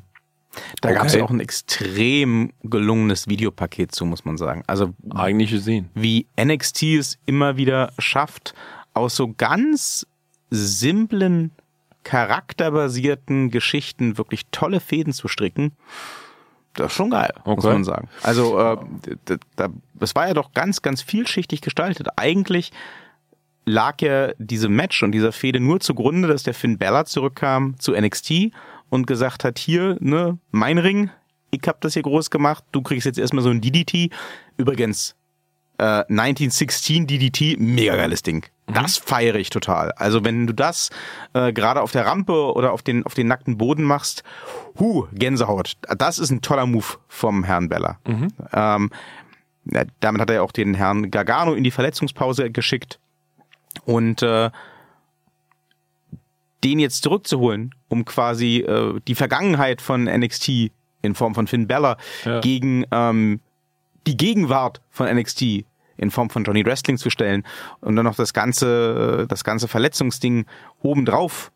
da 0.81 0.89
okay. 0.89 0.93
gab 0.93 1.05
es 1.05 1.13
ja 1.13 1.23
auch 1.23 1.29
ein 1.29 1.39
extrem 1.39 2.51
gelungenes 2.63 3.27
Videopaket 3.27 3.93
zu, 3.93 4.05
muss 4.05 4.25
man 4.25 4.37
sagen. 4.37 4.63
Also 4.67 4.93
eigentlich 5.11 5.51
gesehen. 5.51 5.89
Wie 5.93 6.27
NXT 6.39 6.83
es 6.83 7.19
immer 7.25 7.57
wieder 7.57 7.93
schafft, 7.99 8.53
aus 8.93 9.15
so 9.15 9.33
ganz 9.33 10.07
simplen, 10.49 11.51
charakterbasierten 12.03 13.51
Geschichten 13.51 14.17
wirklich 14.17 14.47
tolle 14.51 14.79
Fäden 14.79 15.13
zu 15.13 15.27
stricken. 15.27 15.73
Das 16.73 16.91
ist 16.91 16.93
schon 16.93 17.09
geil, 17.09 17.33
okay. 17.39 17.55
muss 17.55 17.63
man 17.63 17.83
sagen. 17.83 18.09
Also 18.23 18.59
äh, 18.59 18.77
das 19.95 20.15
war 20.15 20.27
ja 20.27 20.33
doch 20.33 20.53
ganz, 20.53 20.81
ganz 20.81 21.01
vielschichtig 21.01 21.61
gestaltet. 21.61 22.07
Eigentlich 22.15 22.71
lag 23.65 24.01
ja 24.01 24.31
diese 24.37 24.69
Match 24.69 25.03
und 25.03 25.11
dieser 25.11 25.31
Fehde 25.31 25.59
nur 25.59 25.79
zugrunde, 25.79 26.27
dass 26.27 26.43
der 26.43 26.53
Finn 26.53 26.77
Balor 26.77 27.05
zurückkam 27.05 27.77
zu 27.79 27.93
NXT 27.93 28.51
und 28.89 29.07
gesagt 29.07 29.43
hat, 29.43 29.59
hier, 29.59 29.97
ne, 29.99 30.37
mein 30.51 30.77
Ring, 30.77 31.11
ich 31.51 31.61
hab 31.67 31.81
das 31.81 31.93
hier 31.93 32.03
groß 32.03 32.29
gemacht, 32.29 32.63
du 32.71 32.81
kriegst 32.81 33.05
jetzt 33.05 33.19
erstmal 33.19 33.43
so 33.43 33.49
ein 33.49 33.61
DDT. 33.61 34.11
Übrigens, 34.57 35.15
äh, 35.79 36.03
1916 36.09 37.07
DDT, 37.07 37.59
mega 37.59 37.95
geiles 37.95 38.21
Ding. 38.21 38.45
Mhm. 38.67 38.73
Das 38.73 38.97
feiere 38.97 39.35
ich 39.35 39.49
total. 39.49 39.91
Also 39.93 40.23
wenn 40.23 40.45
du 40.45 40.53
das 40.53 40.89
äh, 41.33 41.53
gerade 41.53 41.81
auf 41.81 41.91
der 41.91 42.05
Rampe 42.05 42.53
oder 42.53 42.73
auf 42.73 42.81
den, 42.81 43.05
auf 43.05 43.13
den 43.13 43.27
nackten 43.27 43.57
Boden 43.57 43.83
machst, 43.83 44.23
hu, 44.77 45.07
Gänsehaut. 45.13 45.73
Das 45.97 46.19
ist 46.19 46.29
ein 46.29 46.41
toller 46.41 46.65
Move 46.65 46.97
vom 47.07 47.43
Herrn 47.43 47.69
Bella. 47.69 47.99
Mhm. 48.05 48.27
Ähm, 48.53 48.91
ja, 49.65 49.83
damit 49.99 50.21
hat 50.21 50.29
er 50.29 50.37
ja 50.37 50.41
auch 50.41 50.51
den 50.51 50.73
Herrn 50.73 51.11
Gargano 51.11 51.53
in 51.53 51.63
die 51.63 51.71
Verletzungspause 51.71 52.51
geschickt. 52.51 52.99
Und 53.85 54.21
äh, 54.21 54.49
den 56.63 56.79
jetzt 56.79 57.03
zurückzuholen, 57.03 57.73
um 57.87 58.05
quasi 58.05 58.57
äh, 58.57 58.99
die 59.07 59.15
Vergangenheit 59.15 59.81
von 59.81 60.03
NXT 60.03 60.71
in 61.01 61.15
Form 61.15 61.33
von 61.33 61.47
Finn 61.47 61.67
Bella 61.67 61.97
ja. 62.25 62.41
gegen 62.41 62.85
ähm, 62.91 63.39
die 64.07 64.17
Gegenwart 64.17 64.81
von 64.89 65.07
NXT 65.07 65.65
in 65.99 66.11
Form 66.11 66.29
von 66.29 66.43
Johnny 66.43 66.65
Wrestling 66.65 66.97
zu 66.97 67.09
stellen 67.09 67.43
und 67.81 67.95
dann 67.95 68.05
noch 68.05 68.15
das 68.15 68.33
ganze, 68.33 69.25
das 69.27 69.43
ganze 69.43 69.67
Verletzungsding 69.67 70.45
obendrauf. 70.81 71.51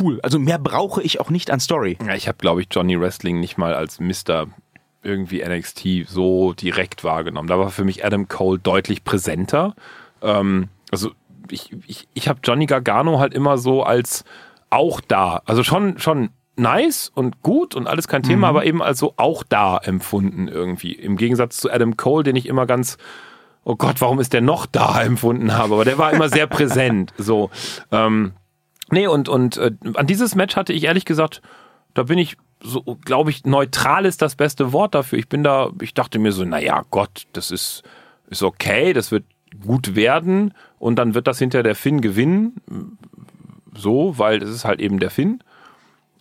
Cool. 0.00 0.20
Also 0.22 0.38
mehr 0.38 0.58
brauche 0.58 1.02
ich 1.02 1.20
auch 1.20 1.30
nicht 1.30 1.50
an 1.50 1.60
Story. 1.60 1.96
Ja, 2.04 2.14
ich 2.14 2.28
habe, 2.28 2.38
glaube 2.38 2.60
ich, 2.60 2.68
Johnny 2.70 3.00
Wrestling 3.00 3.40
nicht 3.40 3.56
mal 3.56 3.74
als 3.74 4.00
Mister 4.00 4.48
irgendwie 5.02 5.44
NXT 5.44 6.08
so 6.08 6.52
direkt 6.52 7.04
wahrgenommen. 7.04 7.48
Da 7.48 7.58
war 7.58 7.70
für 7.70 7.84
mich 7.84 8.04
Adam 8.04 8.26
Cole 8.26 8.58
deutlich 8.58 9.04
präsenter. 9.04 9.74
Ähm, 10.20 10.68
also 10.90 11.12
ich, 11.50 11.74
ich, 11.86 12.08
ich 12.12 12.28
habe 12.28 12.40
Johnny 12.42 12.66
Gargano 12.66 13.20
halt 13.20 13.32
immer 13.32 13.56
so 13.58 13.84
als 13.84 14.24
auch 14.68 15.00
da. 15.00 15.42
Also 15.44 15.62
schon, 15.62 15.98
schon 15.98 16.30
nice 16.56 17.12
und 17.14 17.42
gut 17.42 17.74
und 17.74 17.86
alles 17.86 18.08
kein 18.08 18.22
Thema, 18.22 18.38
mhm. 18.50 18.56
aber 18.56 18.64
eben 18.64 18.82
als 18.82 18.98
so 18.98 19.14
auch 19.16 19.44
da 19.44 19.78
empfunden 19.78 20.48
irgendwie. 20.48 20.92
Im 20.92 21.16
Gegensatz 21.16 21.58
zu 21.58 21.70
Adam 21.70 21.96
Cole, 21.96 22.24
den 22.24 22.36
ich 22.36 22.46
immer 22.46 22.66
ganz, 22.66 22.98
oh 23.66 23.74
Gott, 23.74 24.00
warum 24.00 24.20
ist 24.20 24.32
der 24.32 24.40
noch 24.40 24.64
da 24.64 25.02
empfunden 25.02 25.52
habe. 25.52 25.74
Aber 25.74 25.84
der 25.84 25.98
war 25.98 26.12
immer 26.12 26.28
sehr 26.30 26.46
präsent. 26.46 27.12
So. 27.18 27.50
Ähm, 27.90 28.32
nee, 28.90 29.06
und, 29.06 29.28
und 29.28 29.58
äh, 29.58 29.72
an 29.94 30.06
dieses 30.06 30.34
Match 30.34 30.56
hatte 30.56 30.72
ich 30.72 30.84
ehrlich 30.84 31.04
gesagt, 31.04 31.42
da 31.92 32.04
bin 32.04 32.16
ich 32.16 32.36
so, 32.62 32.82
glaube 33.04 33.30
ich, 33.30 33.44
neutral 33.44 34.06
ist 34.06 34.22
das 34.22 34.36
beste 34.36 34.72
Wort 34.72 34.94
dafür. 34.94 35.18
Ich 35.18 35.28
bin 35.28 35.42
da, 35.42 35.70
ich 35.82 35.92
dachte 35.94 36.18
mir 36.18 36.32
so, 36.32 36.44
naja, 36.44 36.84
Gott, 36.90 37.26
das 37.32 37.50
ist, 37.50 37.82
ist 38.28 38.42
okay, 38.42 38.92
das 38.92 39.10
wird 39.10 39.24
gut 39.60 39.94
werden 39.94 40.54
und 40.78 40.96
dann 40.96 41.14
wird 41.14 41.26
das 41.26 41.38
hinter 41.38 41.62
der 41.62 41.74
Finn 41.74 42.00
gewinnen. 42.00 42.98
So, 43.74 44.18
weil 44.18 44.42
es 44.42 44.50
ist 44.50 44.64
halt 44.64 44.80
eben 44.80 45.00
der 45.00 45.10
Finn. 45.10 45.42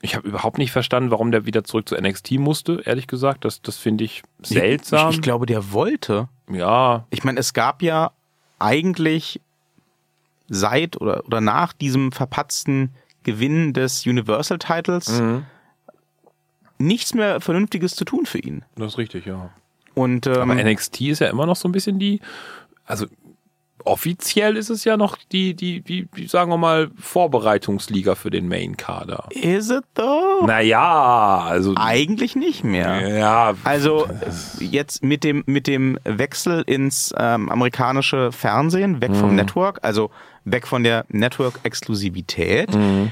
Ich 0.01 0.15
habe 0.15 0.27
überhaupt 0.27 0.57
nicht 0.57 0.71
verstanden, 0.71 1.11
warum 1.11 1.31
der 1.31 1.45
wieder 1.45 1.63
zurück 1.63 1.87
zu 1.87 1.95
NXT 1.95 2.33
musste, 2.33 2.81
ehrlich 2.85 3.07
gesagt. 3.07 3.45
Das, 3.45 3.61
das 3.61 3.77
finde 3.77 4.03
ich 4.03 4.23
seltsam. 4.41 5.09
Ich, 5.11 5.17
ich, 5.17 5.21
glaube, 5.21 5.45
der 5.45 5.71
wollte. 5.71 6.27
Ja. 6.49 7.05
Ich 7.09 7.23
meine, 7.23 7.39
es 7.39 7.53
gab 7.53 7.81
ja 7.81 8.11
eigentlich 8.59 9.41
seit 10.47 10.99
oder, 11.01 11.25
oder 11.25 11.41
nach 11.41 11.73
diesem 11.73 12.11
verpatzten 12.11 12.91
Gewinn 13.23 13.73
des 13.73 14.05
Universal 14.05 14.59
Titles 14.59 15.19
mhm. 15.19 15.45
nichts 16.77 17.13
mehr 17.13 17.41
Vernünftiges 17.41 17.95
zu 17.95 18.05
tun 18.05 18.25
für 18.25 18.39
ihn. 18.39 18.63
Das 18.75 18.93
ist 18.93 18.97
richtig, 18.97 19.25
ja. 19.25 19.49
Und, 19.95 20.27
ähm, 20.27 20.51
Aber 20.51 20.55
NXT 20.55 21.01
ist 21.01 21.19
ja 21.19 21.29
immer 21.29 21.45
noch 21.45 21.55
so 21.55 21.67
ein 21.67 21.71
bisschen 21.71 21.99
die, 21.99 22.21
also 22.85 23.07
offiziell 23.85 24.57
ist 24.57 24.69
es 24.69 24.83
ja 24.83 24.97
noch 24.97 25.17
die, 25.31 25.53
die, 25.53 25.81
die, 25.81 26.07
die, 26.15 26.27
sagen 26.27 26.51
wir 26.51 26.57
mal, 26.57 26.89
Vorbereitungsliga 26.99 28.15
für 28.15 28.29
den 28.29 28.47
Main-Kader. 28.47 29.27
Is 29.29 29.69
it 29.69 29.83
though? 29.93 30.45
Naja, 30.45 31.39
also. 31.47 31.73
Eigentlich 31.77 32.35
nicht 32.35 32.63
mehr. 32.63 33.07
Ja. 33.07 33.53
Also, 33.63 34.07
jetzt 34.59 35.03
mit 35.03 35.23
dem, 35.23 35.43
mit 35.45 35.67
dem 35.67 35.97
Wechsel 36.03 36.63
ins 36.65 37.13
ähm, 37.17 37.49
amerikanische 37.49 38.31
Fernsehen, 38.31 39.01
weg 39.01 39.15
vom 39.15 39.31
mhm. 39.31 39.35
Network, 39.35 39.79
also 39.83 40.11
weg 40.43 40.67
von 40.67 40.83
der 40.83 41.05
Network-Exklusivität, 41.09 42.73
mhm. 42.73 43.11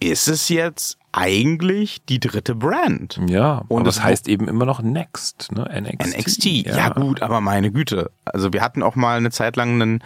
ist 0.00 0.28
es 0.28 0.48
jetzt 0.48 0.98
eigentlich 1.12 2.04
die 2.06 2.20
dritte 2.20 2.54
Brand. 2.54 3.20
Ja, 3.28 3.64
und 3.68 3.86
das 3.86 4.02
heißt 4.02 4.28
eben 4.28 4.48
immer 4.48 4.64
noch 4.64 4.82
Next, 4.82 5.52
ne? 5.52 5.68
NXT. 5.80 6.18
NXT, 6.18 6.46
ja. 6.66 6.76
ja. 6.76 6.88
gut, 6.88 7.22
aber 7.22 7.40
meine 7.40 7.70
Güte. 7.70 8.10
Also 8.24 8.52
wir 8.52 8.62
hatten 8.62 8.82
auch 8.82 8.96
mal 8.96 9.18
eine 9.18 9.30
Zeit 9.30 9.56
lang 9.56 9.80
einen 9.80 10.04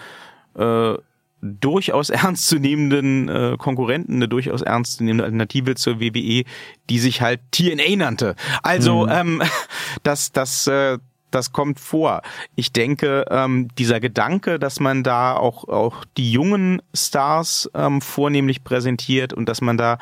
äh, 0.58 0.98
durchaus 1.40 2.10
ernstzunehmenden 2.10 3.28
äh, 3.28 3.56
Konkurrenten, 3.56 4.16
eine 4.16 4.28
durchaus 4.28 4.62
ernstzunehmende 4.62 5.24
Alternative 5.24 5.76
zur 5.76 6.00
WWE, 6.00 6.44
die 6.90 6.98
sich 6.98 7.20
halt 7.20 7.40
TNA 7.52 7.96
nannte. 7.96 8.34
Also 8.62 9.06
mhm. 9.06 9.12
ähm, 9.12 9.42
das, 10.02 10.32
das 10.32 10.66
äh, 10.66 10.98
das 11.30 11.52
kommt 11.52 11.80
vor. 11.80 12.22
Ich 12.54 12.72
denke, 12.72 13.26
ähm, 13.30 13.68
dieser 13.76 14.00
Gedanke, 14.00 14.58
dass 14.58 14.80
man 14.80 15.02
da 15.02 15.36
auch, 15.36 15.68
auch 15.68 16.04
die 16.16 16.30
jungen 16.30 16.80
Stars 16.94 17.70
ähm, 17.74 18.00
vornehmlich 18.00 18.64
präsentiert 18.64 19.32
und 19.32 19.48
dass 19.48 19.60
man 19.60 19.76
da 19.76 19.98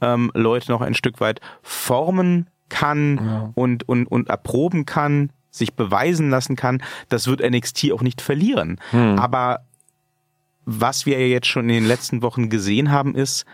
ähm, 0.00 0.30
Leute 0.34 0.70
noch 0.70 0.80
ein 0.80 0.94
Stück 0.94 1.20
weit 1.20 1.40
formen 1.62 2.48
kann 2.68 3.20
ja. 3.24 3.50
und, 3.54 3.88
und, 3.88 4.06
und 4.06 4.28
erproben 4.28 4.86
kann, 4.86 5.30
sich 5.50 5.74
beweisen 5.74 6.30
lassen 6.30 6.56
kann, 6.56 6.82
das 7.08 7.26
wird 7.26 7.40
NXT 7.40 7.92
auch 7.92 8.02
nicht 8.02 8.20
verlieren. 8.20 8.80
Hm. 8.90 9.18
Aber 9.18 9.60
was 10.64 11.06
wir 11.06 11.26
jetzt 11.28 11.46
schon 11.46 11.68
in 11.68 11.76
den 11.76 11.86
letzten 11.86 12.22
Wochen 12.22 12.50
gesehen 12.50 12.90
haben, 12.90 13.14
ist, 13.14 13.46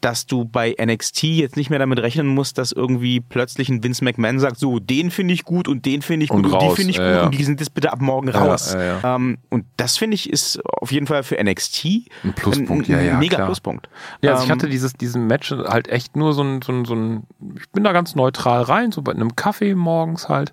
dass 0.00 0.26
du 0.26 0.44
bei 0.44 0.74
NXT 0.80 1.24
jetzt 1.24 1.56
nicht 1.56 1.70
mehr 1.70 1.78
damit 1.78 1.98
rechnen 1.98 2.26
musst, 2.26 2.58
dass 2.58 2.72
irgendwie 2.72 3.20
plötzlich 3.20 3.68
ein 3.68 3.82
Vince 3.82 4.04
McMahon 4.04 4.38
sagt, 4.38 4.58
so, 4.58 4.78
den 4.78 5.10
finde 5.10 5.34
ich 5.34 5.44
gut 5.44 5.68
und 5.68 5.86
den 5.86 6.02
finde 6.02 6.24
ich 6.24 6.30
gut 6.30 6.46
und, 6.46 6.52
und 6.52 6.62
die 6.62 6.74
finde 6.74 6.90
ich 6.90 6.96
gut 6.96 7.06
ja. 7.06 7.24
und 7.24 7.34
die 7.34 7.44
sind 7.44 7.60
jetzt 7.60 7.74
bitte 7.74 7.92
ab 7.92 8.00
morgen 8.00 8.28
raus. 8.28 8.74
Ja, 8.74 9.16
ähm, 9.16 9.38
und 9.50 9.66
das 9.76 9.96
finde 9.96 10.14
ich 10.14 10.30
ist 10.30 10.60
auf 10.64 10.92
jeden 10.92 11.06
Fall 11.06 11.22
für 11.22 11.42
NXT 11.42 11.84
ein 12.24 12.32
Pluspunkt, 12.34 12.88
ein, 12.88 12.94
ein 12.94 13.04
ja, 13.04 13.12
ja, 13.12 13.18
mega 13.18 13.36
klar. 13.36 13.48
Pluspunkt. 13.48 13.88
Ja, 14.22 14.32
also 14.32 14.44
ich 14.44 14.48
ähm, 14.48 14.54
hatte 14.54 14.68
dieses, 14.68 14.94
diesen 14.94 15.26
Match 15.26 15.50
halt 15.50 15.88
echt 15.88 16.16
nur 16.16 16.32
so 16.32 16.42
ein, 16.42 16.62
so 16.62 16.72
ein, 16.72 16.84
so 16.84 16.94
ein, 16.94 17.24
ich 17.56 17.68
bin 17.70 17.84
da 17.84 17.92
ganz 17.92 18.14
neutral 18.14 18.62
rein, 18.62 18.92
so 18.92 19.02
bei 19.02 19.12
einem 19.12 19.36
Kaffee 19.36 19.74
morgens 19.74 20.28
halt 20.28 20.52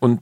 und 0.00 0.20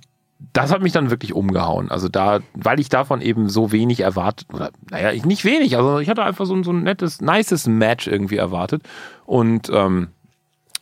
das 0.53 0.73
hat 0.73 0.83
mich 0.83 0.93
dann 0.93 1.11
wirklich 1.11 1.35
umgehauen. 1.35 1.91
Also 1.91 2.09
da, 2.09 2.41
weil 2.55 2.81
ich 2.81 2.89
davon 2.89 3.21
eben 3.21 3.49
so 3.49 3.73
wenig 3.73 4.01
erwartet, 4.01 4.49
oder 4.53 4.71
naja, 4.91 5.13
nicht 5.25 5.45
wenig, 5.45 5.77
also 5.77 5.99
ich 5.99 6.09
hatte 6.09 6.25
einfach 6.25 6.47
so 6.47 6.55
ein, 6.55 6.65
so 6.65 6.73
ein 6.73 6.83
nettes, 6.83 7.21
nices 7.21 7.67
Match 7.67 8.07
irgendwie 8.07 8.37
erwartet. 8.37 8.83
Und 9.27 9.71
ähm, 9.73 10.09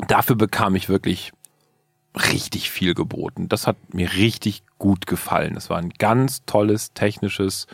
dafür 0.07 0.37
bekam 0.37 0.75
ich 0.75 0.89
wirklich 0.89 1.33
richtig 2.15 2.71
viel 2.71 2.95
geboten. 2.95 3.49
Das 3.49 3.67
hat 3.67 3.77
mir 3.93 4.13
richtig 4.15 4.63
gut 4.79 5.07
gefallen. 5.07 5.57
Es 5.57 5.71
war 5.71 5.79
ein 5.79 5.91
ganz 5.91 6.45
tolles, 6.47 6.93
technisches. 6.95 7.67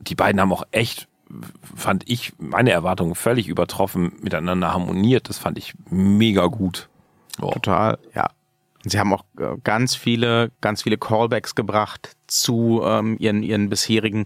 Die 0.00 0.14
beiden 0.14 0.40
haben 0.40 0.52
auch 0.52 0.64
echt, 0.70 1.08
fand 1.74 2.08
ich, 2.08 2.32
meine 2.38 2.70
Erwartungen 2.70 3.14
völlig 3.14 3.48
übertroffen, 3.48 4.12
miteinander 4.20 4.72
harmoniert. 4.72 5.28
Das 5.28 5.38
fand 5.38 5.58
ich 5.58 5.74
mega 5.90 6.46
gut. 6.46 6.88
Oh. 7.40 7.50
Total, 7.50 7.98
ja. 8.14 8.30
Sie 8.88 8.98
haben 8.98 9.12
auch 9.12 9.24
äh, 9.38 9.56
ganz 9.64 9.94
viele, 9.94 10.50
ganz 10.60 10.82
viele 10.82 10.98
Callbacks 10.98 11.54
gebracht 11.54 12.16
zu 12.26 12.82
ähm, 12.84 13.16
ihren, 13.18 13.42
ihren 13.42 13.68
bisherigen 13.68 14.24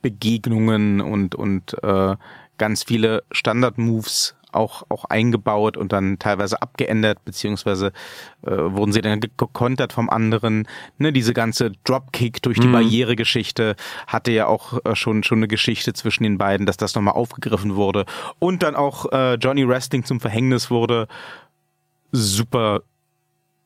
Begegnungen 0.00 1.00
und, 1.00 1.34
und 1.34 1.76
äh, 1.82 2.16
ganz 2.58 2.84
viele 2.84 3.24
Standard-Moves 3.30 4.36
auch, 4.52 4.84
auch 4.88 5.04
eingebaut 5.06 5.76
und 5.76 5.92
dann 5.92 6.18
teilweise 6.18 6.60
abgeändert, 6.62 7.24
beziehungsweise 7.24 7.92
äh, 8.42 8.50
wurden 8.50 8.92
sie 8.92 9.00
dann 9.00 9.20
gekontert 9.20 9.92
vom 9.92 10.10
anderen. 10.10 10.68
Ne, 10.98 11.12
diese 11.12 11.32
ganze 11.32 11.72
Dropkick 11.84 12.42
durch 12.42 12.60
die 12.60 12.68
mhm. 12.68 12.72
Barrieregeschichte 12.72 13.76
hatte 14.06 14.30
ja 14.30 14.46
auch 14.46 14.84
äh, 14.84 14.94
schon, 14.94 15.22
schon 15.22 15.38
eine 15.38 15.48
Geschichte 15.48 15.92
zwischen 15.94 16.24
den 16.24 16.38
beiden, 16.38 16.66
dass 16.66 16.76
das 16.76 16.94
nochmal 16.94 17.14
aufgegriffen 17.14 17.74
wurde. 17.74 18.04
Und 18.38 18.62
dann 18.62 18.76
auch 18.76 19.10
äh, 19.10 19.34
Johnny 19.34 19.66
Wrestling 19.66 20.04
zum 20.04 20.20
Verhängnis 20.20 20.70
wurde. 20.70 21.08
Super, 22.12 22.82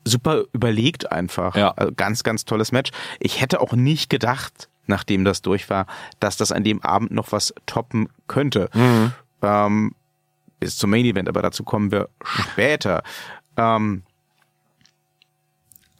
super 0.06 0.44
überlegt 0.52 1.12
einfach. 1.12 1.56
Ja. 1.56 1.72
Also 1.72 1.92
ganz, 1.94 2.22
ganz 2.22 2.44
tolles 2.44 2.72
Match. 2.72 2.90
Ich 3.20 3.40
hätte 3.40 3.60
auch 3.60 3.72
nicht 3.72 4.08
gedacht, 4.08 4.68
nachdem 4.86 5.24
das 5.24 5.42
durch 5.42 5.68
war, 5.68 5.86
dass 6.20 6.36
das 6.36 6.52
an 6.52 6.64
dem 6.64 6.82
Abend 6.82 7.10
noch 7.10 7.32
was 7.32 7.54
toppen 7.66 8.08
könnte. 8.26 8.70
Mhm. 8.72 9.12
Ähm, 9.42 9.94
bis 10.60 10.76
zum 10.76 10.90
Main 10.90 11.04
Event, 11.04 11.28
aber 11.28 11.42
dazu 11.42 11.64
kommen 11.64 11.90
wir 11.90 12.08
später. 12.22 13.02
Ähm, 13.56 14.02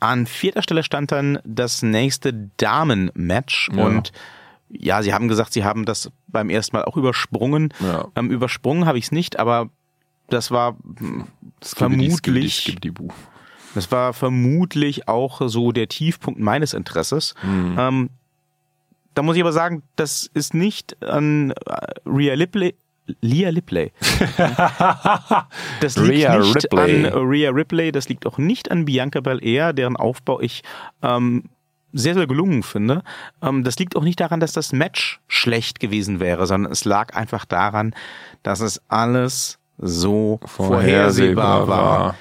an 0.00 0.26
vierter 0.26 0.62
Stelle 0.62 0.82
stand 0.82 1.12
dann 1.12 1.38
das 1.44 1.82
nächste 1.82 2.32
Damen-Match 2.56 3.70
ja. 3.72 3.84
und 3.84 4.12
ja, 4.68 5.02
sie 5.02 5.14
haben 5.14 5.28
gesagt, 5.28 5.52
sie 5.52 5.64
haben 5.64 5.84
das 5.84 6.10
beim 6.26 6.50
ersten 6.50 6.76
Mal 6.76 6.84
auch 6.84 6.96
übersprungen. 6.96 7.72
Ja. 7.80 8.08
Ähm, 8.16 8.30
übersprungen 8.30 8.86
habe 8.86 8.98
ich 8.98 9.06
es 9.06 9.12
nicht, 9.12 9.38
aber 9.38 9.70
das 10.28 10.50
war 10.50 10.76
das 11.60 11.74
vermutlich. 11.74 12.76
Das 13.76 13.92
war 13.92 14.12
vermutlich 14.12 15.06
auch 15.08 15.40
so 15.46 15.70
der 15.72 15.88
Tiefpunkt 15.88 16.40
meines 16.40 16.74
Interesses. 16.74 17.34
Mhm. 17.42 17.76
Ähm, 17.78 18.10
da 19.14 19.22
muss 19.22 19.36
ich 19.36 19.42
aber 19.42 19.52
sagen, 19.52 19.82
das 19.96 20.28
ist 20.34 20.54
nicht 20.54 21.02
an 21.02 21.54
Rhea 22.04 22.34
Ripley, 22.34 22.74
Leah 23.20 23.50
Ripley. 23.50 23.92
Das 25.80 25.96
liegt 25.96 26.26
Rhea 26.26 26.38
nicht 26.38 26.64
Ripley. 26.64 27.06
an 27.06 27.12
Rhea 27.14 27.50
Ripley, 27.50 27.92
das 27.92 28.08
liegt 28.08 28.26
auch 28.26 28.38
nicht 28.38 28.70
an 28.70 28.84
Bianca 28.84 29.20
Belair, 29.20 29.72
deren 29.72 29.96
Aufbau 29.96 30.40
ich 30.40 30.62
ähm, 31.02 31.44
sehr, 31.92 32.14
sehr 32.14 32.26
gelungen 32.26 32.62
finde. 32.62 33.02
Ähm, 33.42 33.64
das 33.64 33.78
liegt 33.78 33.96
auch 33.96 34.02
nicht 34.02 34.20
daran, 34.20 34.40
dass 34.40 34.52
das 34.52 34.72
Match 34.72 35.20
schlecht 35.28 35.80
gewesen 35.80 36.20
wäre, 36.20 36.46
sondern 36.46 36.72
es 36.72 36.84
lag 36.84 37.14
einfach 37.14 37.44
daran, 37.44 37.94
dass 38.42 38.60
es 38.60 38.80
alles 38.88 39.58
so 39.78 40.40
vorhersehbar, 40.44 41.66
vorhersehbar 41.66 41.68
war. 41.68 42.14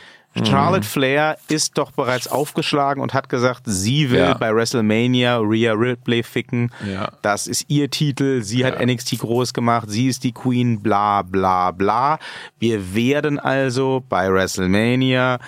Charlotte 0.43 0.85
mhm. 0.85 0.89
Flair 0.89 1.37
ist 1.47 1.77
doch 1.77 1.91
bereits 1.91 2.27
aufgeschlagen 2.27 3.01
und 3.01 3.13
hat 3.13 3.29
gesagt, 3.29 3.61
sie 3.65 4.11
will 4.11 4.19
ja. 4.19 4.33
bei 4.33 4.53
WrestleMania 4.53 5.37
Rhea 5.37 5.73
Ripley 5.73 6.23
ficken. 6.23 6.71
Ja. 6.85 7.09
Das 7.21 7.47
ist 7.47 7.65
ihr 7.69 7.89
Titel. 7.89 8.41
Sie 8.41 8.59
ja. 8.59 8.67
hat 8.67 8.85
NXT 8.85 9.19
groß 9.19 9.53
gemacht. 9.53 9.89
Sie 9.89 10.07
ist 10.07 10.23
die 10.23 10.33
Queen. 10.33 10.81
Bla 10.81 11.21
bla 11.21 11.71
bla. 11.71 12.19
Wir 12.59 12.93
werden 12.93 13.39
also 13.39 14.03
bei 14.09 14.31
WrestleMania 14.31 15.39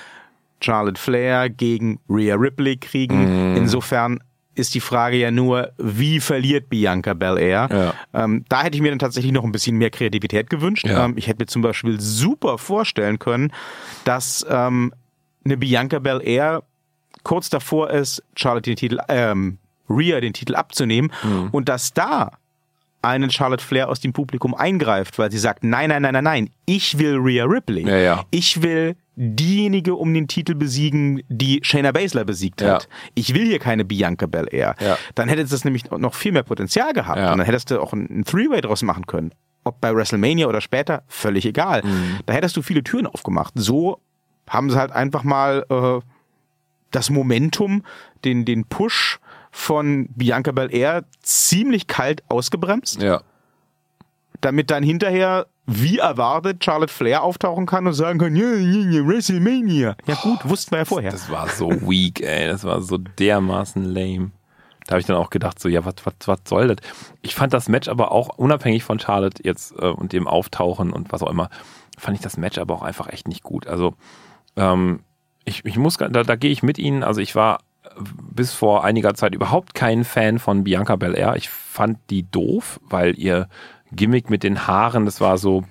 Charlotte 0.61 0.99
Flair 0.99 1.49
gegen 1.49 1.99
Rhea 2.09 2.35
Ripley 2.35 2.77
kriegen. 2.77 3.51
Mhm. 3.51 3.57
Insofern 3.57 4.19
ist 4.57 4.73
die 4.75 4.79
Frage 4.79 5.17
ja 5.17 5.31
nur, 5.31 5.71
wie 5.77 6.19
verliert 6.19 6.69
Bianca 6.69 7.13
Belair? 7.13 7.69
Ja. 7.71 7.93
Ähm, 8.23 8.45
da 8.49 8.63
hätte 8.63 8.75
ich 8.75 8.81
mir 8.81 8.89
dann 8.89 8.99
tatsächlich 8.99 9.31
noch 9.31 9.43
ein 9.43 9.51
bisschen 9.51 9.77
mehr 9.77 9.89
Kreativität 9.89 10.49
gewünscht. 10.49 10.87
Ja. 10.87 11.05
Ähm, 11.05 11.13
ich 11.17 11.27
hätte 11.27 11.43
mir 11.43 11.47
zum 11.47 11.61
Beispiel 11.61 11.99
super 11.99 12.57
vorstellen 12.57 13.19
können, 13.19 13.51
dass 14.03 14.45
ähm, 14.49 14.93
eine 15.45 15.57
Bianca 15.57 15.99
Belair 15.99 16.63
kurz 17.23 17.49
davor 17.49 17.89
ist, 17.89 18.23
Charlotte 18.35 18.69
den 18.69 18.77
Titel, 18.77 18.99
ähm, 19.09 19.57
Rhea 19.89 20.19
den 20.19 20.33
Titel 20.33 20.55
abzunehmen 20.55 21.11
mhm. 21.23 21.49
und 21.51 21.69
dass 21.69 21.93
da 21.93 22.31
einen 23.07 23.31
Charlotte 23.31 23.63
Flair 23.63 23.89
aus 23.89 23.99
dem 23.99 24.13
Publikum 24.13 24.53
eingreift, 24.53 25.17
weil 25.17 25.31
sie 25.31 25.37
sagt, 25.37 25.63
nein, 25.63 25.89
nein, 25.89 26.01
nein, 26.01 26.13
nein, 26.13 26.23
nein, 26.23 26.49
ich 26.65 26.99
will 26.99 27.15
Rhea 27.15 27.45
Ripley. 27.45 27.87
Ja, 27.87 27.97
ja. 27.97 28.25
Ich 28.31 28.61
will 28.61 28.95
diejenige 29.15 29.95
um 29.95 30.13
den 30.13 30.27
Titel 30.27 30.53
besiegen, 30.53 31.23
die 31.27 31.59
Shayna 31.63 31.91
Baszler 31.91 32.25
besiegt 32.25 32.61
hat. 32.61 32.83
Ja. 32.83 32.89
Ich 33.15 33.33
will 33.33 33.45
hier 33.45 33.59
keine 33.59 33.85
Bianca 33.85 34.27
Belair. 34.27 34.75
Ja. 34.79 34.97
Dann 35.15 35.29
hätte 35.29 35.43
das 35.43 35.65
nämlich 35.65 35.89
noch 35.89 36.13
viel 36.13 36.33
mehr 36.33 36.43
Potenzial 36.43 36.93
gehabt. 36.93 37.17
Ja. 37.17 37.31
Und 37.31 37.39
dann 37.39 37.45
hättest 37.45 37.71
du 37.71 37.81
auch 37.81 37.93
ein 37.93 38.23
Three-Way 38.25 38.61
draus 38.61 38.83
machen 38.83 39.07
können. 39.07 39.31
Ob 39.63 39.81
bei 39.81 39.93
WrestleMania 39.93 40.47
oder 40.47 40.61
später, 40.61 41.03
völlig 41.07 41.45
egal. 41.45 41.81
Mhm. 41.83 42.19
Da 42.25 42.33
hättest 42.33 42.55
du 42.57 42.61
viele 42.61 42.83
Türen 42.83 43.07
aufgemacht. 43.07 43.53
So 43.55 44.01
haben 44.47 44.69
sie 44.69 44.77
halt 44.77 44.91
einfach 44.91 45.23
mal 45.23 45.65
äh, 45.69 45.99
das 46.91 47.09
Momentum, 47.09 47.83
den, 48.23 48.45
den 48.45 48.65
Push 48.65 49.19
von 49.57 50.07
Bianca 50.15 50.51
Belair 50.51 51.03
ziemlich 51.21 51.87
kalt 51.87 52.23
ausgebremst. 52.29 53.01
Ja. 53.01 53.21
Damit 54.39 54.69
dann 54.69 54.83
hinterher 54.83 55.47
wie 55.65 55.97
erwartet 55.97 56.63
Charlotte 56.63 56.93
Flair 56.93 57.23
auftauchen 57.23 57.65
kann 57.65 57.87
und 57.87 57.93
sagen 57.93 58.19
kann, 58.19 58.35
ja, 58.35 58.53
ja, 58.53 58.89
ja, 58.89 59.05
WrestleMania. 59.05 59.97
Ja 60.05 60.15
gut, 60.15 60.39
oh, 60.45 60.49
wussten 60.49 60.71
wir 60.71 60.79
ja 60.79 60.85
vorher. 60.85 61.11
Das 61.11 61.29
war 61.29 61.49
so 61.49 61.69
weak, 61.69 62.21
ey. 62.21 62.47
Das 62.47 62.63
war 62.63 62.81
so 62.81 62.97
dermaßen 62.97 63.83
lame. 63.83 64.31
Da 64.85 64.91
habe 64.91 65.01
ich 65.01 65.07
dann 65.07 65.17
auch 65.17 65.31
gedacht, 65.31 65.59
so, 65.59 65.67
ja, 65.67 65.83
was, 65.83 65.95
was, 66.03 66.13
was 66.25 66.39
soll 66.47 66.67
das? 66.67 66.77
Ich 67.21 67.35
fand 67.35 67.51
das 67.51 67.67
Match 67.67 67.89
aber 67.89 68.11
auch 68.11 68.29
unabhängig 68.37 68.83
von 68.83 68.99
Charlotte 68.99 69.41
jetzt 69.43 69.73
äh, 69.73 69.87
und 69.87 70.13
dem 70.13 70.27
Auftauchen 70.27 70.93
und 70.93 71.11
was 71.11 71.23
auch 71.23 71.29
immer, 71.29 71.49
fand 71.97 72.15
ich 72.15 72.23
das 72.23 72.37
Match 72.37 72.59
aber 72.59 72.75
auch 72.75 72.83
einfach 72.83 73.09
echt 73.11 73.27
nicht 73.27 73.43
gut. 73.43 73.67
Also, 73.67 73.95
ähm, 74.55 75.01
ich, 75.43 75.65
ich 75.65 75.77
muss, 75.77 75.97
da, 75.97 76.07
da 76.07 76.35
gehe 76.35 76.51
ich 76.51 76.63
mit 76.63 76.77
Ihnen. 76.77 77.03
Also, 77.03 77.19
ich 77.19 77.35
war 77.35 77.59
bis 78.33 78.53
vor 78.53 78.83
einiger 78.83 79.13
Zeit 79.13 79.33
überhaupt 79.33 79.73
kein 79.73 80.03
Fan 80.03 80.39
von 80.39 80.63
Bianca 80.63 80.95
Belair. 80.95 81.35
Ich 81.35 81.49
fand 81.49 81.97
die 82.09 82.29
doof, 82.29 82.79
weil 82.89 83.17
ihr 83.17 83.47
Gimmick 83.91 84.29
mit 84.29 84.43
den 84.43 84.67
Haaren, 84.67 85.05
das 85.05 85.21
war 85.21 85.37
so, 85.37 85.63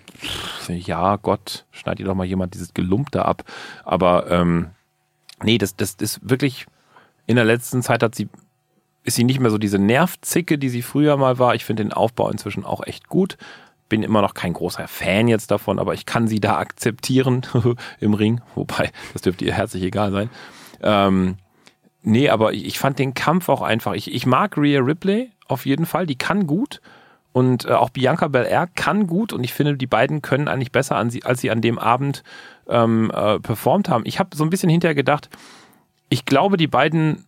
ja, 0.68 1.16
Gott, 1.16 1.66
schneid 1.70 2.00
ihr 2.00 2.06
doch 2.06 2.14
mal 2.14 2.26
jemand 2.26 2.54
dieses 2.54 2.74
Gelumpte 2.74 3.24
ab. 3.24 3.44
Aber 3.84 4.30
ähm, 4.30 4.70
nee, 5.42 5.58
das, 5.58 5.76
das 5.76 5.94
ist 5.94 6.20
wirklich, 6.28 6.66
in 7.26 7.36
der 7.36 7.44
letzten 7.44 7.82
Zeit 7.82 8.02
hat 8.02 8.14
sie, 8.14 8.28
ist 9.04 9.16
sie 9.16 9.24
nicht 9.24 9.40
mehr 9.40 9.50
so 9.50 9.58
diese 9.58 9.78
Nervzicke, 9.78 10.58
die 10.58 10.68
sie 10.68 10.82
früher 10.82 11.16
mal 11.16 11.38
war. 11.38 11.54
Ich 11.54 11.64
finde 11.64 11.84
den 11.84 11.92
Aufbau 11.92 12.30
inzwischen 12.30 12.64
auch 12.64 12.82
echt 12.84 13.08
gut. 13.08 13.36
Bin 13.88 14.02
immer 14.02 14.22
noch 14.22 14.34
kein 14.34 14.52
großer 14.52 14.88
Fan 14.88 15.28
jetzt 15.28 15.50
davon, 15.50 15.78
aber 15.78 15.94
ich 15.94 16.06
kann 16.06 16.26
sie 16.26 16.40
da 16.40 16.58
akzeptieren 16.58 17.46
im 18.00 18.14
Ring. 18.14 18.40
Wobei, 18.54 18.90
das 19.12 19.22
dürfte 19.22 19.44
ihr 19.44 19.54
herzlich 19.54 19.84
egal 19.84 20.10
sein. 20.10 20.30
Ähm, 20.82 21.36
nee, 22.06 22.30
aber 22.30 22.54
ich 22.54 22.78
fand 22.78 22.98
den 22.98 23.14
Kampf 23.14 23.48
auch 23.48 23.62
einfach. 23.62 23.92
Ich, 23.94 24.12
ich 24.14 24.24
mag 24.24 24.56
Rhea 24.56 24.80
Ripley 24.80 25.30
auf 25.48 25.66
jeden 25.66 25.86
Fall. 25.86 26.06
Die 26.06 26.16
kann 26.16 26.46
gut. 26.46 26.80
Und 27.32 27.66
äh, 27.66 27.72
auch 27.72 27.90
Bianca 27.90 28.28
Belair 28.28 28.66
kann 28.74 29.06
gut 29.06 29.34
und 29.34 29.44
ich 29.44 29.52
finde, 29.52 29.76
die 29.76 29.86
beiden 29.86 30.22
können 30.22 30.48
eigentlich 30.48 30.72
besser, 30.72 30.96
an 30.96 31.10
sie, 31.10 31.22
als 31.24 31.42
sie 31.42 31.50
an 31.50 31.60
dem 31.60 31.78
Abend 31.78 32.22
ähm, 32.66 33.10
äh, 33.14 33.38
performt 33.40 33.90
haben. 33.90 34.04
Ich 34.06 34.18
habe 34.18 34.34
so 34.34 34.42
ein 34.42 34.48
bisschen 34.48 34.70
hinterher 34.70 34.94
gedacht, 34.94 35.28
ich 36.08 36.24
glaube, 36.24 36.56
die 36.56 36.66
beiden, 36.66 37.26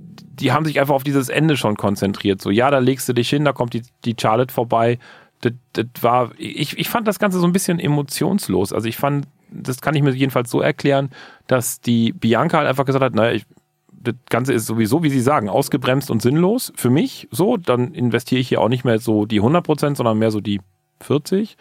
die 0.00 0.52
haben 0.52 0.64
sich 0.64 0.78
einfach 0.78 0.94
auf 0.94 1.02
dieses 1.02 1.28
Ende 1.28 1.56
schon 1.56 1.76
konzentriert. 1.76 2.40
So, 2.40 2.50
ja, 2.50 2.70
da 2.70 2.78
legst 2.78 3.08
du 3.08 3.14
dich 3.14 3.28
hin, 3.28 3.44
da 3.44 3.52
kommt 3.52 3.74
die, 3.74 3.82
die 4.04 4.14
Charlotte 4.20 4.54
vorbei. 4.54 5.00
Das, 5.40 5.54
das 5.72 5.86
war, 6.00 6.30
ich, 6.38 6.78
ich 6.78 6.88
fand 6.88 7.08
das 7.08 7.18
Ganze 7.18 7.40
so 7.40 7.46
ein 7.46 7.52
bisschen 7.52 7.80
emotionslos. 7.80 8.72
Also 8.72 8.86
ich 8.86 8.96
fand, 8.96 9.26
das 9.52 9.80
kann 9.80 9.94
ich 9.94 10.02
mir 10.02 10.10
jedenfalls 10.10 10.50
so 10.50 10.60
erklären, 10.60 11.10
dass 11.46 11.80
die 11.80 12.12
Bianca 12.12 12.58
halt 12.58 12.68
einfach 12.68 12.84
gesagt 12.84 13.04
hat, 13.04 13.14
naja, 13.14 13.32
ich 13.32 13.44
das 14.04 14.14
Ganze 14.28 14.52
ist 14.52 14.66
sowieso, 14.66 15.04
wie 15.04 15.10
Sie 15.10 15.20
sagen, 15.20 15.48
ausgebremst 15.48 16.10
und 16.10 16.22
sinnlos 16.22 16.72
für 16.74 16.90
mich. 16.90 17.28
So, 17.30 17.56
dann 17.56 17.94
investiere 17.94 18.40
ich 18.40 18.48
hier 18.48 18.60
auch 18.60 18.68
nicht 18.68 18.84
mehr 18.84 18.98
so 18.98 19.26
die 19.26 19.38
100 19.38 19.64
Prozent, 19.64 19.96
sondern 19.96 20.18
mehr 20.18 20.32
so 20.32 20.40
die 20.40 20.60
40. 21.02 21.56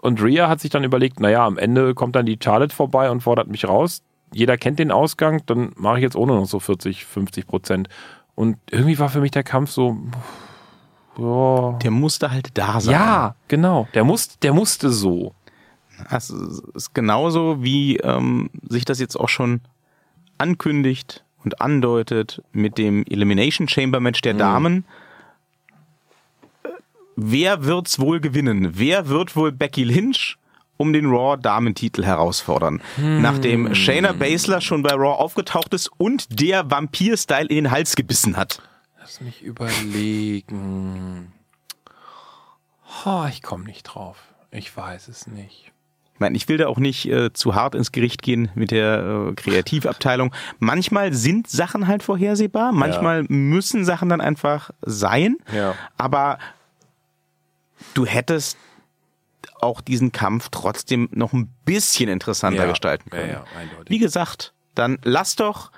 Und 0.00 0.22
Rhea 0.22 0.48
hat 0.48 0.60
sich 0.60 0.70
dann 0.70 0.82
überlegt, 0.82 1.20
naja, 1.20 1.46
am 1.46 1.58
Ende 1.58 1.94
kommt 1.94 2.16
dann 2.16 2.24
die 2.24 2.38
Charlotte 2.42 2.74
vorbei 2.74 3.10
und 3.10 3.20
fordert 3.20 3.48
mich 3.48 3.68
raus. 3.68 4.02
Jeder 4.32 4.56
kennt 4.56 4.78
den 4.78 4.90
Ausgang, 4.90 5.42
dann 5.44 5.72
mache 5.76 5.98
ich 5.98 6.02
jetzt 6.02 6.16
ohne 6.16 6.32
noch 6.32 6.46
so 6.46 6.58
40, 6.58 7.04
50 7.04 7.46
Prozent. 7.46 7.88
Und 8.34 8.56
irgendwie 8.70 8.98
war 8.98 9.10
für 9.10 9.20
mich 9.20 9.30
der 9.30 9.44
Kampf 9.44 9.70
so, 9.70 9.98
ja. 11.18 11.78
Der 11.82 11.90
musste 11.90 12.30
halt 12.30 12.50
da 12.54 12.80
sein. 12.80 12.94
Ja, 12.94 13.34
genau. 13.48 13.86
Der, 13.94 14.04
muss, 14.04 14.38
der 14.38 14.54
musste 14.54 14.90
so. 14.90 15.34
Das 16.10 16.30
ist 16.30 16.94
genauso, 16.94 17.62
wie 17.62 17.96
ähm, 17.98 18.50
sich 18.68 18.84
das 18.84 19.00
jetzt 19.00 19.16
auch 19.16 19.28
schon 19.28 19.60
ankündigt 20.38 21.24
und 21.44 21.60
andeutet 21.60 22.42
mit 22.52 22.78
dem 22.78 23.04
Elimination 23.06 23.68
Chamber 23.68 24.00
Match 24.00 24.20
der 24.20 24.34
mhm. 24.34 24.38
Damen. 24.38 24.84
Wer 27.16 27.64
wird's 27.64 27.98
wohl 27.98 28.20
gewinnen? 28.20 28.70
Wer 28.78 29.08
wird 29.08 29.36
wohl 29.36 29.52
Becky 29.52 29.84
Lynch 29.84 30.38
um 30.78 30.92
den 30.92 31.06
Raw 31.06 31.36
Damentitel 31.40 32.04
herausfordern? 32.04 32.82
Mhm. 32.96 33.20
Nachdem 33.20 33.74
Shayna 33.74 34.12
Baszler 34.12 34.60
schon 34.60 34.82
bei 34.82 34.92
Raw 34.92 35.18
aufgetaucht 35.18 35.74
ist 35.74 35.90
und 35.98 36.40
der 36.40 36.70
Vampir-Style 36.70 37.48
in 37.48 37.56
den 37.56 37.70
Hals 37.70 37.96
gebissen 37.96 38.36
hat. 38.36 38.62
Lass 38.98 39.20
mich 39.20 39.42
überlegen. 39.42 41.32
Oh, 43.04 43.26
ich 43.28 43.42
komme 43.42 43.64
nicht 43.64 43.82
drauf. 43.82 44.16
Ich 44.50 44.74
weiß 44.76 45.08
es 45.08 45.26
nicht. 45.26 45.71
Meine, 46.22 46.34
ich 46.36 46.48
will 46.48 46.56
da 46.56 46.68
auch 46.68 46.78
nicht 46.78 47.06
äh, 47.06 47.32
zu 47.34 47.54
hart 47.54 47.74
ins 47.74 47.92
Gericht 47.92 48.22
gehen 48.22 48.48
mit 48.54 48.70
der 48.70 49.28
äh, 49.28 49.34
Kreativabteilung. 49.34 50.34
Manchmal 50.58 51.12
sind 51.12 51.48
Sachen 51.50 51.86
halt 51.86 52.02
vorhersehbar, 52.02 52.72
manchmal 52.72 53.24
müssen 53.28 53.84
Sachen 53.84 54.08
dann 54.08 54.22
einfach 54.22 54.70
sein, 54.80 55.36
Ja. 55.54 55.74
aber 55.98 56.38
du 57.92 58.06
hättest 58.06 58.56
auch 59.60 59.80
diesen 59.80 60.12
Kampf 60.12 60.48
trotzdem 60.50 61.08
noch 61.12 61.32
ein 61.32 61.48
bisschen 61.64 62.08
interessanter 62.08 62.64
Ja. 62.64 62.70
gestalten 62.70 63.10
Ja, 63.12 63.18
können. 63.18 63.32
ja. 63.32 63.44
Wie 63.86 63.98
gesagt, 63.98 64.54
dann 64.74 64.98
lass 65.04 65.36
doch 65.36 65.70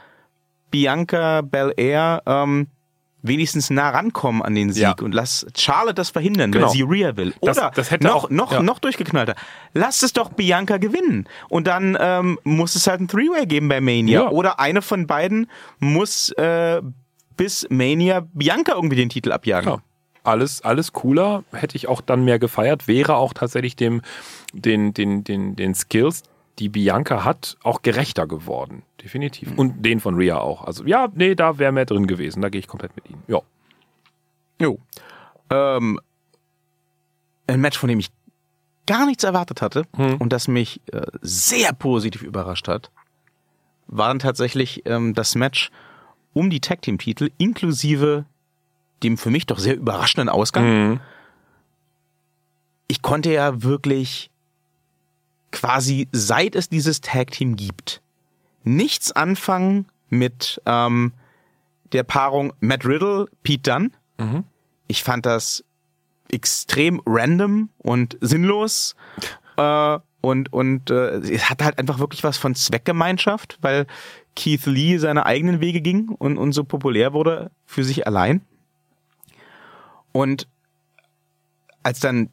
Bianca 0.70 1.40
Belair 1.42 2.22
ähm, 2.26 2.68
wenigstens 3.26 3.70
nah 3.70 3.90
rankommen 3.90 4.42
an 4.42 4.54
den 4.54 4.72
Sieg 4.72 4.82
Ja. 4.82 4.94
und 5.02 5.12
lass 5.12 5.46
Charlotte 5.56 5.94
das 5.94 6.10
verhindern, 6.10 6.52
Genau. 6.52 6.66
weil 6.66 6.72
sie 6.72 6.82
Rhea 6.82 7.16
will. 7.16 7.34
Das- 7.40 7.56
Oder 7.58 7.72
das 7.74 7.90
hätte 7.90 8.06
noch, 8.06 8.24
auch- 8.24 8.30
noch, 8.30 8.52
ja. 8.52 8.62
noch 8.62 8.78
durchgeknallter. 8.78 9.34
Lass 9.72 10.02
es 10.02 10.12
doch 10.12 10.28
Bianca 10.30 10.76
gewinnen. 10.76 11.26
Und 11.48 11.66
dann 11.66 11.96
ähm, 11.98 12.38
muss 12.44 12.74
es 12.76 12.86
halt 12.86 13.00
ein 13.00 13.08
Three-Way 13.08 13.46
geben 13.46 13.68
bei 13.68 13.80
Mania. 13.80 14.24
Ja. 14.24 14.28
Oder 14.30 14.60
eine 14.60 14.82
von 14.82 15.06
beiden 15.06 15.50
muss 15.80 16.30
äh, 16.32 16.82
bis 17.36 17.66
Mania 17.70 18.26
Bianca 18.32 18.74
irgendwie 18.74 18.96
den 18.96 19.08
Titel 19.08 19.32
abjagen. 19.32 19.68
Ja. 19.70 19.78
Alles, 20.22 20.62
alles 20.62 20.92
cooler, 20.92 21.44
hätte 21.52 21.76
ich 21.76 21.88
auch 21.88 22.00
dann 22.00 22.24
mehr 22.24 22.38
gefeiert, 22.38 22.88
wäre 22.88 23.16
auch 23.16 23.34
tatsächlich 23.34 23.76
dem, 23.76 24.00
den, 24.52 24.94
den, 24.94 25.22
den, 25.24 25.54
den 25.56 25.74
Skills, 25.74 26.22
die 26.58 26.68
Bianca 26.68 27.24
hat, 27.24 27.56
auch 27.62 27.82
gerechter 27.82 28.26
geworden. 28.26 28.82
Definitiv. 29.05 29.52
Und 29.57 29.82
den 29.84 30.00
von 30.00 30.14
Rhea 30.14 30.38
auch. 30.38 30.64
Also 30.64 30.84
ja, 30.86 31.09
nee, 31.14 31.34
da 31.34 31.59
wäre 31.59 31.72
mehr 31.72 31.84
drin 31.84 32.07
gewesen. 32.07 32.40
Da 32.40 32.48
gehe 32.48 32.59
ich 32.59 32.66
komplett 32.66 32.96
mit 32.96 33.09
Ihnen. 33.11 33.22
Ja. 33.28 33.40
Jo. 34.59 34.78
Ähm, 35.50 36.00
ein 37.46 37.61
Match, 37.61 37.78
von 37.78 37.90
dem 37.90 37.98
ich 37.98 38.11
gar 38.86 39.05
nichts 39.05 39.22
erwartet 39.22 39.61
hatte 39.61 39.84
Hm. 39.96 40.16
und 40.16 40.32
das 40.32 40.48
mich 40.48 40.80
äh, 40.90 41.02
sehr 41.20 41.74
positiv 41.74 42.22
überrascht 42.22 42.66
hat, 42.66 42.90
war 43.86 44.09
dann 44.09 44.20
tatsächlich 44.20 44.86
ähm, 44.86 45.12
das 45.12 45.34
Match 45.34 45.70
um 46.32 46.48
die 46.48 46.61
Tag 46.61 46.80
Team 46.80 46.96
Titel 46.96 47.30
inklusive 47.36 48.24
dem 49.02 49.18
für 49.18 49.28
mich 49.28 49.44
doch 49.44 49.59
sehr 49.59 49.76
überraschenden 49.76 50.30
Ausgang. 50.30 50.64
Mhm. 50.92 51.00
Ich 52.88 53.02
konnte 53.02 53.30
ja 53.32 53.62
wirklich 53.62 54.30
quasi 55.52 56.09
seit 56.11 56.55
es 56.57 56.70
dieses 56.70 57.02
Tag 57.02 57.32
Team 57.32 57.55
gibt 57.57 58.00
nichts 58.64 59.12
anfangen 59.12 59.86
mit 60.08 60.60
ähm, 60.66 61.12
der 61.92 62.02
Paarung 62.02 62.52
Matt 62.60 62.84
Riddle 62.84 63.28
Pete 63.42 63.70
Dunne. 63.70 63.90
Mhm. 64.18 64.44
Ich 64.86 65.02
fand 65.04 65.26
das 65.26 65.64
extrem 66.30 67.00
random 67.06 67.68
und 67.78 68.16
sinnlos. 68.20 68.96
Äh, 69.56 69.98
und 70.20 70.52
und 70.52 70.90
äh, 70.90 71.18
es 71.18 71.50
hat 71.50 71.62
halt 71.62 71.78
einfach 71.78 71.98
wirklich 71.98 72.24
was 72.24 72.38
von 72.38 72.54
Zweckgemeinschaft, 72.54 73.58
weil 73.60 73.86
Keith 74.34 74.64
Lee 74.66 74.96
seine 74.98 75.26
eigenen 75.26 75.60
Wege 75.60 75.80
ging 75.80 76.08
und, 76.08 76.38
und 76.38 76.52
so 76.52 76.64
populär 76.64 77.12
wurde 77.12 77.50
für 77.66 77.84
sich 77.84 78.06
allein. 78.06 78.40
Und 80.12 80.48
als 81.82 82.00
dann 82.00 82.30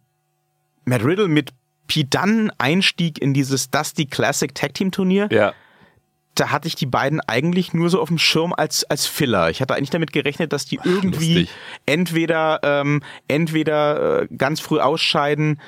Matt 0.86 1.03
Riddle 1.03 1.27
mit 1.27 1.53
Pete 1.88 2.17
Dunne 2.17 2.51
einstieg 2.57 3.21
in 3.21 3.34
dieses 3.34 3.69
Dusty 3.69 4.05
Classic 4.05 4.53
Tag 4.55 4.73
Team 4.73 4.91
Turnier, 4.91 5.27
Ja. 5.32 5.53
Da 6.41 6.49
hatte 6.51 6.67
ich 6.67 6.75
die 6.75 6.85
beiden 6.87 7.21
eigentlich 7.21 7.73
nur 7.73 7.89
so 7.91 8.01
auf 8.01 8.07
dem 8.07 8.17
Schirm 8.17 8.51
als, 8.51 8.83
als 8.89 9.05
Filler. 9.05 9.49
Ich 9.51 9.61
hatte 9.61 9.75
eigentlich 9.75 9.91
damit 9.91 10.11
gerechnet, 10.11 10.51
dass 10.53 10.65
die 10.65 10.79
irgendwie 10.83 11.33
lustig. 11.41 11.49
entweder, 11.85 12.59
ähm, 12.63 13.01
entweder 13.27 14.23
äh, 14.23 14.27
ganz 14.35 14.59
früh 14.59 14.79
ausscheiden, 14.79 15.61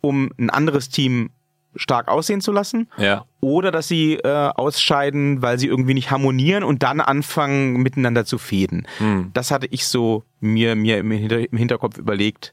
um 0.00 0.30
ein 0.38 0.48
anderes 0.50 0.88
Team 0.88 1.30
stark 1.74 2.08
aussehen 2.08 2.40
zu 2.42 2.52
lassen, 2.52 2.88
Ja. 2.98 3.24
oder 3.40 3.70
dass 3.70 3.88
sie 3.88 4.14
äh, 4.14 4.28
ausscheiden, 4.54 5.40
weil 5.42 5.58
sie 5.58 5.66
irgendwie 5.68 5.94
nicht 5.94 6.10
harmonieren 6.10 6.64
und 6.64 6.82
dann 6.82 7.00
anfangen, 7.00 7.78
miteinander 7.82 8.24
zu 8.24 8.36
fäden. 8.38 8.86
Hm. 8.98 9.30
Das 9.32 9.50
hatte 9.50 9.66
ich 9.70 9.86
so 9.86 10.22
mir, 10.40 10.76
mir 10.76 10.98
im, 10.98 11.10
Hinter 11.10 11.40
im 11.50 11.56
Hinterkopf 11.58 11.96
überlegt, 11.98 12.52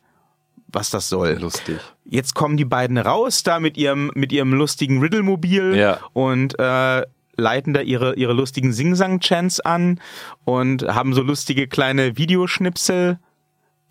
was 0.72 0.90
das 0.90 1.10
soll. 1.10 1.34
Lustig. 1.40 1.80
Jetzt 2.06 2.34
kommen 2.34 2.56
die 2.56 2.66
beiden 2.66 2.98
raus, 2.98 3.44
da 3.44 3.60
mit 3.60 3.76
ihrem, 3.78 4.10
mit 4.16 4.32
ihrem 4.32 4.54
lustigen 4.54 5.02
Riddle-Mobil 5.02 5.76
Ja. 5.76 6.00
und 6.14 6.58
äh, 6.58 7.04
leiten 7.40 7.74
da 7.74 7.82
ihre, 7.82 8.16
ihre 8.16 8.34
lustigen 8.34 8.74
Sing-Sang-Chants 8.74 9.60
an 9.62 10.00
und 10.46 10.84
haben 10.84 11.14
so 11.14 11.22
lustige 11.22 11.68
kleine 11.68 12.18
Videoschnipsel, 12.18 13.20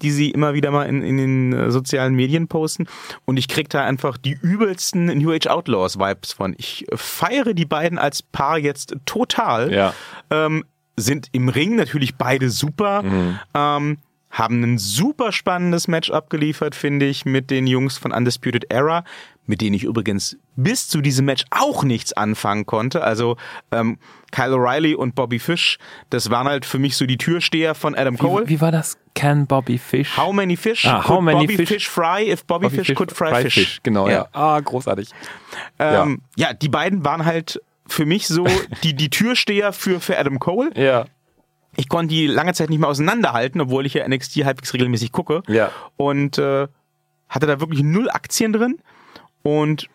die 0.02 0.10
sie 0.12 0.30
immer 0.30 0.54
wieder 0.54 0.70
mal 0.70 0.84
in, 0.84 1.02
in 1.02 1.16
den 1.16 1.52
äh, 1.52 1.70
sozialen 1.70 2.14
Medien 2.14 2.46
posten. 2.46 2.86
Und 3.24 3.36
ich 3.36 3.48
krieg 3.48 3.68
da 3.68 3.84
einfach 3.84 4.16
die 4.16 4.38
übelsten 4.40 5.06
New 5.06 5.32
Age 5.32 5.48
Outlaws 5.48 5.98
Vibes 5.98 6.32
von. 6.32 6.54
Ich 6.56 6.86
feiere 6.94 7.52
die 7.54 7.64
beiden 7.64 7.98
als 7.98 8.22
Paar 8.22 8.58
jetzt 8.58 8.94
total 9.06 9.72
Ja. 9.72 9.94
ähm, 10.30 10.64
sind 10.96 11.28
im 11.32 11.48
Ring 11.48 11.76
natürlich 11.76 12.16
beide 12.16 12.50
super, 12.50 13.04
ähm, 13.54 13.98
haben 14.30 14.62
ein 14.62 14.78
super 14.78 15.32
spannendes 15.32 15.88
Match 15.88 16.10
abgeliefert, 16.10 16.74
finde 16.74 17.06
ich, 17.06 17.24
mit 17.24 17.50
den 17.50 17.66
Jungs 17.66 17.96
von 17.98 18.12
Undisputed 18.12 18.66
Era, 18.72 19.04
mit 19.46 19.62
denen 19.62 19.74
ich 19.74 19.84
übrigens 19.84 20.36
bis 20.56 20.88
zu 20.88 21.00
diesem 21.00 21.24
Match 21.24 21.44
auch 21.50 21.82
nichts 21.82 22.12
anfangen 22.12 22.66
konnte. 22.66 23.02
Also 23.02 23.36
ähm, 23.72 23.98
Kyle 24.30 24.54
O'Reilly 24.54 24.94
und 24.94 25.14
Bobby 25.14 25.38
Fish, 25.38 25.78
das 26.10 26.30
waren 26.30 26.46
halt 26.46 26.66
für 26.66 26.78
mich 26.78 26.96
so 26.96 27.06
die 27.06 27.16
Türsteher 27.16 27.74
von 27.74 27.94
Adam 27.94 28.18
Cole. 28.18 28.44
Wie, 28.46 28.50
wie 28.56 28.60
war 28.60 28.70
das? 28.72 28.98
Can 29.14 29.46
Bobby 29.46 29.78
Fish? 29.78 30.16
How 30.18 30.32
many 30.32 30.56
fish 30.56 30.84
Ah, 30.84 31.00
could 31.00 31.08
how 31.16 31.20
many 31.22 31.40
Bobby 31.46 31.56
fish- 31.56 31.68
fish, 31.68 31.88
fry 31.88 32.30
if 32.30 32.44
Bobby, 32.44 32.68
fish, 32.68 32.94
could 32.94 33.10
fry, 33.10 33.42
fish? 33.42 33.80
Genau, 33.82 34.08
ja. 34.08 34.28
Ah, 34.32 34.60
großartig. 34.60 35.08
Ähm, 35.78 36.20
ja. 36.36 36.52
die 36.52 36.68
beiden 36.68 37.04
waren 37.04 37.24
halt 37.24 37.60
für 37.86 38.04
mich 38.04 38.28
so 38.28 38.46
die, 38.84 38.92
die 38.94 39.08
Türsteher 39.08 39.72
für, 39.72 39.98
für 40.00 40.18
Adam 40.18 40.38
Cole. 40.38 40.70
Ja. 40.76 41.06
Ich 41.78 41.88
konnte 41.88 42.12
die 42.12 42.26
lange 42.26 42.54
Zeit 42.54 42.70
nicht 42.70 42.80
mehr 42.80 42.88
auseinanderhalten, 42.88 43.60
obwohl 43.60 43.86
ich 43.86 43.94
ja 43.94 44.06
NXT 44.06 44.44
halbwegs 44.44 44.74
regelmäßig 44.74 45.12
gucke. 45.12 45.42
Ja. 45.46 45.70
Und 45.96 46.36
äh, 46.36 46.66
hatte 47.28 47.46
da 47.46 47.60
wirklich 47.60 47.84
null 47.84 48.10
Aktien 48.10 48.52
drin. 48.52 48.78
Und 49.44 49.88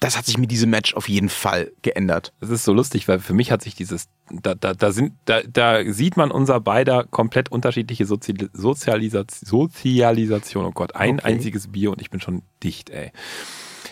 das 0.00 0.16
hat 0.16 0.24
sich 0.24 0.38
mit 0.38 0.50
diesem 0.50 0.70
Match 0.70 0.94
auf 0.94 1.08
jeden 1.08 1.28
Fall 1.28 1.70
geändert. 1.82 2.32
Das 2.40 2.48
ist 2.48 2.64
so 2.64 2.72
lustig, 2.72 3.08
weil 3.08 3.18
für 3.18 3.34
mich 3.34 3.50
hat 3.52 3.62
sich 3.62 3.74
dieses, 3.74 4.08
da, 4.30 4.54
da, 4.54 4.72
da 4.72 4.90
sind, 4.90 5.12
da, 5.26 5.42
da 5.42 5.84
sieht 5.84 6.16
man 6.16 6.30
unser 6.30 6.60
beider 6.60 7.04
komplett 7.04 7.52
unterschiedliche 7.52 8.06
Sozi 8.06 8.34
Sozialisation, 8.54 9.46
Sozialisation. 9.46 10.64
Oh 10.64 10.72
Gott, 10.72 10.96
ein 10.96 11.18
Okay. 11.18 11.26
einziges 11.26 11.68
Bier 11.68 11.90
und 11.90 12.00
ich 12.00 12.08
bin 12.08 12.20
schon 12.22 12.40
dicht, 12.62 12.88
ey. 12.88 13.12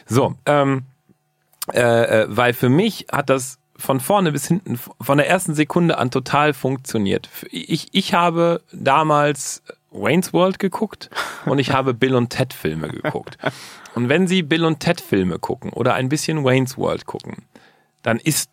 So, 0.07 0.35
ähm, 0.47 0.85
äh, 1.73 1.81
äh, 2.23 2.27
weil 2.31 2.55
für 2.55 2.71
mich 2.71 3.07
hat 3.13 3.29
das 3.29 3.59
von 3.77 4.01
vorne 4.01 4.33
bis 4.33 4.47
hinten, 4.47 4.79
von 5.01 5.19
der 5.19 5.29
ersten 5.29 5.55
Sekunde 5.55 5.99
an 5.99 6.11
total 6.11 6.55
funktioniert. 6.55 7.29
Ich, 7.51 7.89
ich 7.93 8.15
habe 8.15 8.63
damals 8.73 9.63
Wayne's 9.91 10.33
World 10.33 10.59
geguckt 10.59 11.11
und 11.47 11.59
ich 11.59 11.73
habe 11.73 11.95
Bill 11.95 12.15
und 12.15 12.31
Ted 12.31 12.53
Filme 12.53 12.89
geguckt. 12.89 13.39
Und 13.95 14.09
wenn 14.09 14.27
Sie 14.27 14.43
Bill 14.43 14.65
und 14.65 14.81
Ted 14.81 15.01
Filme 15.01 15.39
gucken 15.39 15.71
oder 15.71 15.95
ein 15.95 16.09
bisschen 16.09 16.45
Wayne's 16.45 16.77
World 16.77 17.07
gucken, 17.07 17.45
dann 18.03 18.19
ist 18.19 18.51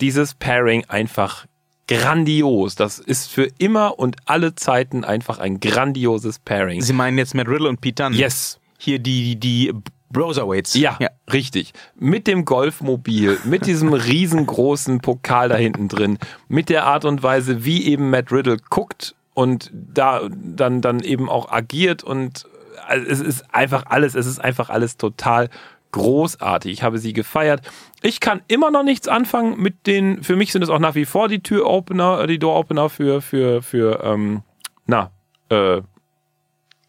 dieses 0.00 0.34
Pairing 0.34 0.84
einfach 0.86 1.46
grandios. 1.86 2.76
Das 2.76 2.98
ist 2.98 3.30
für 3.30 3.48
immer 3.58 3.98
und 3.98 4.16
alle 4.24 4.54
Zeiten 4.54 5.04
einfach 5.04 5.38
ein 5.38 5.60
grandioses 5.60 6.38
Pairing. 6.38 6.80
Sie 6.80 6.92
meinen 6.92 7.18
jetzt 7.18 7.34
Matt 7.34 7.48
Riddle 7.48 7.68
und 7.68 7.80
Pete 7.80 8.04
Dunne? 8.04 8.16
Yes. 8.16 8.58
Hier 8.78 8.98
die, 8.98 9.36
die 9.36 9.74
Broserweights. 10.12 10.74
Ja, 10.74 10.98
richtig. 11.32 11.72
Mit 11.96 12.26
dem 12.26 12.44
Golfmobil, 12.44 13.38
mit 13.44 13.66
diesem 13.66 13.92
riesengroßen 13.92 15.00
Pokal 15.00 15.48
da 15.48 15.56
hinten 15.56 15.88
drin, 15.88 16.18
mit 16.48 16.68
der 16.68 16.84
Art 16.84 17.04
und 17.04 17.22
Weise, 17.22 17.64
wie 17.64 17.86
eben 17.86 18.10
Matt 18.10 18.32
Riddle 18.32 18.58
guckt 18.70 19.14
und 19.34 19.70
da 19.72 20.22
dann, 20.30 20.80
dann 20.80 21.00
eben 21.00 21.28
auch 21.28 21.50
agiert 21.50 22.02
und 22.02 22.46
also 22.86 23.06
es 23.06 23.20
ist 23.20 23.54
einfach 23.54 23.84
alles, 23.86 24.14
es 24.14 24.26
ist 24.26 24.40
einfach 24.40 24.68
alles 24.68 24.96
total 24.96 25.48
großartig. 25.92 26.72
Ich 26.72 26.82
habe 26.82 26.98
sie 26.98 27.12
gefeiert. 27.12 27.62
Ich 28.02 28.20
kann 28.20 28.42
immer 28.48 28.70
noch 28.70 28.82
nichts 28.82 29.08
anfangen 29.08 29.60
mit 29.60 29.86
den, 29.86 30.22
für 30.22 30.36
mich 30.36 30.52
sind 30.52 30.62
es 30.62 30.70
auch 30.70 30.78
nach 30.78 30.94
wie 30.94 31.04
vor 31.04 31.28
die 31.28 31.40
Türopener, 31.42 32.26
die 32.26 32.38
Door-Opener 32.38 32.88
für, 32.88 33.20
für, 33.20 33.62
für, 33.62 34.02
ähm, 34.04 34.42
na, 34.86 35.10
äh, 35.50 35.82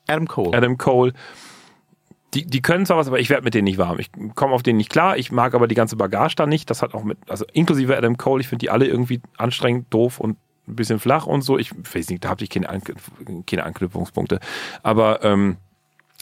Adam 0.07 0.27
Cole. 0.27 0.57
Adam 0.57 0.77
Cole. 0.77 1.13
Die, 2.33 2.45
die 2.45 2.61
können 2.61 2.85
zwar 2.85 2.97
was, 2.97 3.07
aber 3.07 3.19
ich 3.19 3.29
werde 3.29 3.43
mit 3.43 3.53
denen 3.53 3.65
nicht 3.65 3.77
warm. 3.77 3.99
Ich 3.99 4.09
komme 4.35 4.53
auf 4.53 4.63
denen 4.63 4.77
nicht 4.77 4.89
klar. 4.89 5.17
Ich 5.17 5.31
mag 5.31 5.53
aber 5.53 5.67
die 5.67 5.75
ganze 5.75 5.97
Bagage 5.97 6.35
da 6.35 6.45
nicht. 6.45 6.69
Das 6.69 6.81
hat 6.81 6.93
auch 6.93 7.03
mit, 7.03 7.17
also 7.29 7.45
inklusive 7.51 7.97
Adam 7.97 8.17
Cole, 8.17 8.39
ich 8.41 8.47
finde 8.47 8.63
die 8.63 8.69
alle 8.69 8.85
irgendwie 8.87 9.21
anstrengend, 9.37 9.87
doof 9.93 10.19
und 10.19 10.37
ein 10.67 10.75
bisschen 10.75 10.99
flach 10.99 11.25
und 11.25 11.41
so. 11.41 11.57
Ich 11.57 11.71
weiß 11.75 12.09
nicht, 12.09 12.23
da 12.23 12.29
habe 12.29 12.43
ich 12.43 12.49
keine, 12.49 12.69
Anknüpf- 12.69 13.45
keine 13.45 13.65
Anknüpfungspunkte. 13.65 14.39
Aber 14.81 15.23
ähm, 15.25 15.57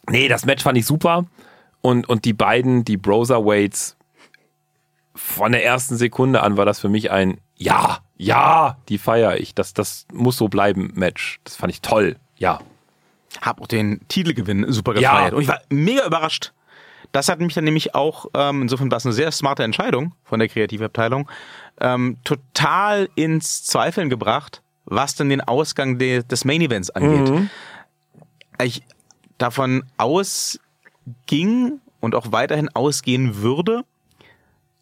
nee, 0.10 0.28
das 0.28 0.46
Match 0.46 0.64
fand 0.64 0.78
ich 0.80 0.86
super. 0.86 1.26
Und, 1.82 2.10
und 2.10 2.26
die 2.26 2.34
beiden, 2.34 2.84
die 2.84 2.98
Broserweights, 2.98 3.96
von 5.16 5.52
der 5.52 5.64
ersten 5.66 5.96
Sekunde 5.98 6.42
an 6.42 6.58
war 6.58 6.66
das 6.66 6.80
für 6.80 6.90
mich 6.90 7.12
ein 7.12 7.40
Ja, 7.56 8.00
ja, 8.18 8.78
die 8.88 8.98
feiere 8.98 9.38
ich. 9.38 9.54
Das, 9.54 9.74
das 9.74 10.08
muss 10.14 10.38
so 10.38 10.48
bleiben, 10.48 10.92
Match. 10.96 11.40
Das 11.44 11.56
fand 11.56 11.72
ich 11.72 11.82
toll. 11.82 12.16
Ja. 12.38 12.60
Hab 13.42 13.62
auch 13.62 13.68
den 13.68 14.02
Titelgewinn 14.08 14.72
super 14.72 14.94
Ja. 15.00 15.12
gefeiert. 15.12 15.34
Und 15.34 15.42
ich 15.42 15.48
war 15.48 15.62
mega 15.70 16.06
überrascht, 16.06 16.52
das 17.12 17.28
hat 17.30 17.40
mich 17.40 17.54
dann 17.54 17.64
nämlich 17.64 17.96
auch, 17.96 18.28
ähm, 18.36 18.62
insofern 18.62 18.92
war 18.92 18.98
es 18.98 19.06
eine 19.06 19.14
sehr 19.14 19.32
smarte 19.32 19.64
Entscheidung 19.64 20.14
von 20.24 20.40
der 20.40 20.48
Kreativabteilung, 20.48 21.30
ähm, 21.82 22.18
total 22.24 23.10
ins 23.16 23.64
Zweifeln 23.64 24.10
gebracht, 24.10 24.62
was 24.86 25.16
denn 25.16 25.30
den 25.30 25.42
Ausgang 25.42 25.98
de 25.98 26.24
des 26.24 26.46
Main 26.46 26.62
Events 26.62 26.90
angeht. 26.92 27.30
Mhm. 27.34 27.50
Ich 28.62 28.84
davon 29.38 29.84
ausging 29.98 31.80
und 32.00 32.16
auch 32.16 32.32
weiterhin 32.32 32.70
ausgehen 32.76 33.42
würde, 33.42 33.84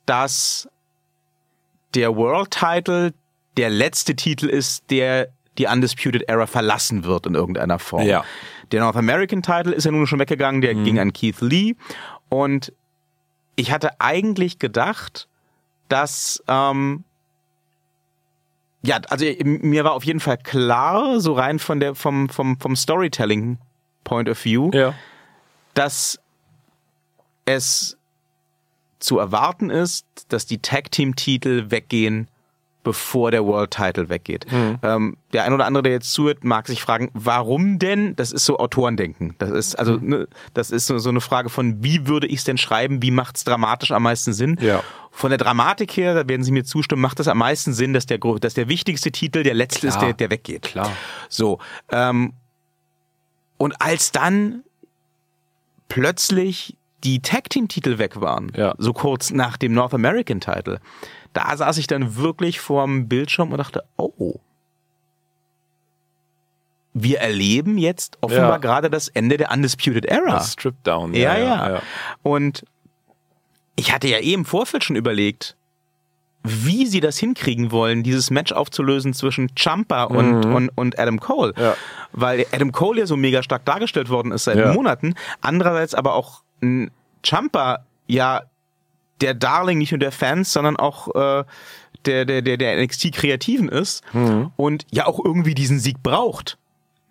dass 0.05 0.67
der 1.93 2.15
World 2.15 2.51
Title 2.51 3.13
der 3.55 3.69
letzte 3.69 4.15
Titel 4.15 4.47
ist, 4.47 4.89
der 4.91 5.29
die 5.57 5.65
Undisputed 5.65 6.23
Era 6.29 6.45
verlassen 6.47 7.03
wird 7.03 7.25
in 7.25 7.35
irgendeiner 7.35 7.79
Form. 7.79 8.03
Ja. 8.05 8.23
Der 8.71 8.81
North 8.81 8.95
American 8.95 9.41
Title 9.41 9.73
ist 9.73 9.85
ja 9.85 9.91
nun 9.91 10.07
schon 10.07 10.19
weggegangen, 10.19 10.61
der 10.61 10.73
ging 10.75 10.99
an 10.99 11.13
Keith 11.13 11.41
Lee. 11.41 11.75
Und 12.29 12.73
ich 13.55 13.71
hatte 13.71 13.99
eigentlich 13.99 14.59
gedacht, 14.59 15.27
dass 15.89 16.43
ähm, 16.47 17.03
ja, 18.83 18.99
also 19.09 19.25
mir 19.43 19.83
war 19.83 19.93
auf 19.93 20.03
jeden 20.03 20.19
Fall 20.19 20.37
klar, 20.37 21.19
so 21.19 21.33
rein 21.33 21.59
von 21.59 21.79
der 21.79 21.95
vom 21.95 22.29
vom 22.29 22.59
vom 22.59 22.75
Storytelling 22.75 23.57
Point 24.03 24.29
of 24.29 24.43
View, 24.45 24.69
Ja. 24.73 24.93
dass 25.73 26.19
es 27.45 27.97
zu 28.99 29.19
erwarten 29.19 29.69
ist, 29.69 30.05
dass 30.29 30.45
die 30.45 30.59
Tag 30.59 30.91
Team 30.91 31.15
Titel 31.15 31.65
weggehen, 31.69 32.27
bevor 32.87 33.31
der 33.31 33.45
World 33.45 33.71
Title 33.71 34.07
weggeht. 34.07 34.45
Ähm, 34.81 35.17
der 35.33 35.43
ein 35.43 35.51
oder 35.51 35.65
andere, 35.65 35.83
der 35.83 35.91
jetzt 35.91 36.13
zuhört, 36.13 36.45
mag 36.45 36.67
sich 36.67 36.81
fragen, 36.81 37.11
warum 37.13 37.79
denn? 37.79 38.15
Das 38.15 38.31
ist 38.31 38.45
so 38.45 38.59
Autorendenken. 38.59 39.35
Das 39.39 39.49
ist 39.49 39.75
also, 39.75 39.97
ne, 39.97 40.29
das 40.53 40.71
ist 40.71 40.87
so, 40.87 40.97
so 40.99 41.09
eine 41.09 41.19
Frage 41.19 41.49
von, 41.49 41.83
wie 41.83 42.07
würde 42.07 42.27
ich 42.27 42.37
es 42.37 42.43
denn 42.45 42.57
schreiben? 42.57 43.01
Wie 43.01 43.11
macht 43.11 43.35
es 43.35 43.43
dramatisch 43.43 43.91
am 43.91 44.03
meisten 44.03 44.31
Sinn? 44.31 44.57
Ja. 44.61 44.83
Von 45.11 45.31
der 45.31 45.37
Dramatik 45.37 45.97
her, 45.97 46.13
da 46.15 46.29
werden 46.29 46.43
Sie 46.43 46.53
mir 46.53 46.63
zustimmen, 46.63 47.01
macht 47.01 47.19
es 47.19 47.27
am 47.27 47.39
meisten 47.39 47.73
Sinn, 47.73 47.91
dass 47.91 48.05
der, 48.05 48.19
dass 48.19 48.53
der 48.53 48.69
wichtigste 48.69 49.11
Titel 49.11 49.43
der 49.43 49.53
letzte 49.53 49.87
ist, 49.87 49.95
Klar. 49.95 50.05
der, 50.05 50.13
der 50.13 50.31
weggeht. 50.31 50.61
Klar. 50.61 50.91
So. 51.27 51.59
Ähm, 51.91 52.31
und 53.57 53.81
als 53.81 54.13
dann 54.13 54.63
plötzlich 55.89 56.77
die 57.03 57.19
Tag 57.21 57.49
Team 57.49 57.67
Titel 57.67 57.97
weg 57.99 58.19
waren, 58.21 58.51
Ja. 58.55 58.73
so 58.77 58.91
kurz 58.93 59.31
nach 59.31 59.57
dem 59.57 59.73
North 59.73 59.93
American 59.93 60.39
Title, 60.39 60.79
da 61.33 61.55
saß 61.55 61.77
ich 61.77 61.87
dann 61.87 62.15
wirklich 62.17 62.59
vorm 62.59 63.07
Bildschirm 63.07 63.51
und 63.51 63.57
dachte, 63.57 63.83
oh. 63.97 64.35
Wir 66.99 67.19
erleben 67.19 67.77
jetzt 67.77 68.17
offenbar 68.21 68.53
Ja. 68.53 68.57
gerade 68.57 68.89
das 68.89 69.07
Ende 69.07 69.37
der 69.37 69.51
Undisputed 69.51 70.05
Era. 70.05 70.31
Das 70.31 70.53
Strip 70.53 70.75
Down. 70.83 71.13
Ja, 71.13 71.37
ja, 71.37 71.81
Und 72.23 72.65
ich 73.75 73.93
hatte 73.93 74.07
ja 74.07 74.17
eh 74.17 74.33
im 74.33 74.45
Vorfeld 74.45 74.83
schon 74.83 74.95
überlegt, 74.95 75.55
wie 76.43 76.87
sie 76.87 76.99
das 76.99 77.17
hinkriegen 77.19 77.71
wollen, 77.71 78.01
dieses 78.01 78.31
Match 78.31 78.51
aufzulösen 78.51 79.13
zwischen 79.13 79.51
Champa 79.55 80.05
und, 80.05 80.45
und, 80.45 80.69
und 80.69 80.97
Adam 80.97 81.19
Cole. 81.19 81.53
Ja. 81.57 81.75
Weil 82.13 82.45
Adam 82.51 82.71
Cole 82.71 83.01
ja 83.01 83.05
so 83.05 83.15
mega 83.17 83.43
stark 83.43 83.65
dargestellt 83.65 84.09
worden 84.09 84.31
ist 84.31 84.45
seit 84.45 84.57
Ja. 84.57 84.73
Monaten. 84.73 85.13
Andererseits 85.41 85.93
aber 85.93 86.15
auch 86.15 86.41
Champa 87.23 87.85
ja 88.07 88.43
der 89.21 89.33
Darling 89.33 89.77
nicht 89.79 89.91
nur 89.91 89.99
der 89.99 90.11
Fans, 90.11 90.53
sondern 90.53 90.77
auch 90.77 91.07
äh, 91.15 91.43
der, 92.05 92.25
der, 92.25 92.41
der, 92.41 92.57
der 92.57 92.77
NXT-Kreativen 92.83 93.67
ist 93.69 94.03
und 94.57 94.85
ja 94.91 95.07
auch 95.07 95.19
irgendwie 95.23 95.55
diesen 95.55 95.79
Sieg 95.79 96.01
braucht, 96.03 96.57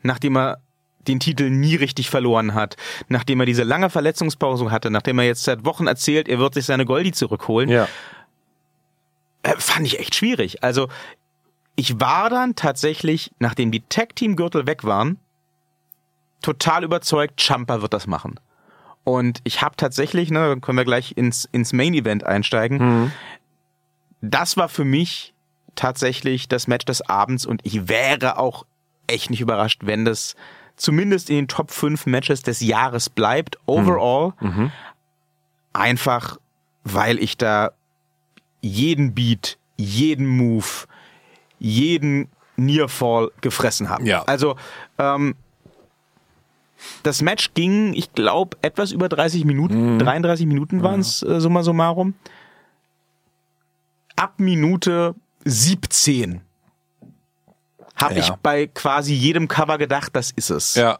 nachdem 0.02 0.36
er 0.36 0.58
den 1.08 1.20
Titel 1.20 1.50
nie 1.50 1.74
richtig 1.76 2.08
verloren 2.10 2.54
hat, 2.54 2.76
nachdem 3.08 3.40
er 3.40 3.46
diese 3.46 3.62
lange 3.64 3.90
Verletzungspause 3.90 4.70
hatte, 4.70 4.90
nachdem 4.90 5.18
er 5.18 5.24
jetzt 5.26 5.44
seit 5.44 5.64
Wochen 5.64 5.86
erzählt, 5.86 6.28
er 6.28 6.38
wird 6.38 6.54
sich 6.54 6.64
seine 6.66 6.84
Goldie 6.86 7.12
zurückholen, 7.12 7.68
Ja. 7.68 7.86
äh, 9.42 9.54
fand 9.58 9.86
ich 9.86 9.98
echt 10.00 10.14
schwierig. 10.14 10.62
Also 10.64 10.88
ich 11.76 12.00
war 12.00 12.30
dann 12.30 12.54
tatsächlich, 12.56 13.30
nachdem 13.38 13.70
die 13.70 13.82
Tag-Team-Gürtel 13.82 14.66
weg 14.66 14.82
waren, 14.84 15.18
total 16.42 16.84
überzeugt, 16.84 17.40
Champa 17.40 17.82
wird 17.82 17.92
das 17.92 18.06
machen. 18.06 18.38
Und 19.06 19.38
ich 19.44 19.62
habe 19.62 19.76
tatsächlich, 19.76 20.32
ne, 20.32 20.48
dann 20.48 20.60
können 20.60 20.78
wir 20.78 20.84
gleich 20.84 21.16
ins, 21.16 21.44
ins 21.52 21.72
Main-Event 21.72 22.24
einsteigen, 22.24 23.12
das 24.20 24.56
war 24.56 24.68
für 24.68 24.84
mich 24.84 25.32
tatsächlich 25.76 26.48
das 26.48 26.66
Match 26.66 26.84
des 26.86 27.08
Abends 27.08 27.46
und 27.46 27.60
ich 27.64 27.88
wäre 27.88 28.36
auch 28.36 28.66
echt 29.06 29.30
nicht 29.30 29.40
überrascht, 29.40 29.82
wenn 29.84 30.04
das 30.04 30.34
zumindest 30.74 31.30
in 31.30 31.36
den 31.36 31.46
Top 31.48 31.70
5 31.70 32.06
Matches 32.06 32.42
des 32.42 32.60
Jahres 32.60 33.08
bleibt, 33.08 33.58
overall. 33.66 34.32
Einfach, 35.72 36.38
weil 36.82 37.20
ich 37.20 37.36
da 37.36 37.70
jeden 38.60 39.14
Beat, 39.14 39.56
jeden 39.76 40.26
Move, 40.26 40.66
jeden 41.60 42.28
Nearfall 42.56 43.30
gefressen 43.40 43.88
habe. 43.88 44.04
Ja. 44.04 44.24
Also, 44.24 44.56
ähm, 44.98 45.36
das 47.02 47.22
Match 47.22 47.52
ging, 47.54 47.94
ich 47.94 48.12
glaube, 48.12 48.56
etwas 48.62 48.92
über 48.92 49.08
30 49.08 49.44
Minuten, 49.44 49.98
33 49.98 50.46
Minuten 50.46 50.82
waren 50.82 51.00
es, 51.00 51.22
äh, 51.22 51.40
summa 51.40 51.62
summarum. 51.62 52.14
Ab 54.16 54.34
Minute 54.38 55.14
17 55.44 56.40
habe 57.96 58.14
Ja. 58.14 58.20
ich 58.20 58.30
bei 58.42 58.66
quasi 58.66 59.14
jedem 59.14 59.48
Cover 59.48 59.78
gedacht, 59.78 60.10
das 60.14 60.30
ist 60.30 60.50
es. 60.50 60.74
Ja. 60.74 60.98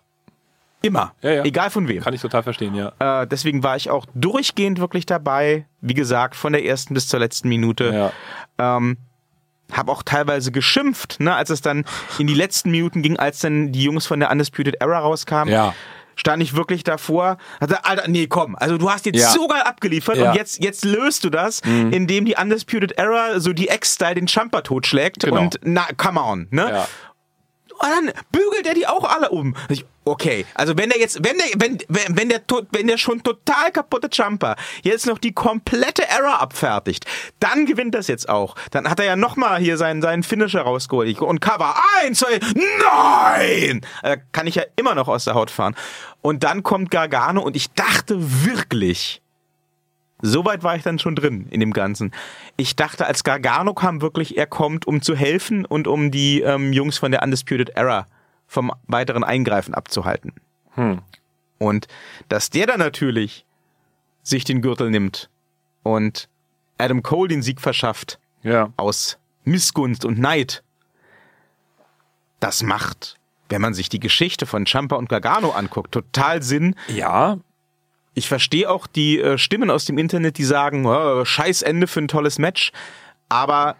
Immer. 0.82 1.14
Ja, 1.22 1.30
ja. 1.32 1.45
Egal 1.45 1.70
von 1.70 1.89
wem. 1.89 2.03
Kann 2.03 2.14
ich 2.14 2.20
total 2.20 2.43
verstehen, 2.43 2.74
ja. 2.74 2.93
Äh, 3.22 3.26
deswegen 3.26 3.62
war 3.62 3.76
ich 3.76 3.91
auch 3.91 4.07
durchgehend 4.14 4.78
wirklich 4.78 5.07
dabei. 5.07 5.66
Wie 5.80 5.95
gesagt, 5.95 6.37
von 6.37 6.53
der 6.53 6.64
ersten 6.64 6.95
bis 6.95 7.09
zur 7.09 7.18
letzten 7.18 7.49
Minute. 7.49 8.12
Ja. 8.59 8.76
Ähm, 8.76 8.99
hab 9.73 9.89
auch 9.89 10.03
teilweise 10.03 10.53
geschimpft, 10.53 11.21
ne, 11.21 11.35
als 11.35 11.51
es 11.51 11.61
dann 11.61 11.85
in 12.19 12.27
die 12.27 12.35
letzten 12.35 12.71
Minuten 12.71 13.03
ging, 13.03 13.17
als 13.19 13.41
dann 13.41 13.73
die 13.73 13.83
Jungs 13.85 14.07
von 14.07 14.21
der 14.21 14.31
Undisputed 14.31 14.77
Era 14.81 14.99
rauskamen. 15.01 15.53
Ja. 15.53 15.75
Stand 16.19 16.43
ich 16.43 16.57
wirklich 16.57 16.83
davor, 16.83 17.37
hatte, 17.61 17.85
Alter, 17.85 18.09
nee, 18.09 18.27
komm, 18.27 18.57
also 18.57 18.79
du 18.79 18.91
hast 18.91 19.05
jetzt 19.05 19.21
Ja. 19.21 19.29
so 19.33 19.49
geil 19.49 19.61
abgeliefert 19.62 20.17
Ja. 20.17 20.25
Mhm. 20.25 20.31
und 20.31 20.37
jetzt, 20.37 20.62
jetzt 20.64 20.85
löst 20.85 21.25
du 21.25 21.31
das, 21.31 21.61
indem 21.61 22.25
die 22.25 22.37
Undisputed 22.41 22.93
Era 22.99 23.39
so 23.39 23.53
die 23.53 23.69
Ex-Style 23.69 24.14
den 24.14 24.27
Champa 24.27 24.62
totschlägt 24.62 25.25
Genau. 25.25 25.41
und 25.43 25.61
na, 25.62 25.87
come 25.99 26.23
on, 26.23 26.47
ne? 26.51 26.71
Ja. 26.71 26.89
Und 27.79 27.89
dann 27.89 28.12
bügelt 28.33 28.66
er 28.66 28.74
die 28.74 28.87
auch 28.87 29.05
alle 29.05 29.31
um. 29.31 29.55
Ich, 29.68 29.85
Okay, 30.09 30.47
also 30.55 30.79
wenn 30.79 30.89
der 30.89 31.01
jetzt, 31.01 31.24
wenn 31.24 31.37
der, 31.37 31.47
wenn, 31.57 31.79
wenn, 31.89 32.16
wenn 32.16 32.29
der, 32.29 32.41
wenn 32.70 32.87
der 32.87 32.97
schon 32.97 33.24
total 33.24 33.72
kaputte 33.72 34.09
Jumper 34.12 34.55
jetzt 34.85 35.05
noch 35.05 35.18
die 35.18 35.33
komplette 35.33 36.09
Error 36.09 36.41
abfertigt, 36.41 37.05
dann 37.41 37.66
gewinnt 37.66 37.93
das 37.93 38.07
jetzt 38.07 38.29
auch. 38.29 38.55
Dann 38.70 38.89
hat 38.89 39.01
er 39.01 39.07
ja 39.07 39.16
nochmal 39.16 39.59
hier 39.59 39.77
seinen, 39.77 40.03
seinen 40.03 40.22
Finisher 40.22 40.62
rausgeholt. 40.62 41.20
Und 41.20 41.41
Cover, 41.41 41.74
eins, 42.01 42.20
zwei, 42.20 42.39
nein! 42.55 43.81
Äh, 44.05 44.18
kann 44.31 44.47
ich 44.47 44.55
ja 44.55 44.62
immer 44.77 44.95
noch 44.95 45.09
aus 45.09 45.24
der 45.24 45.35
Haut 45.35 45.51
fahren. 45.51 45.74
Und 46.22 46.45
dann 46.45 46.62
kommt 46.62 46.93
Gargano 46.93 47.43
und 47.43 47.57
ich 47.57 47.72
dachte 47.72 48.45
wirklich, 48.45 49.22
Soweit 50.23 50.62
war 50.62 50.77
ich 50.77 50.83
dann 50.83 50.99
schon 50.99 51.14
drin 51.14 51.47
in 51.51 51.61
dem 51.61 51.73
Ganzen. 51.73 52.12
Ich 52.57 52.75
dachte, 52.75 53.07
als 53.07 53.23
Gargano 53.23 53.75
kam 53.75 54.01
wirklich, 54.01 54.39
er 54.39 54.47
kommt, 54.47 54.87
um 54.87 55.03
zu 55.03 55.14
helfen 55.14 55.64
und 55.67 55.87
um 55.87 56.11
die 56.11 56.41
ähm, 56.41 56.73
Jungs 56.73 56.97
von 56.99 57.11
der 57.11 57.23
Undisputed 57.23 57.71
Era 57.77 58.07
vom 58.47 58.73
weiteren 58.87 59.25
Eingreifen 59.25 59.75
abzuhalten. 59.75 60.33
Und 61.59 61.89
dass 62.29 62.51
der 62.51 62.67
dann 62.67 62.79
natürlich 62.81 63.45
sich 64.23 64.45
den 64.45 64.62
Gürtel 64.62 64.91
nimmt 64.91 65.29
und 65.83 66.29
Adam 66.79 67.03
Cole 67.03 67.29
den 67.29 67.43
Sieg 67.43 67.61
verschafft 67.61 68.19
Ja. 68.43 68.73
aus 68.77 69.19
Missgunst 69.45 70.05
und 70.05 70.19
Neid, 70.19 70.62
das 72.41 72.62
macht, 72.62 73.17
wenn 73.49 73.61
man 73.62 73.75
sich 73.75 73.89
die 73.89 74.01
Geschichte 74.01 74.45
von 74.47 74.67
Champa 74.67 74.97
und 74.97 75.09
Gargano 75.09 75.51
anguckt, 75.51 75.93
total 75.93 76.43
Sinn, 76.43 76.75
Ja. 76.89 77.39
Ich 78.17 78.29
verstehe 78.29 78.69
auch 78.71 78.87
die 78.87 79.21
äh, 79.21 79.37
Stimmen 79.37 79.71
aus 79.71 79.85
dem 79.85 79.99
Internet, 79.99 80.39
die 80.39 80.45
sagen, 80.45 80.87
oh, 80.87 81.25
scheiß 81.25 81.61
Ende 81.61 81.87
für 81.87 82.01
ein 82.01 82.09
tolles 82.09 82.39
Match. 82.39 82.73
Aber 83.29 83.77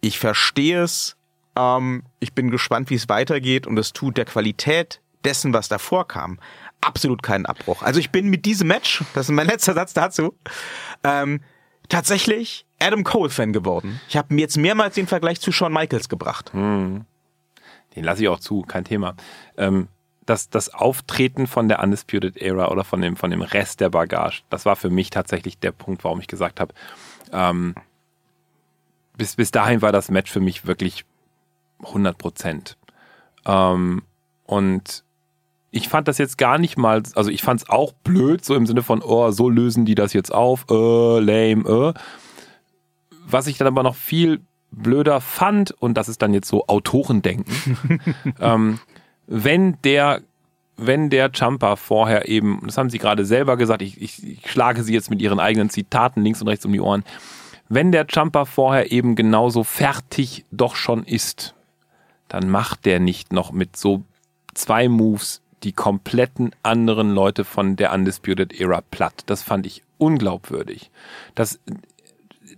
ich 0.00 0.18
verstehe 0.18 0.82
es. 0.82 1.16
Ähm, 1.54 2.02
ich 2.18 2.32
bin 2.32 2.50
gespannt, 2.50 2.90
wie 2.90 2.96
es 2.96 3.08
weitergeht. 3.08 3.64
Und 3.64 3.78
es 3.78 3.92
tut 3.92 4.16
der 4.16 4.24
Qualität 4.24 5.00
dessen, 5.24 5.52
was 5.52 5.68
davor 5.68 6.08
kam, 6.08 6.40
absolut 6.80 7.22
keinen 7.22 7.46
Abbruch. 7.46 7.82
Also 7.82 8.00
ich 8.00 8.10
bin 8.10 8.28
mit 8.28 8.44
diesem 8.44 8.66
Match, 8.66 9.04
das 9.14 9.28
ist 9.28 9.32
mein 9.32 9.46
letzter 9.48 9.74
Satz 9.74 9.94
dazu, 9.94 10.36
ähm, 11.04 11.40
tatsächlich 11.88 12.66
Adam 12.80 13.04
Cole-Fan 13.04 13.52
geworden. 13.52 14.00
Ich 14.08 14.16
habe 14.16 14.34
mir 14.34 14.40
jetzt 14.40 14.58
mehrmals 14.58 14.96
den 14.96 15.06
Vergleich 15.06 15.40
zu 15.40 15.52
Shawn 15.52 15.72
Michaels 15.72 16.08
gebracht. 16.08 16.50
Den 17.94 18.04
lasse 18.04 18.22
ich 18.22 18.28
auch 18.28 18.40
zu, 18.40 18.62
kein 18.62 18.84
Thema. 18.84 19.14
Ähm, 19.56 19.86
das, 20.26 20.50
das 20.50 20.74
Auftreten 20.74 21.46
von 21.46 21.68
der 21.68 21.82
Undisputed 21.82 22.36
Era 22.36 22.68
oder 22.68 22.84
von 22.84 23.00
dem, 23.00 23.16
von 23.16 23.30
dem 23.30 23.42
Rest 23.42 23.80
der 23.80 23.88
Bagage, 23.90 24.42
das 24.50 24.66
war 24.66 24.76
für 24.76 24.90
mich 24.90 25.10
tatsächlich 25.10 25.58
der 25.58 25.72
Punkt, 25.72 26.04
warum 26.04 26.20
ich 26.20 26.26
gesagt 26.26 26.60
habe, 26.60 26.74
ähm, 27.32 27.74
bis, 29.16 29.36
bis 29.36 29.50
dahin 29.50 29.82
war 29.82 29.92
das 29.92 30.10
Match 30.10 30.30
für 30.30 30.40
mich 30.40 30.66
wirklich 30.66 31.04
100 31.84 32.18
Prozent. 32.18 32.76
Ähm, 33.46 34.02
und 34.44 35.04
ich 35.70 35.88
fand 35.88 36.08
das 36.08 36.18
jetzt 36.18 36.38
gar 36.38 36.58
nicht 36.58 36.76
mal, 36.76 37.02
also 37.14 37.30
ich 37.30 37.42
fand 37.42 37.62
es 37.62 37.68
auch 37.68 37.92
blöd, 37.92 38.44
so 38.44 38.54
im 38.54 38.66
Sinne 38.66 38.82
von, 38.82 39.02
oh, 39.02 39.30
so 39.30 39.48
lösen 39.48 39.84
die 39.84 39.94
das 39.94 40.12
jetzt 40.12 40.32
auf, 40.32 40.66
äh, 40.70 41.20
lame, 41.20 41.64
äh. 41.68 41.94
Was 43.28 43.46
ich 43.46 43.58
dann 43.58 43.66
aber 43.66 43.82
noch 43.82 43.96
viel 43.96 44.40
blöder 44.70 45.20
fand, 45.20 45.72
und 45.72 45.94
das 45.94 46.08
ist 46.08 46.22
dann 46.22 46.34
jetzt 46.34 46.48
so 46.48 46.66
Autorendenken, 46.66 48.04
ähm, 48.40 48.78
wenn 49.26 49.76
der 49.82 50.20
wenn 50.78 51.08
der 51.08 51.30
Jumper 51.32 51.78
vorher 51.78 52.28
eben, 52.28 52.60
das 52.66 52.76
haben 52.76 52.90
Sie 52.90 52.98
gerade 52.98 53.24
selber 53.24 53.56
gesagt, 53.56 53.80
ich, 53.80 54.00
ich, 54.00 54.22
ich 54.22 54.50
schlage 54.50 54.82
Sie 54.82 54.92
jetzt 54.92 55.08
mit 55.08 55.22
Ihren 55.22 55.40
eigenen 55.40 55.70
Zitaten 55.70 56.22
links 56.22 56.42
und 56.42 56.48
rechts 56.48 56.66
um 56.66 56.72
die 56.72 56.80
Ohren, 56.80 57.02
wenn 57.68 57.92
der 57.92 58.06
Jumper 58.08 58.46
vorher 58.46 58.92
eben 58.92 59.16
genauso 59.16 59.64
fertig 59.64 60.44
doch 60.50 60.76
schon 60.76 61.02
ist, 61.02 61.54
dann 62.28 62.50
macht 62.50 62.84
der 62.84 63.00
nicht 63.00 63.32
noch 63.32 63.52
mit 63.52 63.76
so 63.76 64.02
zwei 64.54 64.88
Moves 64.88 65.40
die 65.62 65.72
kompletten 65.72 66.54
anderen 66.62 67.10
Leute 67.10 67.44
von 67.44 67.76
der 67.76 67.92
Undisputed 67.92 68.52
Era 68.52 68.82
platt. 68.82 69.24
Das 69.26 69.42
fand 69.42 69.66
ich 69.66 69.82
unglaubwürdig. 69.98 70.90
Das, 71.34 71.58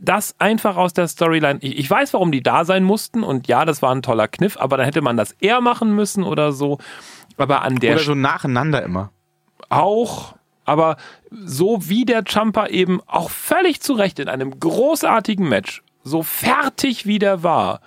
das 0.00 0.34
einfach 0.38 0.76
aus 0.76 0.92
der 0.92 1.08
Storyline. 1.08 1.58
Ich, 1.62 1.78
ich 1.78 1.90
weiß, 1.90 2.12
warum 2.14 2.32
die 2.32 2.42
da 2.42 2.64
sein 2.64 2.84
mussten 2.84 3.22
und 3.22 3.48
ja, 3.48 3.64
das 3.64 3.82
war 3.82 3.94
ein 3.94 4.02
toller 4.02 4.28
Kniff, 4.28 4.56
aber 4.56 4.76
dann 4.76 4.86
hätte 4.86 5.02
man 5.02 5.16
das 5.16 5.32
eher 5.40 5.60
machen 5.60 5.94
müssen 5.94 6.22
oder 6.24 6.52
so. 6.52 6.78
Aber 7.36 7.62
an 7.62 7.76
der 7.76 7.94
Oder 7.94 8.04
so 8.04 8.14
nacheinander 8.14 8.82
immer. 8.82 9.10
auch, 9.68 10.34
aber 10.64 10.96
so 11.30 11.88
wie 11.88 12.04
der 12.04 12.22
Jumper 12.26 12.70
eben 12.70 13.00
auch 13.06 13.30
völlig 13.30 13.80
zu 13.80 13.92
Recht 13.94 14.18
in 14.18 14.28
einem 14.28 14.58
großartigen 14.58 15.48
Match, 15.48 15.82
so 16.02 16.22
fertig 16.22 17.06
wie 17.06 17.18
der 17.18 17.42
war, 17.42 17.80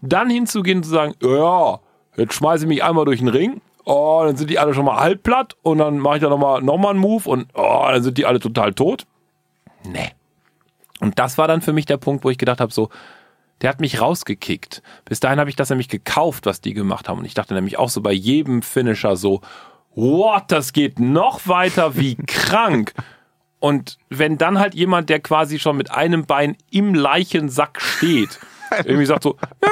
dann 0.00 0.30
hinzugehen 0.30 0.78
und 0.78 0.84
zu 0.84 0.90
sagen, 0.90 1.14
ja, 1.22 1.80
jetzt 2.16 2.34
schmeiße 2.34 2.64
ich 2.64 2.68
mich 2.68 2.84
einmal 2.84 3.04
durch 3.04 3.18
den 3.20 3.28
Ring, 3.28 3.60
oh, 3.84 4.22
dann 4.24 4.36
sind 4.36 4.50
die 4.50 4.58
alle 4.58 4.74
schon 4.74 4.84
mal 4.84 5.00
halb 5.00 5.22
platt 5.22 5.56
und 5.62 5.78
dann 5.78 5.98
mache 5.98 6.16
ich 6.16 6.22
da 6.22 6.28
nochmal 6.28 6.62
noch 6.62 6.76
mal 6.78 6.90
einen 6.90 6.98
Move 6.98 7.28
und 7.28 7.48
oh, 7.54 7.86
dann 7.88 8.02
sind 8.02 8.18
die 8.18 8.26
alle 8.26 8.40
total 8.40 8.74
tot. 8.74 9.06
Nee. 9.84 10.10
Und 11.00 11.18
das 11.18 11.38
war 11.38 11.48
dann 11.48 11.62
für 11.62 11.72
mich 11.72 11.86
der 11.86 11.96
Punkt, 11.96 12.24
wo 12.24 12.30
ich 12.30 12.38
gedacht 12.38 12.60
habe, 12.60 12.72
so, 12.72 12.90
der 13.60 13.70
hat 13.70 13.80
mich 13.80 14.00
rausgekickt. 14.00 14.82
Bis 15.04 15.20
dahin 15.20 15.40
habe 15.40 15.50
ich 15.50 15.56
das 15.56 15.70
nämlich 15.70 15.88
gekauft, 15.88 16.46
was 16.46 16.60
die 16.60 16.74
gemacht 16.74 17.08
haben. 17.08 17.18
Und 17.18 17.24
ich 17.24 17.34
dachte 17.34 17.54
nämlich 17.54 17.78
auch 17.78 17.88
so 17.88 18.00
bei 18.00 18.12
jedem 18.12 18.62
Finisher 18.62 19.16
so, 19.16 19.40
what, 19.94 20.44
das 20.48 20.72
geht 20.72 21.00
noch 21.00 21.46
weiter 21.46 21.96
wie 21.96 22.14
krank. 22.26 22.92
Und 23.60 23.98
wenn 24.08 24.38
dann 24.38 24.58
halt 24.58 24.74
jemand, 24.74 25.10
der 25.10 25.20
quasi 25.20 25.58
schon 25.58 25.76
mit 25.76 25.90
einem 25.90 26.26
Bein 26.26 26.56
im 26.70 26.94
Leichensack 26.94 27.80
steht, 27.80 28.38
irgendwie 28.84 29.06
sagt 29.06 29.24
so, 29.24 29.36
"Nö, 29.62 29.68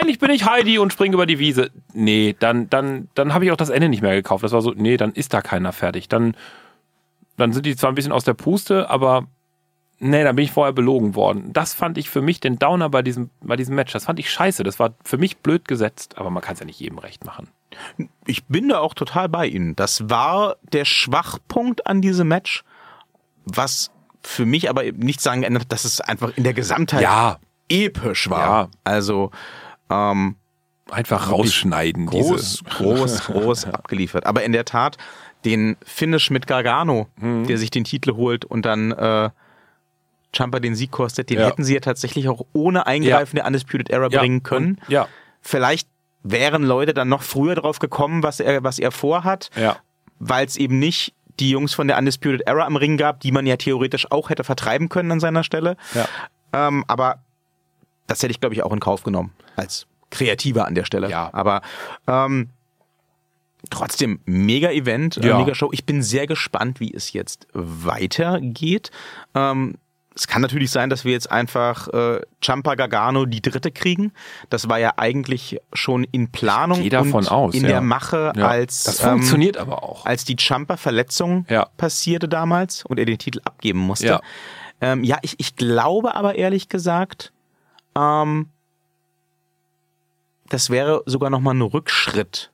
eigentlich 0.00 0.18
bin 0.18 0.30
ich 0.30 0.44
Heidi 0.44 0.78
und 0.78 0.92
springe 0.92 1.14
über 1.14 1.26
die 1.26 1.38
Wiese. 1.38 1.70
Nee, 1.92 2.34
dann, 2.38 2.68
dann, 2.68 3.08
dann 3.14 3.34
habe 3.34 3.44
ich 3.44 3.52
auch 3.52 3.56
das 3.56 3.70
Ende 3.70 3.88
nicht 3.88 4.02
mehr 4.02 4.14
gekauft. 4.14 4.42
Das 4.42 4.52
war 4.52 4.62
so, 4.62 4.72
nee, 4.72 4.96
dann 4.96 5.12
ist 5.12 5.34
da 5.34 5.40
keiner 5.40 5.72
fertig. 5.72 6.08
Dann, 6.08 6.36
dann 7.36 7.52
sind 7.52 7.66
die 7.66 7.76
zwar 7.76 7.92
ein 7.92 7.94
bisschen 7.94 8.12
aus 8.12 8.24
der 8.24 8.34
Puste, 8.34 8.90
aber 8.90 9.26
nee, 9.98 10.22
dann 10.24 10.36
bin 10.36 10.44
ich 10.44 10.52
vorher 10.52 10.72
belogen 10.72 11.14
worden. 11.14 11.52
Das 11.52 11.74
fand 11.74 11.98
ich 11.98 12.08
für 12.10 12.22
mich 12.22 12.40
den 12.40 12.58
Downer 12.58 12.88
bei 12.88 13.02
diesem, 13.02 13.30
bei 13.40 13.56
diesem 13.56 13.74
Match. 13.74 13.92
Das 13.92 14.04
fand 14.04 14.18
ich 14.18 14.30
scheiße. 14.30 14.62
Das 14.64 14.78
war 14.78 14.94
für 15.04 15.18
mich 15.18 15.38
blöd 15.38 15.66
gesetzt, 15.68 16.18
aber 16.18 16.30
man 16.30 16.42
kann 16.42 16.54
es 16.54 16.60
ja 16.60 16.66
nicht 16.66 16.80
jedem 16.80 16.98
recht 16.98 17.24
machen. 17.24 17.48
Ich 18.26 18.44
bin 18.46 18.68
da 18.68 18.78
auch 18.80 18.94
total 18.94 19.28
bei 19.28 19.46
Ihnen. 19.46 19.76
Das 19.76 20.08
war 20.10 20.56
der 20.72 20.84
Schwachpunkt 20.84 21.86
an 21.86 22.00
diesem 22.00 22.28
Match, 22.28 22.64
was 23.44 23.90
für 24.22 24.46
mich 24.46 24.68
aber 24.68 24.82
nicht 24.92 25.20
sagen 25.20 25.42
ändert, 25.42 25.70
dass 25.72 25.84
es 25.84 26.00
einfach 26.00 26.36
in 26.36 26.44
der 26.44 26.54
Gesamtheit 26.54 27.02
Ja, 27.02 27.38
episch 27.68 28.28
war. 28.30 28.40
Ja. 28.64 28.68
Also 28.84 29.30
ähm, 29.90 30.36
einfach 30.90 31.30
rausschneiden. 31.30 32.06
groß, 32.06 32.62
diese. 32.64 32.64
groß, 32.76 33.24
groß 33.26 33.64
abgeliefert. 33.72 34.26
Aber 34.26 34.42
in 34.42 34.52
der 34.52 34.64
Tat, 34.64 34.96
den 35.44 35.76
Finish 35.84 36.30
mit 36.30 36.46
Gargano, 36.46 37.06
Mhm. 37.20 37.46
der 37.46 37.58
sich 37.58 37.70
den 37.70 37.84
Titel 37.84 38.14
holt 38.16 38.44
und 38.44 38.64
dann 38.66 38.90
äh, 38.92 39.30
Champa 40.34 40.60
den 40.60 40.74
Sieg 40.74 40.90
kostet, 40.90 41.30
den 41.30 41.38
Ja. 41.38 41.46
hätten 41.46 41.64
sie 41.64 41.74
ja 41.74 41.80
tatsächlich 41.80 42.28
auch 42.28 42.44
ohne 42.52 42.86
Eingreifen 42.86 43.36
der 43.36 43.46
Undisputed 43.46 43.90
Era 43.90 44.08
Ja, 44.10 44.20
bringen 44.20 44.42
können. 44.42 44.78
und- 44.82 44.88
Ja, 44.88 45.08
Vielleicht 45.40 45.88
wären 46.22 46.62
Leute 46.64 46.92
dann 46.94 47.08
noch 47.08 47.22
früher 47.22 47.54
drauf 47.54 47.78
gekommen, 47.78 48.22
was 48.22 48.40
er, 48.40 48.62
was 48.64 48.78
er 48.78 48.90
vorhat, 48.90 49.50
ja. 49.56 49.76
weil 50.18 50.44
es 50.46 50.56
eben 50.56 50.78
nicht 50.78 51.14
die 51.38 51.50
Jungs 51.50 51.72
von 51.72 51.86
der 51.88 51.96
Undisputed 51.96 52.42
Era 52.46 52.66
am 52.66 52.76
Ring 52.76 52.96
gab, 52.96 53.20
die 53.20 53.30
man 53.32 53.46
ja 53.46 53.56
theoretisch 53.56 54.10
auch 54.10 54.28
hätte 54.28 54.42
vertreiben 54.44 54.88
können 54.88 55.12
an 55.12 55.20
seiner 55.20 55.44
Stelle. 55.44 55.76
Ja. 55.94 56.08
Ähm, 56.52 56.84
aber 56.88 57.20
das 58.08 58.20
hätte 58.22 58.32
ich, 58.32 58.40
glaube 58.40 58.54
ich, 58.56 58.62
auch 58.64 58.72
in 58.72 58.80
Kauf 58.80 59.04
genommen. 59.04 59.32
Als 59.56 59.86
Kreativer 60.10 60.66
an 60.66 60.74
der 60.74 60.84
Stelle. 60.84 61.08
Ja. 61.08 61.30
Aber 61.32 61.62
ähm, 62.08 62.48
trotzdem, 63.70 64.20
mega 64.24 64.70
Event, 64.70 65.16
äh, 65.18 65.28
Ja. 65.28 65.38
mega 65.38 65.54
Show. 65.54 65.70
Ich 65.72 65.84
bin 65.86 66.02
sehr 66.02 66.26
gespannt, 66.26 66.80
wie 66.80 66.92
es 66.92 67.12
jetzt 67.12 67.46
weitergeht. 67.52 68.90
Ähm, 69.34 69.76
es 70.18 70.26
kann 70.26 70.42
natürlich 70.42 70.72
sein, 70.72 70.90
dass 70.90 71.04
wir 71.04 71.12
jetzt 71.12 71.30
einfach 71.30 71.86
äh, 71.88 72.20
Champa 72.40 72.74
Gargano 72.74 73.24
die 73.24 73.40
dritte 73.40 73.70
kriegen. 73.70 74.12
Das 74.50 74.68
war 74.68 74.78
ja 74.78 74.94
eigentlich 74.96 75.60
schon 75.72 76.02
in 76.10 76.32
Planung 76.32 76.82
und 76.82 77.30
aus, 77.30 77.54
in 77.54 77.62
ja. 77.62 77.68
der 77.68 77.80
Mache, 77.80 78.32
ja. 78.34 78.48
als 78.48 78.82
das 78.82 79.00
ähm, 79.00 79.10
funktioniert 79.10 79.56
aber 79.56 79.84
auch. 79.84 80.04
als 80.06 80.24
die 80.24 80.34
Champa-Verletzung 80.36 81.46
Ja. 81.48 81.68
passierte 81.76 82.28
damals 82.28 82.84
und 82.84 82.98
er 82.98 83.04
den 83.04 83.18
Titel 83.18 83.40
abgeben 83.44 83.78
musste. 83.78 84.06
Ja. 84.06 84.20
Ähm, 84.80 85.04
ja, 85.04 85.18
ich, 85.22 85.36
ich 85.38 85.54
glaube 85.54 86.16
aber 86.16 86.34
ehrlich 86.34 86.68
gesagt, 86.68 87.32
ähm, 87.96 88.48
das 90.48 90.70
wäre 90.70 91.02
sogar 91.06 91.30
nochmal 91.30 91.54
ein 91.54 91.62
Rückschritt 91.62 92.50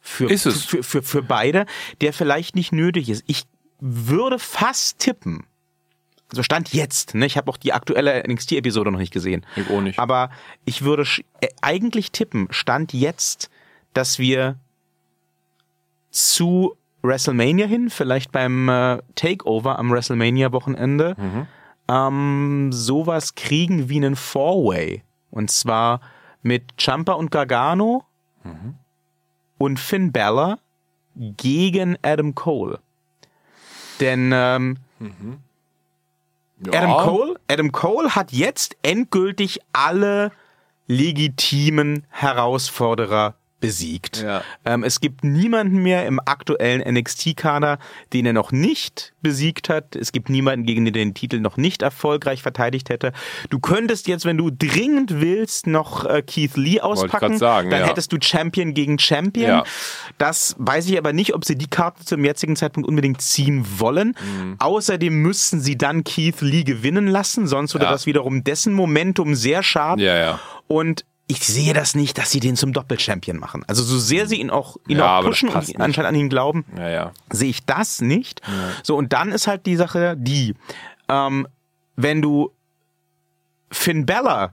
für. 0.00 0.28
Für, 0.28 0.82
für, 0.82 1.02
für 1.02 1.22
beide, 1.22 1.66
der 2.00 2.12
vielleicht 2.12 2.54
nicht 2.54 2.70
nötig 2.72 3.08
ist. 3.08 3.24
Ich 3.26 3.44
würde 3.80 4.38
fast 4.38 4.98
tippen, 4.98 5.46
also 6.30 6.42
Stand 6.42 6.72
jetzt, 6.72 7.14
ne? 7.14 7.26
ich 7.26 7.36
habe 7.36 7.50
auch 7.50 7.56
die 7.56 7.72
aktuelle 7.72 8.22
NXT-Episode 8.26 8.90
noch 8.90 8.98
nicht 8.98 9.12
gesehen, 9.12 9.44
Ich 9.56 9.68
auch 9.70 9.80
nicht. 9.80 9.98
aber 9.98 10.30
ich 10.64 10.82
würde 10.82 11.04
äh, 11.40 11.48
eigentlich 11.60 12.12
tippen, 12.12 12.46
Stand 12.50 12.92
jetzt, 12.92 13.50
dass 13.94 14.18
wir 14.18 14.56
zu 16.10 16.76
WrestleMania 17.02 17.66
hin, 17.66 17.90
vielleicht 17.90 18.32
beim 18.32 18.68
äh, 18.68 18.98
Takeover 19.14 19.78
am 19.78 19.90
WrestleMania-Wochenende, 19.90 21.16
ähm, 21.88 22.70
sowas 22.72 23.34
kriegen 23.34 23.88
wie 23.88 23.96
einen 23.96 24.16
Four-Way. 24.16 25.02
Und 25.30 25.50
zwar 25.50 26.00
mit 26.42 26.76
Champa 26.80 27.12
und 27.12 27.30
Gargano 27.30 28.04
und 29.58 29.78
Finn 29.80 30.12
Balor 30.12 30.58
gegen 31.16 31.96
Adam 32.02 32.34
Cole. 32.34 32.80
Denn 34.00 34.30
ähm, 34.34 34.78
ja. 36.64 36.82
Adam 36.82 37.06
Cole, 37.06 37.34
Adam 37.48 37.72
Cole 37.72 38.14
hat 38.14 38.32
jetzt 38.32 38.76
endgültig 38.82 39.60
alle 39.72 40.32
legitimen 40.86 42.04
Herausforderer 42.08 43.34
besiegt. 43.60 44.22
Ja. 44.22 44.42
Ähm, 44.64 44.84
es 44.84 45.00
gibt 45.00 45.22
niemanden 45.22 45.82
mehr 45.82 46.06
im 46.06 46.18
aktuellen 46.24 46.80
NXT-Kader, 46.80 47.78
den 48.12 48.26
er 48.26 48.32
noch 48.32 48.52
nicht 48.52 49.12
besiegt 49.22 49.68
hat. 49.68 49.96
Es 49.96 50.12
gibt 50.12 50.30
niemanden, 50.30 50.66
gegen 50.66 50.84
den 50.84 50.94
er 50.94 51.04
den 51.04 51.14
Titel 51.14 51.40
noch 51.40 51.56
nicht 51.56 51.82
erfolgreich 51.82 52.42
verteidigt 52.42 52.88
hätte. 52.88 53.12
Du 53.50 53.58
könntest 53.58 54.08
jetzt, 54.08 54.24
wenn 54.24 54.38
du 54.38 54.50
dringend 54.50 55.20
willst, 55.20 55.66
noch 55.66 56.04
äh, 56.06 56.22
Keith 56.22 56.56
Lee 56.56 56.80
auspacken. 56.80 57.38
sagen, 57.38 57.70
dann 57.70 57.82
ja. 57.82 57.86
hättest 57.86 58.12
du 58.12 58.16
Champion 58.20 58.74
gegen 58.74 58.98
Champion. 58.98 59.50
Ja. 59.50 59.64
Das 60.18 60.56
weiß 60.58 60.88
ich 60.88 60.98
aber 60.98 61.12
nicht, 61.12 61.34
ob 61.34 61.44
sie 61.44 61.56
die 61.56 61.68
Karte 61.68 62.04
zum 62.04 62.24
jetzigen 62.24 62.56
Zeitpunkt 62.56 62.88
unbedingt 62.88 63.20
ziehen 63.20 63.66
wollen. 63.78 64.16
Mhm. 64.20 64.56
Außerdem 64.58 65.14
müssten 65.14 65.60
sie 65.60 65.76
dann 65.76 66.04
Keith 66.04 66.40
Lee 66.40 66.64
gewinnen 66.64 67.06
lassen, 67.06 67.46
sonst 67.46 67.74
würde 67.74 67.86
das 67.86 68.06
wiederum 68.06 68.42
dessen 68.42 68.72
Momentum 68.72 69.34
sehr 69.34 69.62
schaden. 69.62 70.00
Und 70.66 71.04
ich 71.30 71.46
sehe 71.46 71.72
das 71.74 71.94
nicht, 71.94 72.18
dass 72.18 72.30
sie 72.30 72.40
den 72.40 72.56
zum 72.56 72.72
Doppelchampion 72.72 73.38
machen. 73.38 73.64
Also 73.66 73.82
so 73.82 73.98
sehr 73.98 74.26
sie 74.26 74.36
ihn 74.40 74.50
auch, 74.50 74.76
ihn 74.88 74.98
Ja, 74.98 75.18
auch 75.20 75.24
pushen 75.24 75.48
und 75.48 75.56
nicht. 75.68 75.80
anscheinend 75.80 76.08
an 76.08 76.14
ihn 76.16 76.28
glauben, 76.28 76.64
Ja, 76.76 76.88
ja. 76.88 77.12
sehe 77.30 77.50
ich 77.50 77.64
das 77.64 78.00
nicht. 78.00 78.40
So, 78.82 78.96
und 78.96 79.12
dann 79.12 79.30
ist 79.32 79.46
halt 79.46 79.66
die 79.66 79.76
Sache 79.76 80.16
die, 80.18 80.54
ähm, 81.08 81.46
wenn 81.96 82.20
du 82.22 82.50
Finn 83.70 84.06
Bella 84.06 84.52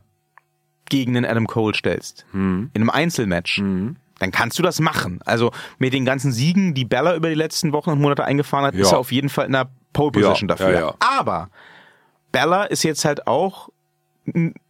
gegen 0.89 1.13
den 1.13 1.25
Adam 1.25 1.47
Cole 1.47 1.73
stellst, 1.75 2.25
Hm. 2.31 2.69
in 2.73 2.81
einem 2.81 2.89
Einzelmatch, 2.89 3.57
dann 3.59 4.31
kannst 4.31 4.57
du 4.57 4.63
das 4.63 4.79
machen. 4.79 5.19
Also 5.25 5.51
mit 5.79 5.93
den 5.93 6.05
ganzen 6.05 6.31
Siegen, 6.31 6.73
die 6.73 6.85
Bella 6.85 7.15
über 7.15 7.29
die 7.29 7.35
letzten 7.35 7.71
Wochen 7.73 7.89
und 7.91 7.99
Monate 8.01 8.23
eingefahren 8.23 8.65
hat, 8.65 8.75
ist 8.75 8.91
er 8.91 8.99
auf 8.99 9.11
jeden 9.11 9.29
Fall 9.29 9.45
in 9.47 9.55
einer 9.55 9.69
Pole 9.93 10.11
Position 10.11 10.47
dafür. 10.47 10.95
Aber 10.99 11.49
Bella 12.31 12.63
ist 12.65 12.83
jetzt 12.83 13.03
halt 13.05 13.27
auch 13.27 13.69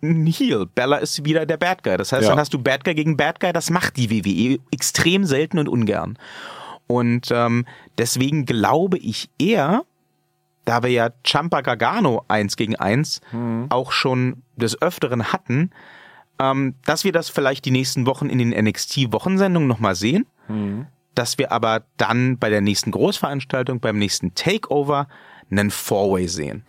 Heel. 0.01 0.65
Bella 0.73 0.97
ist 0.97 1.25
wieder 1.25 1.45
der 1.45 1.57
Bad 1.57 1.83
Guy. 1.83 1.97
Das 1.97 2.11
heißt, 2.11 2.23
Ja. 2.23 2.29
dann 2.29 2.39
hast 2.39 2.53
du 2.53 2.59
Bad 2.59 2.83
Guy 2.83 2.93
gegen 2.95 3.17
Bad 3.17 3.39
Guy. 3.39 3.51
Das 3.53 3.69
macht 3.69 3.97
die 3.97 4.09
WWE 4.09 4.59
extrem 4.71 5.25
selten 5.25 5.57
und 5.59 5.67
ungern. 5.69 6.17
Und 6.87 7.29
ähm, 7.31 7.65
deswegen 7.97 8.45
glaube 8.45 8.97
ich 8.97 9.29
eher, 9.39 9.83
da 10.65 10.83
wir 10.83 10.89
ja 10.91 11.09
Champa 11.25 11.61
Gargano 11.61 12.23
eins 12.27 12.55
gegen 12.55 12.75
eins 12.75 13.19
auch 13.69 13.91
schon 13.91 14.43
des 14.55 14.81
Öfteren 14.81 15.31
hatten, 15.33 15.71
ähm, 16.39 16.75
dass 16.85 17.03
wir 17.03 17.11
das 17.11 17.29
vielleicht 17.29 17.65
die 17.65 17.71
nächsten 17.71 18.05
Wochen 18.05 18.29
in 18.29 18.37
den 18.37 18.49
NXT-Wochensendungen 18.51 19.67
nochmal 19.67 19.95
sehen. 19.95 20.25
dass 21.15 21.37
wir 21.39 21.51
aber 21.51 21.81
dann 21.97 22.37
bei 22.37 22.49
der 22.49 22.61
nächsten 22.61 22.91
Großveranstaltung, 22.91 23.79
beim 23.79 23.97
nächsten 23.97 24.35
Takeover, 24.35 25.07
einen 25.49 25.71
Four-Way 25.71 26.27
sehen. 26.27 26.63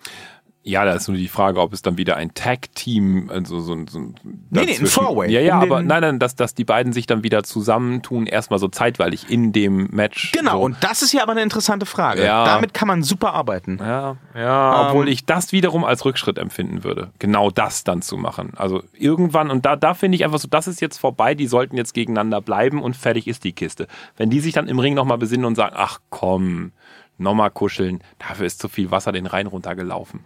Ja, 0.68 0.84
da 0.84 0.92
ist 0.92 1.08
nur 1.08 1.16
die 1.16 1.28
Frage, 1.28 1.60
ob 1.60 1.72
es 1.72 1.80
dann 1.82 1.96
wieder 1.96 2.16
ein 2.16 2.34
Tag-Team, 2.34 3.30
also 3.32 3.60
so, 3.60 3.74
so 3.88 3.98
ein 3.98 4.14
Nee, 4.50 4.66
nee, 4.66 4.76
ein 4.78 4.86
Four-Way. 4.86 5.30
Ja, 5.32 5.40
ja, 5.40 5.56
Um 5.56 5.62
aber 5.62 5.82
nein, 5.82 6.02
nein, 6.02 6.18
dass, 6.18 6.36
dass 6.36 6.54
die 6.54 6.64
beiden 6.64 6.92
sich 6.92 7.06
dann 7.06 7.22
wieder 7.22 7.42
zusammentun, 7.42 8.26
erstmal 8.26 8.58
so 8.58 8.68
zeitweilig 8.68 9.30
in 9.30 9.52
dem 9.52 9.88
Match. 9.90 10.32
Genau, 10.32 10.52
So. 10.58 10.60
und 10.60 10.76
das 10.80 11.02
ist 11.02 11.12
ja 11.12 11.22
aber 11.22 11.32
eine 11.32 11.42
interessante 11.42 11.86
Frage. 11.86 12.24
Ja. 12.24 12.44
Damit 12.44 12.74
kann 12.74 12.86
man 12.86 13.02
super 13.02 13.32
arbeiten. 13.32 13.78
Ja, 13.80 14.16
ja, 14.34 14.88
obwohl 14.88 15.06
Ähm, 15.06 15.12
ich 15.12 15.24
das 15.24 15.52
wiederum 15.52 15.84
als 15.84 16.04
Rückschritt 16.04 16.36
empfinden 16.38 16.84
würde, 16.84 17.10
genau 17.18 17.50
das 17.50 17.84
dann 17.84 18.02
zu 18.02 18.16
machen. 18.18 18.52
Also 18.56 18.82
irgendwann, 18.92 19.50
und 19.50 19.64
da, 19.64 19.74
da 19.76 19.94
finde 19.94 20.16
ich 20.16 20.24
einfach 20.24 20.38
so, 20.38 20.48
das 20.48 20.68
ist 20.68 20.80
jetzt 20.80 20.98
vorbei, 20.98 21.34
die 21.34 21.46
sollten 21.46 21.76
jetzt 21.76 21.94
gegeneinander 21.94 22.40
bleiben 22.40 22.82
und 22.82 22.94
fertig 22.96 23.26
ist 23.26 23.44
die 23.44 23.52
Kiste. 23.52 23.86
Wenn 24.16 24.28
die 24.28 24.40
sich 24.40 24.52
dann 24.52 24.68
im 24.68 24.78
Ring 24.78 24.94
nochmal 24.94 25.18
besinnen 25.18 25.46
und 25.46 25.54
sagen, 25.54 25.74
ach 25.78 26.00
komm, 26.10 26.72
nochmal 27.16 27.50
kuscheln, 27.50 28.00
dafür 28.18 28.46
ist 28.46 28.60
zu 28.60 28.68
viel 28.68 28.90
Wasser 28.90 29.12
den 29.12 29.26
Rhein 29.26 29.46
runtergelaufen. 29.46 30.20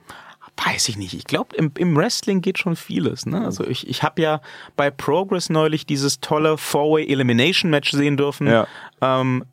Weiß 0.57 0.89
ich 0.89 0.97
nicht. 0.97 1.15
Ich 1.15 1.25
glaube, 1.25 1.57
im, 1.57 1.73
im 1.77 1.97
Wrestling 1.97 2.41
geht 2.41 2.59
schon 2.59 2.77
vieles. 2.77 3.27
Ne? 3.27 3.45
Also 3.45 3.67
ich, 3.67 3.89
ich 3.89 4.03
habe 4.03 4.23
ja 4.23 4.41
bei 4.77 4.91
Progress 4.91 5.51
neulich 5.51 5.87
dieses 5.87 6.21
tolle 6.21 6.57
Four-Way 6.59 7.09
Elimination 7.11 7.71
Match 7.71 7.91
sehen 7.91 8.17
dürfen, 8.17 8.47
Ja. 8.47 8.67
ähm, 9.01 9.45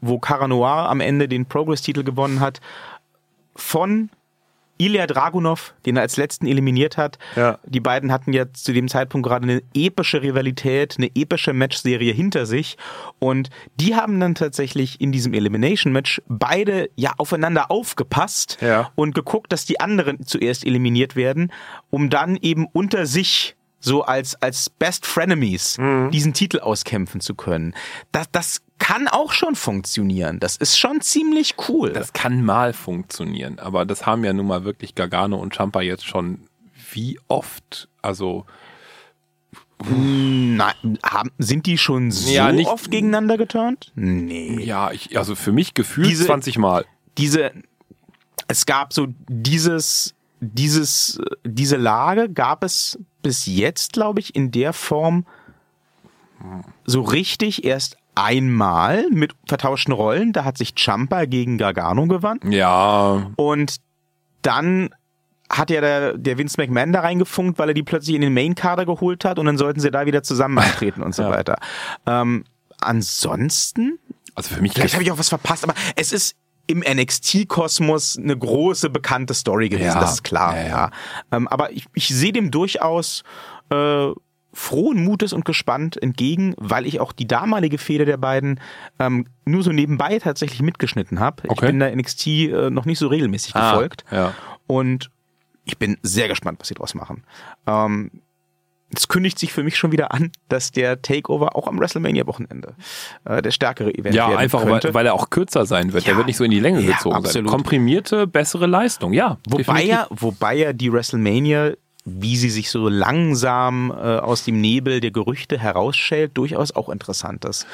wo 0.00 0.18
Cara 0.18 0.46
Noir 0.48 0.88
am 0.90 1.00
Ende 1.00 1.28
den 1.28 1.46
Progress-Titel 1.46 2.02
gewonnen 2.02 2.40
hat. 2.40 2.60
Von 3.56 4.10
Ilya 4.78 5.06
Dragunov, 5.06 5.74
den 5.86 5.96
er 5.96 6.02
als 6.02 6.16
letzten 6.16 6.46
eliminiert 6.46 6.96
hat. 6.96 7.18
Ja. 7.36 7.58
Die 7.64 7.80
beiden 7.80 8.10
hatten 8.12 8.32
ja 8.32 8.52
zu 8.52 8.72
dem 8.72 8.88
Zeitpunkt 8.88 9.26
gerade 9.26 9.44
eine 9.44 9.62
epische 9.74 10.22
Rivalität, 10.22 10.96
eine 10.98 11.10
epische 11.14 11.52
Matchserie 11.52 12.12
hinter 12.12 12.46
sich. 12.46 12.76
Und 13.18 13.50
die 13.80 13.94
haben 13.94 14.18
dann 14.20 14.34
tatsächlich 14.34 15.00
in 15.00 15.12
diesem 15.12 15.32
Elimination-Match 15.34 16.22
beide 16.28 16.90
ja 16.96 17.12
aufeinander 17.18 17.70
aufgepasst 17.70 18.58
Ja. 18.60 18.90
und 18.96 19.14
geguckt, 19.14 19.52
dass 19.52 19.64
die 19.64 19.80
anderen 19.80 20.24
zuerst 20.26 20.66
eliminiert 20.66 21.16
werden, 21.16 21.52
um 21.90 22.10
dann 22.10 22.36
eben 22.36 22.66
unter 22.72 23.06
sich 23.06 23.56
so 23.84 24.02
als, 24.02 24.34
als 24.42 24.70
Best 24.70 25.06
Frenemies 25.06 25.76
diesen 26.10 26.32
Titel 26.32 26.60
auskämpfen 26.60 27.20
zu 27.20 27.34
können. 27.34 27.74
Das, 28.12 28.26
das 28.32 28.62
kann 28.78 29.06
auch 29.08 29.32
schon 29.32 29.54
funktionieren. 29.54 30.40
Das 30.40 30.56
ist 30.56 30.78
schon 30.78 31.00
ziemlich 31.00 31.54
cool. 31.68 31.92
Das 31.92 32.12
kann 32.12 32.42
mal 32.44 32.72
funktionieren, 32.72 33.58
aber 33.58 33.84
das 33.84 34.06
haben 34.06 34.24
ja 34.24 34.32
nun 34.32 34.46
mal 34.46 34.64
wirklich 34.64 34.94
Gargano 34.94 35.36
und 35.36 35.54
Champa 35.54 35.80
jetzt 35.82 36.06
schon 36.06 36.40
wie 36.92 37.18
oft, 37.28 37.88
also 38.02 38.46
Nein, 39.86 40.98
haben, 41.04 41.30
sind 41.38 41.66
die 41.66 41.76
schon 41.78 42.10
so 42.10 42.30
Ja, 42.30 42.52
nicht- 42.52 42.68
oft 42.68 42.90
gegeneinander 42.90 43.36
geturnt? 43.36 43.92
Nee. 43.94 44.62
ja, 44.64 44.92
ich, 44.92 45.18
also 45.18 45.34
für 45.34 45.52
mich 45.52 45.74
gefühlt 45.74 46.08
Diese- 46.08 46.24
20 46.26 46.56
Mal. 46.58 46.86
Diese, 47.18 47.52
es 48.48 48.64
gab 48.66 48.92
so 48.92 49.08
dieses, 49.28 50.14
dieses, 50.44 51.18
diese 51.44 51.76
Lage 51.76 52.28
gab 52.30 52.62
es 52.64 52.98
bis 53.22 53.46
jetzt, 53.46 53.92
glaube 53.94 54.20
ich, 54.20 54.34
in 54.34 54.50
der 54.50 54.72
Form 54.72 55.26
so 56.84 57.00
richtig 57.02 57.64
erst 57.64 57.96
einmal 58.14 59.08
mit 59.10 59.34
vertauschten 59.46 59.92
Rollen. 59.94 60.32
Da 60.32 60.44
hat 60.44 60.58
sich 60.58 60.74
Champa 60.76 61.24
gegen 61.24 61.58
Gargano 61.58 62.06
gewandt. 62.06 62.44
Ja, 62.44 63.30
Und 63.36 63.76
dann 64.42 64.90
hat 65.50 65.70
ja 65.70 65.80
der, 65.80 66.18
der 66.18 66.38
Vince 66.38 66.60
McMahon 66.60 66.92
da 66.92 67.00
reingefunkt, 67.00 67.58
weil 67.58 67.68
er 67.68 67.74
die 67.74 67.82
plötzlich 67.82 68.14
in 68.16 68.22
den 68.22 68.34
Main-Kader 68.34 68.86
geholt 68.86 69.24
hat 69.24 69.38
und 69.38 69.46
dann 69.46 69.58
sollten 69.58 69.80
sie 69.80 69.90
da 69.90 70.06
wieder 70.06 70.22
zusammen 70.22 70.58
antreten 70.58 71.02
und 71.02 71.14
so 71.14 71.22
Ja. 71.24 71.30
weiter. 71.30 71.58
Ähm, 72.06 72.44
ansonsten, 72.80 73.98
also 74.34 74.54
für 74.54 74.60
mich 74.62 74.72
vielleicht 74.72 74.94
habe 74.94 75.02
ich 75.04 75.12
auch 75.12 75.18
was 75.18 75.28
verpasst, 75.28 75.64
aber 75.64 75.74
es 75.96 76.12
ist 76.12 76.34
im 76.66 76.80
NXT-Kosmos 76.80 78.18
eine 78.18 78.36
große, 78.36 78.90
bekannte 78.90 79.34
Story 79.34 79.68
gewesen, 79.68 79.86
Ja. 79.94 80.00
das 80.00 80.14
ist 80.14 80.24
klar. 80.24 80.56
Ja, 80.56 80.66
Ja. 80.68 80.90
Ähm, 81.32 81.48
aber 81.48 81.72
ich, 81.72 81.86
ich 81.94 82.08
sehe 82.08 82.32
dem 82.32 82.50
durchaus 82.50 83.22
äh, 83.70 84.08
frohen 84.52 85.02
Mutes 85.04 85.32
und 85.32 85.44
gespannt 85.44 86.00
entgegen, 86.00 86.54
weil 86.56 86.86
ich 86.86 87.00
auch 87.00 87.12
die 87.12 87.26
damalige 87.26 87.76
Fehde 87.76 88.04
der 88.04 88.16
beiden 88.18 88.60
ähm, 89.00 89.26
nur 89.44 89.62
so 89.64 89.72
nebenbei 89.72 90.18
tatsächlich 90.20 90.62
mitgeschnitten 90.62 91.18
habe. 91.18 91.42
Ich 91.44 91.50
Okay. 91.50 91.66
bin 91.66 91.80
der 91.80 91.94
NXT 91.94 92.26
äh, 92.28 92.70
noch 92.70 92.84
nicht 92.84 92.98
so 93.00 93.08
regelmäßig 93.08 93.54
Ah, 93.56 93.72
gefolgt. 93.72 94.04
ja. 94.12 94.32
Und 94.66 95.10
ich 95.64 95.76
bin 95.78 95.96
sehr 96.02 96.28
gespannt, 96.28 96.60
was 96.60 96.68
sie 96.68 96.74
draus 96.74 96.94
machen. 96.94 97.24
Ähm, 97.66 98.10
es 98.98 99.08
kündigt 99.08 99.38
sich 99.38 99.52
für 99.52 99.62
mich 99.62 99.76
schon 99.76 99.92
wieder 99.92 100.12
an, 100.12 100.30
dass 100.48 100.70
der 100.72 101.00
Takeover 101.02 101.56
auch 101.56 101.66
am 101.68 101.78
WrestleMania-Wochenende 101.78 102.74
äh, 103.24 103.42
der 103.42 103.50
stärkere 103.50 103.94
Event 103.94 104.14
Ja, 104.14 104.28
einfach 104.36 104.64
könnte. 104.64 104.88
weil, 104.88 104.94
weil 104.94 105.06
er 105.06 105.14
auch 105.14 105.30
kürzer 105.30 105.66
sein 105.66 105.92
wird. 105.92 106.04
Ja. 106.04 106.10
Der 106.10 106.16
wird 106.18 106.26
nicht 106.26 106.36
so 106.36 106.44
in 106.44 106.50
die 106.50 106.60
Länge 106.60 106.80
Ja, 106.80 106.92
gezogen 106.96 107.16
absolut. 107.16 107.32
sein. 107.48 107.56
Komprimierte, 107.56 108.26
bessere 108.26 108.66
Leistung, 108.66 109.12
ja. 109.12 109.38
Wobei 109.48 109.84
ja, 109.84 110.06
wobei 110.10 110.54
ja 110.56 110.72
die 110.72 110.92
WrestleMania, 110.92 111.72
wie 112.04 112.36
sie 112.36 112.50
sich 112.50 112.70
so 112.70 112.88
langsam 112.88 113.90
äh, 113.90 113.94
aus 113.94 114.44
dem 114.44 114.60
Nebel 114.60 115.00
der 115.00 115.10
Gerüchte 115.10 115.58
herausschält, 115.58 116.36
durchaus 116.36 116.72
auch 116.74 116.88
interessant 116.88 117.44
ist. 117.44 117.66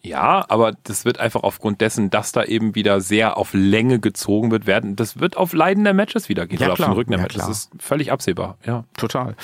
Ja, 0.00 0.44
aber 0.48 0.72
das 0.84 1.04
wird 1.04 1.18
einfach 1.18 1.42
aufgrund 1.42 1.80
dessen, 1.80 2.08
dass 2.08 2.30
da 2.32 2.44
eben 2.44 2.74
wieder 2.76 3.00
sehr 3.00 3.36
auf 3.36 3.50
Länge 3.52 3.98
gezogen 3.98 4.50
wird, 4.52 4.64
werden. 4.66 4.94
Das 4.94 5.18
wird 5.18 5.36
auf 5.36 5.52
Leiden 5.52 5.82
der 5.84 5.92
Matches 5.92 6.28
wieder 6.28 6.46
gehen. 6.46 6.60
Ja, 6.60 6.66
oder 6.68 6.76
klar. 6.76 6.88
auf 6.88 6.94
den 6.94 6.98
Rücken 6.98 7.10
der 7.10 7.18
Ja, 7.18 7.22
Matches. 7.24 7.36
klar. 7.38 7.48
Das 7.48 7.58
ist 7.58 7.70
völlig 7.80 8.12
absehbar. 8.12 8.56
Ja. 8.64 8.84
Total. 8.96 9.34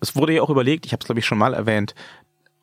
Es 0.00 0.14
wurde 0.16 0.34
ja 0.34 0.42
auch 0.42 0.50
überlegt, 0.50 0.86
ich 0.86 0.92
habe 0.92 1.00
es 1.00 1.06
glaube 1.06 1.18
ich 1.20 1.26
schon 1.26 1.38
mal 1.38 1.54
erwähnt, 1.54 1.94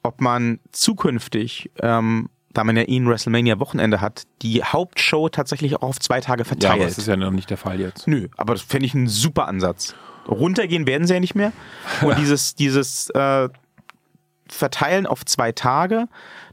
ob 0.03 0.21
man 0.21 0.59
zukünftig, 0.71 1.69
ähm, 1.81 2.29
da 2.53 2.63
man 2.63 2.77
ja 2.77 2.83
eh 2.83 2.97
ein 2.97 3.07
WrestleMania-Wochenende 3.09 3.99
hat, 4.01 4.23
die 4.41 4.63
Hauptshow 4.63 5.27
tatsächlich 5.29 5.75
auch 5.75 5.81
auf 5.81 5.99
zwei 5.99 6.21
Tage 6.21 6.43
Ja, 6.43 6.45
verteilt. 6.47 6.73
aber 6.73 6.83
das 6.85 6.97
ist 6.97 7.07
ja 7.07 7.17
noch 7.17 7.31
nicht 7.31 7.49
der 7.49 7.57
Fall 7.57 7.79
jetzt. 7.79 8.07
Nö, 8.07 8.27
aber 8.37 8.53
das 8.53 8.61
fände 8.63 8.85
ich 8.85 8.93
einen 8.95 9.07
super 9.07 9.47
Ansatz. 9.47 9.95
Runtergehen 10.27 10.87
werden 10.87 11.05
sie 11.07 11.13
ja 11.15 11.19
nicht 11.19 11.35
mehr. 11.35 11.51
Und 12.01 12.17
dieses, 12.19 12.55
dieses 12.55 13.09
äh, 13.09 13.49
Verteilen 14.47 15.05
auf 15.05 15.25
zwei 15.25 15.51
Tage, 15.51 16.07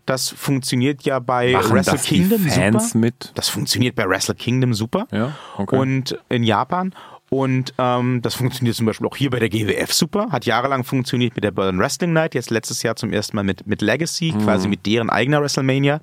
das 0.07 0.29
funktioniert 0.31 1.03
ja 1.03 1.19
bei 1.21 1.53
Machen 1.53 1.73
Wrestle 1.77 1.93
das 1.93 2.03
die 2.05 2.17
Kingdom 2.17 2.41
Fans 2.41 2.87
super. 2.89 2.99
mit? 2.99 3.33
Das 3.35 3.49
funktioniert 3.49 3.95
bei 3.95 4.09
Wrestle 4.09 4.35
Kingdom 4.35 4.75
super. 4.75 5.07
Ja, 5.13 5.37
okay. 5.57 5.77
Und 5.77 6.19
in 6.29 6.43
Japan. 6.43 6.95
Und 7.35 7.73
ähm, 7.79 8.21
das 8.21 8.35
funktioniert 8.35 8.77
zum 8.77 8.85
Beispiel 8.85 9.07
auch 9.07 9.17
hier 9.17 9.31
bei 9.31 9.39
der 9.39 9.49
GWF 9.49 9.91
super. 9.95 10.27
Hat 10.31 10.45
jahrelang 10.45 10.85
funktioniert 10.85 11.35
mit 11.35 11.43
der 11.45 11.51
Berlin 11.51 11.79
Wrestling 11.79 12.13
Night. 12.13 12.35
Jetzt 12.35 12.51
letztes 12.51 12.83
Jahr 12.83 12.95
zum 12.95 13.11
ersten 13.11 13.35
Mal 13.37 13.43
mit, 13.43 13.67
mit 13.67 13.81
Legacy, 13.81 14.33
Hm. 14.33 14.43
quasi 14.43 14.69
mit 14.69 14.85
deren 14.85 15.09
eigener 15.09 15.41
WrestleMania. 15.41 16.03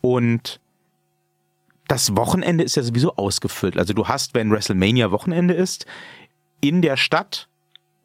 Und 0.00 0.58
das 1.86 2.16
Wochenende 2.16 2.64
ist 2.64 2.76
ja 2.76 2.82
sowieso 2.82 3.14
ausgefüllt. 3.16 3.76
Also 3.76 3.92
du 3.92 4.08
hast, 4.08 4.32
wenn 4.34 4.50
WrestleMania 4.50 5.10
Wochenende 5.10 5.52
ist, 5.52 5.84
in 6.62 6.80
der 6.80 6.96
Stadt, 6.96 7.48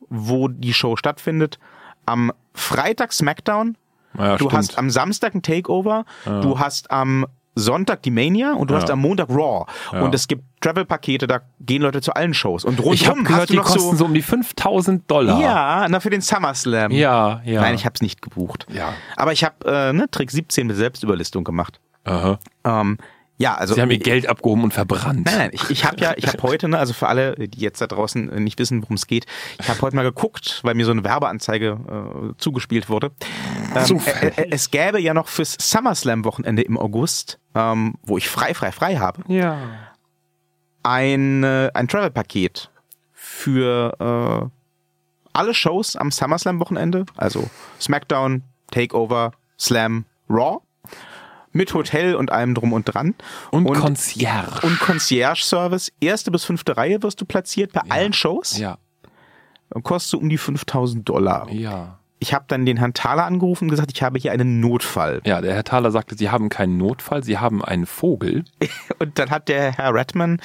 wo 0.09 0.49
die 0.49 0.73
Show 0.73 0.97
stattfindet, 0.97 1.59
am 2.05 2.33
Freitag 2.53 3.13
SmackDown, 3.13 3.77
Ja, 4.17 4.31
du 4.37 4.45
stimmt. 4.49 4.53
hast 4.53 4.77
am 4.77 4.89
Samstag 4.89 5.33
ein 5.33 5.41
Takeover, 5.43 6.03
du 6.25 6.59
hast 6.59 6.91
am 6.91 7.25
Sonntag 7.55 8.01
die 8.03 8.11
Mania 8.11 8.53
und 8.53 8.69
du 8.69 8.73
Ja. 8.73 8.81
hast 8.81 8.89
am 8.89 8.99
Montag 8.99 9.29
Raw. 9.29 9.65
Ja. 9.91 10.01
Und 10.01 10.13
es 10.15 10.27
gibt 10.27 10.43
Travel-Pakete, 10.63 11.27
da 11.27 11.41
gehen 11.59 11.81
Leute 11.81 12.01
zu 12.01 12.13
allen 12.13 12.33
Shows. 12.33 12.63
Und 12.63 12.79
ich 12.79 13.07
habe 13.07 13.23
gehört, 13.23 13.49
die 13.49 13.57
kosten 13.57 13.79
so, 13.79 13.95
so... 13.95 14.05
um 14.05 14.13
die 14.13 14.21
5000 14.21 15.09
Dollar. 15.09 15.39
Ja, 15.41 15.87
na 15.89 15.99
für 15.99 16.09
den 16.09 16.21
SummerSlam. 16.21 16.91
Ja, 16.91 17.41
ja. 17.45 17.61
Nein, 17.61 17.75
ich 17.75 17.85
habe 17.85 17.93
es 17.95 18.01
nicht 18.01 18.21
gebucht. 18.21 18.65
Ja. 18.71 18.93
Aber 19.17 19.33
ich 19.33 19.43
habe 19.43 19.55
äh, 19.65 19.93
ne, 19.93 20.09
Trick 20.09 20.31
17 20.31 20.67
mit 20.67 20.77
Selbstüberlistung 20.77 21.43
gemacht. 21.43 21.79
Aha. 22.05 22.39
Ähm, 22.63 22.97
ja, 23.37 23.55
also 23.55 23.73
Sie 23.73 23.81
haben 23.81 23.91
ihr 23.91 23.99
Geld 23.99 24.29
abgehoben 24.29 24.63
und 24.63 24.73
verbrannt. 24.73 25.25
Nein, 25.25 25.37
nein, 25.37 25.49
ich, 25.51 25.69
ich 25.69 25.85
habe 25.85 25.97
ja, 25.99 26.13
ich 26.15 26.27
habe 26.27 26.41
heute, 26.43 26.69
ne, 26.69 26.77
also 26.77 26.93
für 26.93 27.07
alle, 27.07 27.35
die 27.35 27.59
jetzt 27.59 27.81
da 27.81 27.87
draußen 27.87 28.27
nicht 28.43 28.59
wissen, 28.59 28.81
worum 28.83 28.95
es 28.95 29.07
geht, 29.07 29.25
ich 29.59 29.67
habe 29.69 29.81
heute 29.81 29.95
mal 29.95 30.03
geguckt, 30.03 30.61
weil 30.63 30.75
mir 30.75 30.85
so 30.85 30.91
eine 30.91 31.03
Werbeanzeige 31.03 31.77
äh, 32.31 32.37
zugespielt 32.37 32.89
wurde. 32.89 33.11
Ähm, 33.75 33.99
äh, 34.21 34.27
äh, 34.27 34.47
es 34.51 34.71
gäbe 34.71 35.01
ja 35.01 35.13
noch 35.13 35.27
fürs 35.27 35.57
SummerSlam-Wochenende 35.59 36.61
im 36.61 36.77
August, 36.77 37.39
ähm, 37.55 37.95
wo 38.03 38.17
ich 38.17 38.29
frei, 38.29 38.53
frei, 38.53 38.71
frei 38.71 38.97
habe, 38.97 39.23
Ja. 39.27 39.57
Ein, 40.83 41.43
äh, 41.43 41.71
ein 41.73 41.87
Travel-Paket 41.87 42.69
für 43.13 43.95
äh, 43.99 44.49
alle 45.33 45.53
Shows 45.53 45.95
am 45.95 46.11
SummerSlam-Wochenende, 46.11 47.05
also 47.17 47.49
SmackDown, 47.79 48.43
Takeover, 48.71 49.31
Slam, 49.59 50.05
Raw, 50.29 50.59
mit 51.51 51.73
Hotel 51.73 52.15
und 52.15 52.31
allem 52.31 52.53
drum 52.55 52.73
und 52.73 52.85
dran. 52.85 53.15
Und, 53.51 53.65
Concierge. 53.73 54.65
Und 54.65 54.79
Concierge-Service, 54.79 55.91
erste 55.99 56.31
bis 56.31 56.43
fünfte 56.45 56.75
Reihe 56.77 57.01
wirst 57.03 57.21
du 57.21 57.25
platziert 57.25 57.71
bei 57.73 57.81
allen 57.89 58.13
Shows. 58.13 58.57
ja, 58.57 58.77
Und 59.69 59.83
kostet 59.83 60.19
um 60.19 60.29
die 60.29 60.37
5000 60.37 61.07
Dollar. 61.07 61.49
ja. 61.49 61.99
Ich 62.23 62.33
habe 62.33 62.45
dann 62.47 62.65
den 62.65 62.77
Herrn 62.77 62.93
Thaler 62.93 63.25
angerufen 63.25 63.65
und 63.65 63.69
gesagt, 63.71 63.91
ich 63.93 64.01
habe 64.01 64.17
hier 64.17 64.31
einen 64.31 64.61
Notfall. 64.61 65.19
Ja, 65.25 65.41
der 65.41 65.53
Herr 65.55 65.65
Thaler 65.65 65.91
sagte, 65.91 66.15
Sie 66.15 66.29
haben 66.29 66.47
keinen 66.47 66.77
Notfall, 66.77 67.21
Sie 67.21 67.37
haben 67.37 67.61
einen 67.61 67.85
Vogel. 67.85 68.45
Und 68.99 69.19
dann 69.19 69.29
hat 69.29 69.49
der 69.49 69.73
Herr 69.73 69.93
Redman 69.93 70.39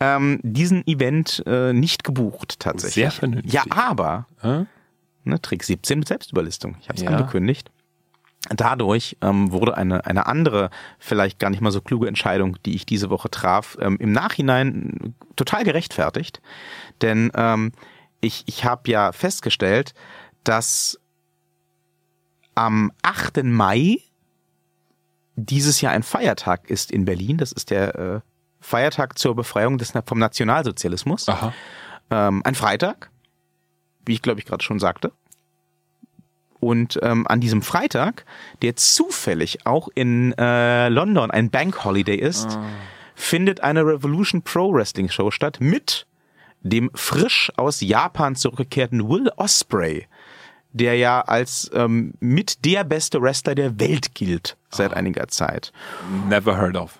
ähm, 0.00 0.40
diesen 0.42 0.84
Event 0.88 1.44
äh, 1.46 1.72
nicht 1.72 2.02
gebucht, 2.02 2.58
tatsächlich. 2.58 2.94
Sehr 2.94 3.12
vernünftig. 3.12 3.52
Ja, 3.52 3.62
aber, 3.70 4.26
Hä? 4.42 4.64
ne, 5.22 5.40
Trick 5.40 5.62
17 5.62 6.00
mit 6.00 6.08
Selbstüberlistung. 6.08 6.74
Ich 6.80 6.88
habe 6.88 6.96
es 6.98 7.04
Ja. 7.04 7.10
angekündigt. 7.10 7.70
dadurch 8.50 9.16
ähm, 9.22 9.52
wurde 9.52 9.76
eine, 9.76 10.06
eine 10.06 10.26
andere, 10.26 10.70
vielleicht 10.98 11.38
gar 11.38 11.50
nicht 11.50 11.60
mal 11.60 11.70
so 11.70 11.80
kluge 11.80 12.08
Entscheidung, 12.08 12.56
die 12.66 12.74
ich 12.74 12.84
diese 12.84 13.10
Woche 13.10 13.30
traf, 13.30 13.78
ähm, 13.80 13.96
im 14.00 14.10
Nachhinein 14.10 15.14
total 15.36 15.62
gerechtfertigt. 15.62 16.40
Denn 17.00 17.30
ähm, 17.36 17.70
ich, 18.20 18.42
ich 18.46 18.64
habe 18.64 18.90
ja 18.90 19.12
festgestellt, 19.12 19.94
dass 20.48 20.98
am 22.54 22.92
8. 23.02 23.42
Mai 23.44 23.98
dieses 25.36 25.80
Jahr 25.80 25.92
ein 25.92 26.02
Feiertag 26.02 26.70
ist 26.70 26.90
in 26.90 27.04
Berlin. 27.04 27.36
Das 27.36 27.52
ist 27.52 27.70
der 27.70 27.94
äh, 27.94 28.20
Feiertag 28.60 29.18
zur 29.18 29.36
Befreiung 29.36 29.78
des, 29.78 29.92
vom 30.06 30.18
Nationalsozialismus. 30.18 31.28
Aha. 31.28 31.52
Ähm, 32.10 32.42
ein 32.44 32.54
Freitag, 32.54 33.10
wie 34.06 34.14
ich 34.14 34.22
glaube 34.22 34.40
ich 34.40 34.46
gerade 34.46 34.64
schon 34.64 34.78
sagte. 34.78 35.12
Und 36.58 36.98
ähm, 37.02 37.26
an 37.26 37.40
diesem 37.40 37.60
Freitag, 37.60 38.24
der 38.62 38.76
zufällig 38.76 39.66
auch 39.66 39.88
in 39.94 40.32
äh, 40.38 40.88
London 40.88 41.30
ein 41.30 41.50
Bank 41.50 41.84
Holiday 41.84 42.16
ist, 42.16 42.58
findet 43.14 43.60
eine 43.60 43.84
Revolution 43.84 44.42
Pro 44.42 44.72
Wrestling 44.72 45.10
Show 45.10 45.30
statt 45.30 45.58
mit 45.60 46.06
dem 46.62 46.90
frisch 46.94 47.52
aus 47.56 47.80
Japan 47.80 48.34
zurückgekehrten 48.34 49.08
Will 49.08 49.30
Osprey, 49.36 50.06
der 50.76 50.96
ja 50.96 51.20
als 51.20 51.70
ähm, 51.74 52.14
mit 52.20 52.64
der 52.64 52.84
beste 52.84 53.20
Wrestler 53.20 53.54
der 53.54 53.78
Welt 53.80 54.14
gilt 54.14 54.56
seit 54.70 54.94
einiger 54.94 55.28
Zeit. 55.28 55.72
Never 56.28 56.56
heard 56.56 56.76
of. 56.76 56.98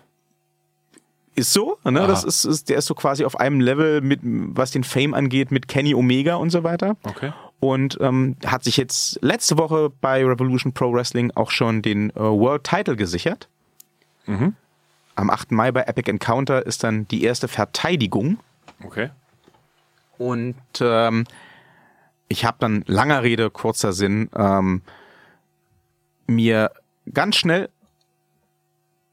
Ist 1.35 1.53
so, 1.53 1.77
ne? 1.85 2.07
Das 2.07 2.25
ist, 2.25 2.47
ist, 2.47 2.71
der 2.71 2.79
ist 2.79 2.87
so 2.87 2.95
quasi 2.95 3.27
auf 3.27 3.39
einem 3.39 3.61
Level 3.61 4.01
mit, 4.01 4.21
was 4.23 4.71
den 4.71 4.85
Fame 4.85 5.13
angeht, 5.13 5.51
mit 5.51 5.69
Kenny 5.69 5.95
Omega 5.95 6.37
und 6.37 6.49
so 6.49 6.65
weiter. 6.65 6.97
Okay. 7.03 7.33
Und 7.61 7.99
ähm, 8.01 8.37
hat 8.47 8.65
sich 8.65 8.79
jetzt 8.79 9.19
letzte 9.23 9.59
Woche 9.59 9.91
bei 10.01 10.25
Revolution 10.25 10.73
Pro 10.73 10.93
Wrestling 10.93 11.31
auch 11.35 11.51
schon 11.51 11.83
den 11.83 12.11
äh, 12.11 12.21
World 12.21 12.65
Title 12.65 12.97
gesichert. 12.97 13.49
Am 15.15 15.31
8. 15.31 15.53
Mai 15.53 15.73
bei 15.73 15.83
Epic 15.83 16.11
Encounter 16.11 16.65
ist 16.65 16.83
dann 16.85 17.07
die 17.09 17.23
erste 17.23 17.49
Verteidigung. 17.49 18.39
Okay. 18.85 19.11
Und 20.19 20.57
ähm, 20.81 21.25
ich 22.29 22.45
habe 22.45 22.57
dann 22.61 22.85
langer 22.87 23.23
Rede, 23.23 23.51
kurzer 23.51 23.93
Sinn, 23.93 24.29
ähm, 24.37 24.83
mir 26.27 26.71
ganz 27.13 27.37
schnell 27.37 27.69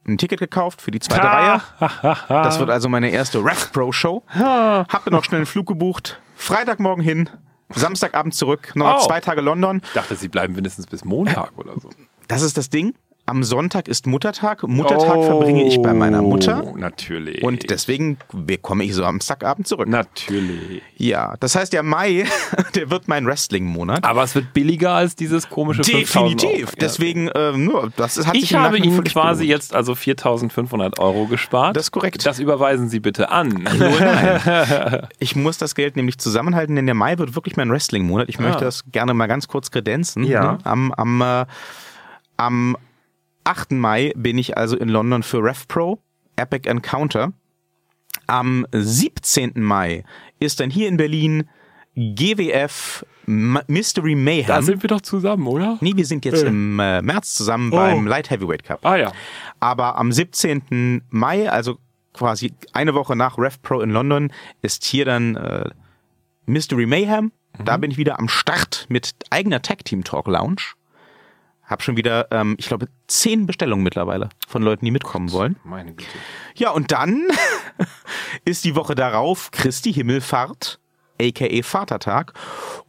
ein 0.06 0.18
Ticket 0.18 0.38
gekauft 0.40 0.82
für 0.82 0.90
die 0.90 1.00
zweite 1.00 1.24
Reihe. 1.26 1.60
Das 2.28 2.58
wird 2.58 2.70
also 2.70 2.88
meine 2.88 3.10
erste 3.10 3.42
Ref 3.44 3.72
Pro 3.72 3.92
Show. 3.92 4.22
Hab 4.28 5.04
dann 5.04 5.12
noch 5.14 5.24
schnell 5.24 5.38
einen 5.38 5.46
Flug 5.46 5.66
gebucht. 5.66 6.20
Freitagmorgen 6.36 7.02
hin, 7.02 7.30
Samstagabend 7.70 8.34
zurück, 8.34 8.72
noch 8.74 9.00
Oh. 9.02 9.06
zwei 9.06 9.20
Tage 9.20 9.40
London. 9.40 9.80
Ich 9.84 9.92
dachte, 9.92 10.14
sie 10.16 10.28
bleiben 10.28 10.54
mindestens 10.54 10.86
bis 10.86 11.04
Montag 11.04 11.52
oder 11.56 11.78
so. 11.80 11.88
Das 12.28 12.42
ist 12.42 12.56
das 12.58 12.68
Ding. 12.68 12.94
Am 13.26 13.42
Sonntag 13.42 13.88
ist 13.88 14.06
Muttertag. 14.06 14.62
Muttertag 14.64 15.24
verbringe 15.24 15.64
ich 15.66 15.80
bei 15.80 15.94
meiner 15.94 16.20
Mutter. 16.20 16.62
Oh, 16.66 16.76
Natürlich. 16.76 17.42
Und 17.42 17.70
deswegen 17.70 18.18
komme 18.60 18.84
ich 18.84 18.92
so 18.94 19.02
am 19.04 19.14
Samstagabend 19.14 19.66
zurück. 19.66 19.88
Natürlich. 19.88 20.82
Ja, 20.98 21.34
das 21.40 21.56
heißt, 21.56 21.72
der 21.72 21.82
Mai, 21.82 22.26
der 22.74 22.90
wird 22.90 23.08
mein 23.08 23.24
Wrestling-Monat. 23.26 24.04
Aber 24.04 24.24
es 24.24 24.34
wird 24.34 24.52
billiger 24.52 24.92
als 24.92 25.16
dieses 25.16 25.48
komische 25.48 25.84
5000 25.84 26.42
Definitiv. 26.42 26.74
Deswegen, 26.78 27.30
ähm, 27.34 27.64
nur, 27.64 27.90
das 27.96 28.18
ist- 28.18 28.26
hat 28.26 28.34
sich 28.34 28.44
Ich 28.44 28.52
im 28.52 28.58
habe 28.58 28.76
Ihnen 28.76 29.02
quasi 29.04 29.44
belohnt. 29.46 29.48
jetzt 29.62 29.74
also 29.74 29.94
4.500 29.94 30.98
Euro 30.98 31.26
gespart. 31.26 31.76
Das 31.76 31.84
ist 31.86 31.92
korrekt. 31.92 32.26
Das 32.26 32.38
überweisen 32.38 32.90
Sie 32.90 33.00
bitte 33.00 33.30
an. 33.30 33.48
Nein. 33.78 35.08
Ich 35.18 35.34
muss 35.34 35.56
das 35.56 35.74
Geld 35.74 35.96
nämlich 35.96 36.18
zusammenhalten, 36.18 36.76
denn 36.76 36.84
der 36.84 36.94
Mai 36.94 37.16
wird 37.16 37.34
wirklich 37.34 37.56
mein 37.56 37.70
Wrestling-Monat. 37.70 38.28
Ich 38.28 38.38
möchte 38.38 38.64
das 38.64 38.84
gerne 38.92 39.14
mal 39.14 39.26
ganz 39.28 39.48
kurz 39.48 39.70
kredenzen. 39.70 40.24
Ah. 40.24 40.28
Ja. 40.28 40.52
Ne? 40.52 40.58
Am, 40.64 40.92
am, 40.92 41.20
äh, 41.22 41.46
am 42.36 42.76
8. 43.44 43.72
Mai 43.72 44.12
bin 44.16 44.38
ich 44.38 44.56
also 44.56 44.76
in 44.76 44.88
London 44.88 45.22
für 45.22 45.38
RevPro, 45.42 45.98
Epic 46.36 46.68
Encounter. 46.68 47.32
Am 48.26 48.66
17. 48.72 49.52
Mai 49.56 50.04
ist 50.38 50.60
dann 50.60 50.70
hier 50.70 50.88
in 50.88 50.96
Berlin 50.96 51.48
GWF 51.96 53.04
Mystery 53.26 54.14
Mayhem. 54.14 54.46
Da 54.48 54.62
sind 54.62 54.82
wir 54.82 54.88
doch 54.88 55.00
zusammen, 55.00 55.46
oder? 55.46 55.78
nee, 55.80 55.92
wir 55.94 56.04
sind 56.04 56.24
jetzt 56.24 56.42
im 56.42 56.78
äh, 56.80 57.00
März 57.02 57.34
zusammen 57.34 57.70
Oh. 57.72 57.76
beim 57.76 58.06
Light 58.06 58.30
Heavyweight 58.30 58.64
Cup. 58.64 58.84
Ah 58.84 58.96
ja. 58.96 59.12
Aber 59.60 59.96
am 59.96 60.12
17. 60.12 61.02
Mai, 61.10 61.48
also 61.50 61.78
quasi 62.12 62.52
eine 62.72 62.94
Woche 62.94 63.16
nach 63.16 63.38
RevPro 63.38 63.80
in 63.80 63.90
London, 63.90 64.32
ist 64.62 64.84
hier 64.84 65.04
dann 65.04 65.36
äh, 65.36 65.70
Mystery 66.46 66.86
Mayhem. 66.86 67.32
Da 67.64 67.76
bin 67.76 67.90
ich 67.92 67.96
wieder 67.98 68.18
am 68.18 68.28
Start 68.28 68.86
mit 68.88 69.14
eigener 69.30 69.62
Tag 69.62 69.84
Team 69.84 70.02
Talk 70.04 70.26
Lounge. 70.26 70.62
Hab 71.66 71.82
schon 71.82 71.96
wieder, 71.96 72.28
ähm, 72.30 72.56
ich 72.58 72.66
glaube, 72.66 72.88
zehn 73.06 73.46
Bestellungen 73.46 73.82
mittlerweile 73.82 74.28
von 74.46 74.62
Leuten, 74.62 74.84
die 74.84 74.90
mitkommen 74.90 75.32
wollen. 75.32 75.56
Meine 75.64 75.92
Güte. 75.92 76.10
Ja, 76.56 76.70
und 76.70 76.92
dann 76.92 77.26
ist 78.44 78.64
die 78.64 78.76
Woche 78.76 78.94
darauf 78.94 79.50
Christi 79.50 79.92
Himmelfahrt, 79.92 80.78
aka 81.20 81.62
Vatertag. 81.62 82.34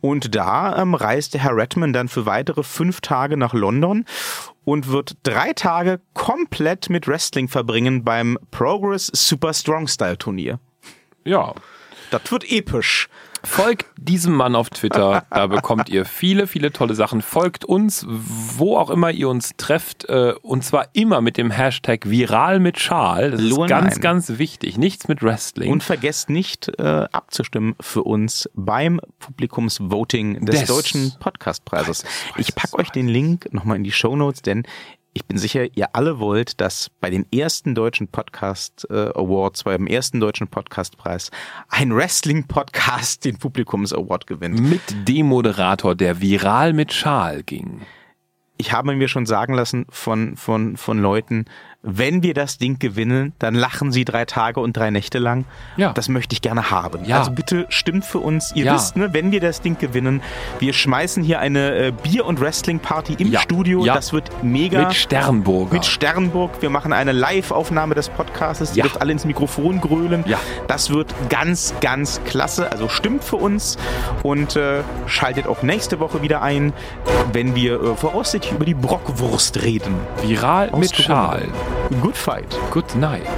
Und 0.02 0.36
da 0.36 0.78
ähm, 0.78 0.94
reist 0.94 1.34
der 1.34 1.42
Herr 1.42 1.56
Redman 1.56 1.94
dann 1.94 2.10
für 2.10 2.26
weitere 2.26 2.64
fünf 2.64 3.02
Tage 3.02 3.38
nach 3.38 3.54
London 3.54 4.06
und 4.66 4.90
wird 4.90 5.18
drei 5.24 5.54
Tage 5.54 6.02
komplett 6.14 6.90
mit 6.90 7.08
Wrestling 7.08 7.48
verbringen 7.48 8.04
beim 8.04 8.38
Progress 8.52 9.08
Super 9.14 9.54
Strong 9.54 9.88
Style 9.88 10.18
Turnier. 10.18 10.60
Ja. 11.24 11.54
Das 12.12 12.32
wird 12.32 12.52
episch. 12.52 13.10
Folgt 13.46 13.86
diesem 13.98 14.34
Mann 14.34 14.56
auf 14.56 14.70
Twitter, 14.70 15.26
da 15.30 15.48
bekommt 15.48 15.89
ihr 15.89 16.06
viele, 16.06 16.48
viele 16.48 16.72
tolle 16.72 16.96
Sachen. 16.96 17.22
Folgt 17.22 17.66
uns, 17.66 18.06
wo 18.08 18.78
auch 18.78 18.89
immer 18.89 19.12
ihr 19.12 19.30
uns 19.30 19.52
trefft, 19.58 20.06
äh, 20.06 20.34
und 20.41 20.64
zwar 20.64 20.89
immer 20.93 21.22
mit 21.22 21.38
dem 21.38 21.52
Hashtag 21.52 22.10
viral 22.10 22.60
mit 22.60 22.80
Schal. 22.80 23.32
Das 23.32 23.41
ist 23.41 23.68
ganz, 23.68 24.02
ganz 24.02 24.38
wichtig. 24.38 24.78
Nichts 24.78 25.08
mit 25.08 25.24
Wrestling. 25.24 25.72
Und 25.72 25.84
vergesst 25.84 26.30
nicht 26.30 26.72
äh, 26.80 27.06
abzustimmen 27.12 27.76
für 27.80 28.04
uns 28.04 28.50
beim 28.54 29.00
Publikumsvoting 29.20 30.46
des, 30.46 30.60
Des 30.62 30.68
Deutschen 30.68 31.14
Podcastpreises. 31.20 32.04
Preises, 32.04 32.06
Ich 32.38 32.56
pack 32.56 32.72
Preises. 32.72 32.80
euch 32.80 32.91
den 32.91 33.08
Link 33.08 33.52
nochmal 33.52 33.78
in 33.78 33.84
die 33.84 33.91
Shownotes, 33.91 34.41
denn 34.41 34.64
ich 35.16 35.26
bin 35.26 35.38
sicher, 35.38 35.66
ihr 35.76 35.95
alle 35.95 36.20
wollt, 36.20 36.59
dass 36.59 36.91
bei 36.99 37.09
den 37.09 37.26
ersten 37.32 37.74
deutschen 37.74 38.09
Podcast 38.09 38.86
äh, 38.89 39.11
Awards, 39.16 39.63
beim 39.63 39.88
ersten 39.88 40.20
deutschen 40.20 40.49
Podcastpreis, 40.49 41.32
ein 41.70 41.95
Wrestling-Podcast 41.95 43.24
den 43.24 43.38
Publikums 43.38 43.93
Award 43.93 44.28
gewinnt. 44.28 44.59
mit 44.59 44.82
dem 45.07 45.28
Moderator, 45.28 45.95
der 45.95 46.20
viral 46.20 46.74
mit 46.74 46.91
Schal 46.91 47.43
ging. 47.43 47.82
Ich 48.57 48.74
habe 48.74 48.93
mir 48.93 49.07
schon 49.07 49.26
sagen 49.26 49.53
lassen 49.53 49.86
von, 49.89 50.36
von, 50.36 50.76
von 50.76 50.99
Leuten, 50.99 51.45
wenn 51.88 52.24
wir 52.24 52.34
das 52.34 52.58
Ding 52.58 52.80
gewinnen, 52.80 53.34
dann 53.40 53.54
lachen 53.54 53.92
sie 53.92 54.06
drei 54.06 54.26
Tage 54.26 54.60
und 54.60 54.76
drei 54.76 54.90
Nächte 54.90 55.20
lang. 55.20 55.46
Ja. 55.78 55.94
Das 55.94 56.10
möchte 56.10 56.34
ich 56.34 56.42
gerne 56.42 56.72
haben. 56.72 57.06
Ja. 57.06 57.20
Also 57.20 57.32
bitte 57.32 57.68
stimmt 57.70 58.04
für 58.06 58.18
uns. 58.20 58.52
Ihr 58.56 58.66
Ja. 58.66 58.74
wisst, 58.76 58.96
ne, 58.98 59.14
wenn 59.14 59.32
wir 59.32 59.40
das 59.40 59.62
Ding 59.62 59.78
gewinnen, 59.78 60.22
wir 60.60 60.74
schmeißen 60.74 61.24
hier 61.24 61.40
eine 61.40 61.76
äh, 61.76 61.92
Bier- 61.92 62.26
und 62.26 62.42
Wrestling-Party 62.42 63.16
im 63.20 63.32
Ja. 63.32 63.40
Studio. 63.42 63.86
Ja. 63.86 63.94
Das 63.94 64.14
wird 64.14 64.32
mega. 64.44 64.88
Mit 64.88 64.96
Sternburger. 64.96 65.74
Mit 65.74 65.86
Sternburg. 65.86 66.62
Wir 66.62 66.70
machen 66.72 66.92
eine 66.92 67.12
Live-Aufnahme 67.12 67.94
des 67.96 68.10
Podcasts. 68.10 68.76
Ihr 68.76 68.84
dürft 68.84 69.00
alle 69.02 69.12
ins 69.12 69.26
Mikrofon 69.26 69.80
grölen. 69.80 70.24
Ja. 70.28 70.40
Das 70.68 70.90
wird 70.90 71.14
ganz, 71.30 71.74
ganz 71.82 72.20
klasse. 72.26 72.72
Also 72.72 72.90
stimmt 72.90 73.24
für 73.24 73.36
uns 73.38 73.78
und 74.24 74.56
äh, 74.56 74.82
schaltet 75.06 75.46
auch 75.48 75.62
nächste 75.62 76.00
Woche 76.00 76.22
wieder 76.24 76.42
ein, 76.42 76.74
wenn 77.32 77.54
wir 77.56 77.82
äh, 77.82 77.96
voraussichtlich 77.96 78.54
über 78.54 78.66
die 78.66 78.74
Brockwurst 78.74 79.62
reden. 79.62 79.94
viral 80.24 80.70
Aus 80.72 80.80
mit 80.80 80.94
Corona. 80.96 81.06
Schal. 81.32 81.48
Good 82.02 82.16
fight. 82.16 82.58
Good 82.72 82.96
night. 82.96 83.28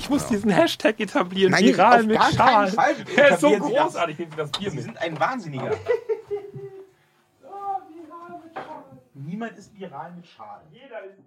Ich 0.00 0.08
muss 0.08 0.26
diesen 0.26 0.50
Hashtag 0.50 0.98
etablieren. 1.00 1.52
Nein, 1.52 1.64
viral 1.64 2.00
auf 2.00 2.06
mit 2.06 2.16
gar 2.18 2.32
Schal. 2.32 2.72
Der 3.16 3.30
ist 3.34 3.40
so 3.40 3.50
großartig. 3.50 4.18
Nehmen 4.18 4.30
Sie 4.32 4.36
das 4.36 4.50
Bier 4.50 4.72
mit. 4.72 4.82
sind 4.82 4.98
ein 4.98 5.20
Wahnsinniger. 5.20 5.70
Niemand 9.14 9.58
ist 9.58 9.78
viral 9.78 10.12
mit 10.12 10.26
Schal. 10.26 10.62
Jeder 10.72 11.04
ist 11.04 11.18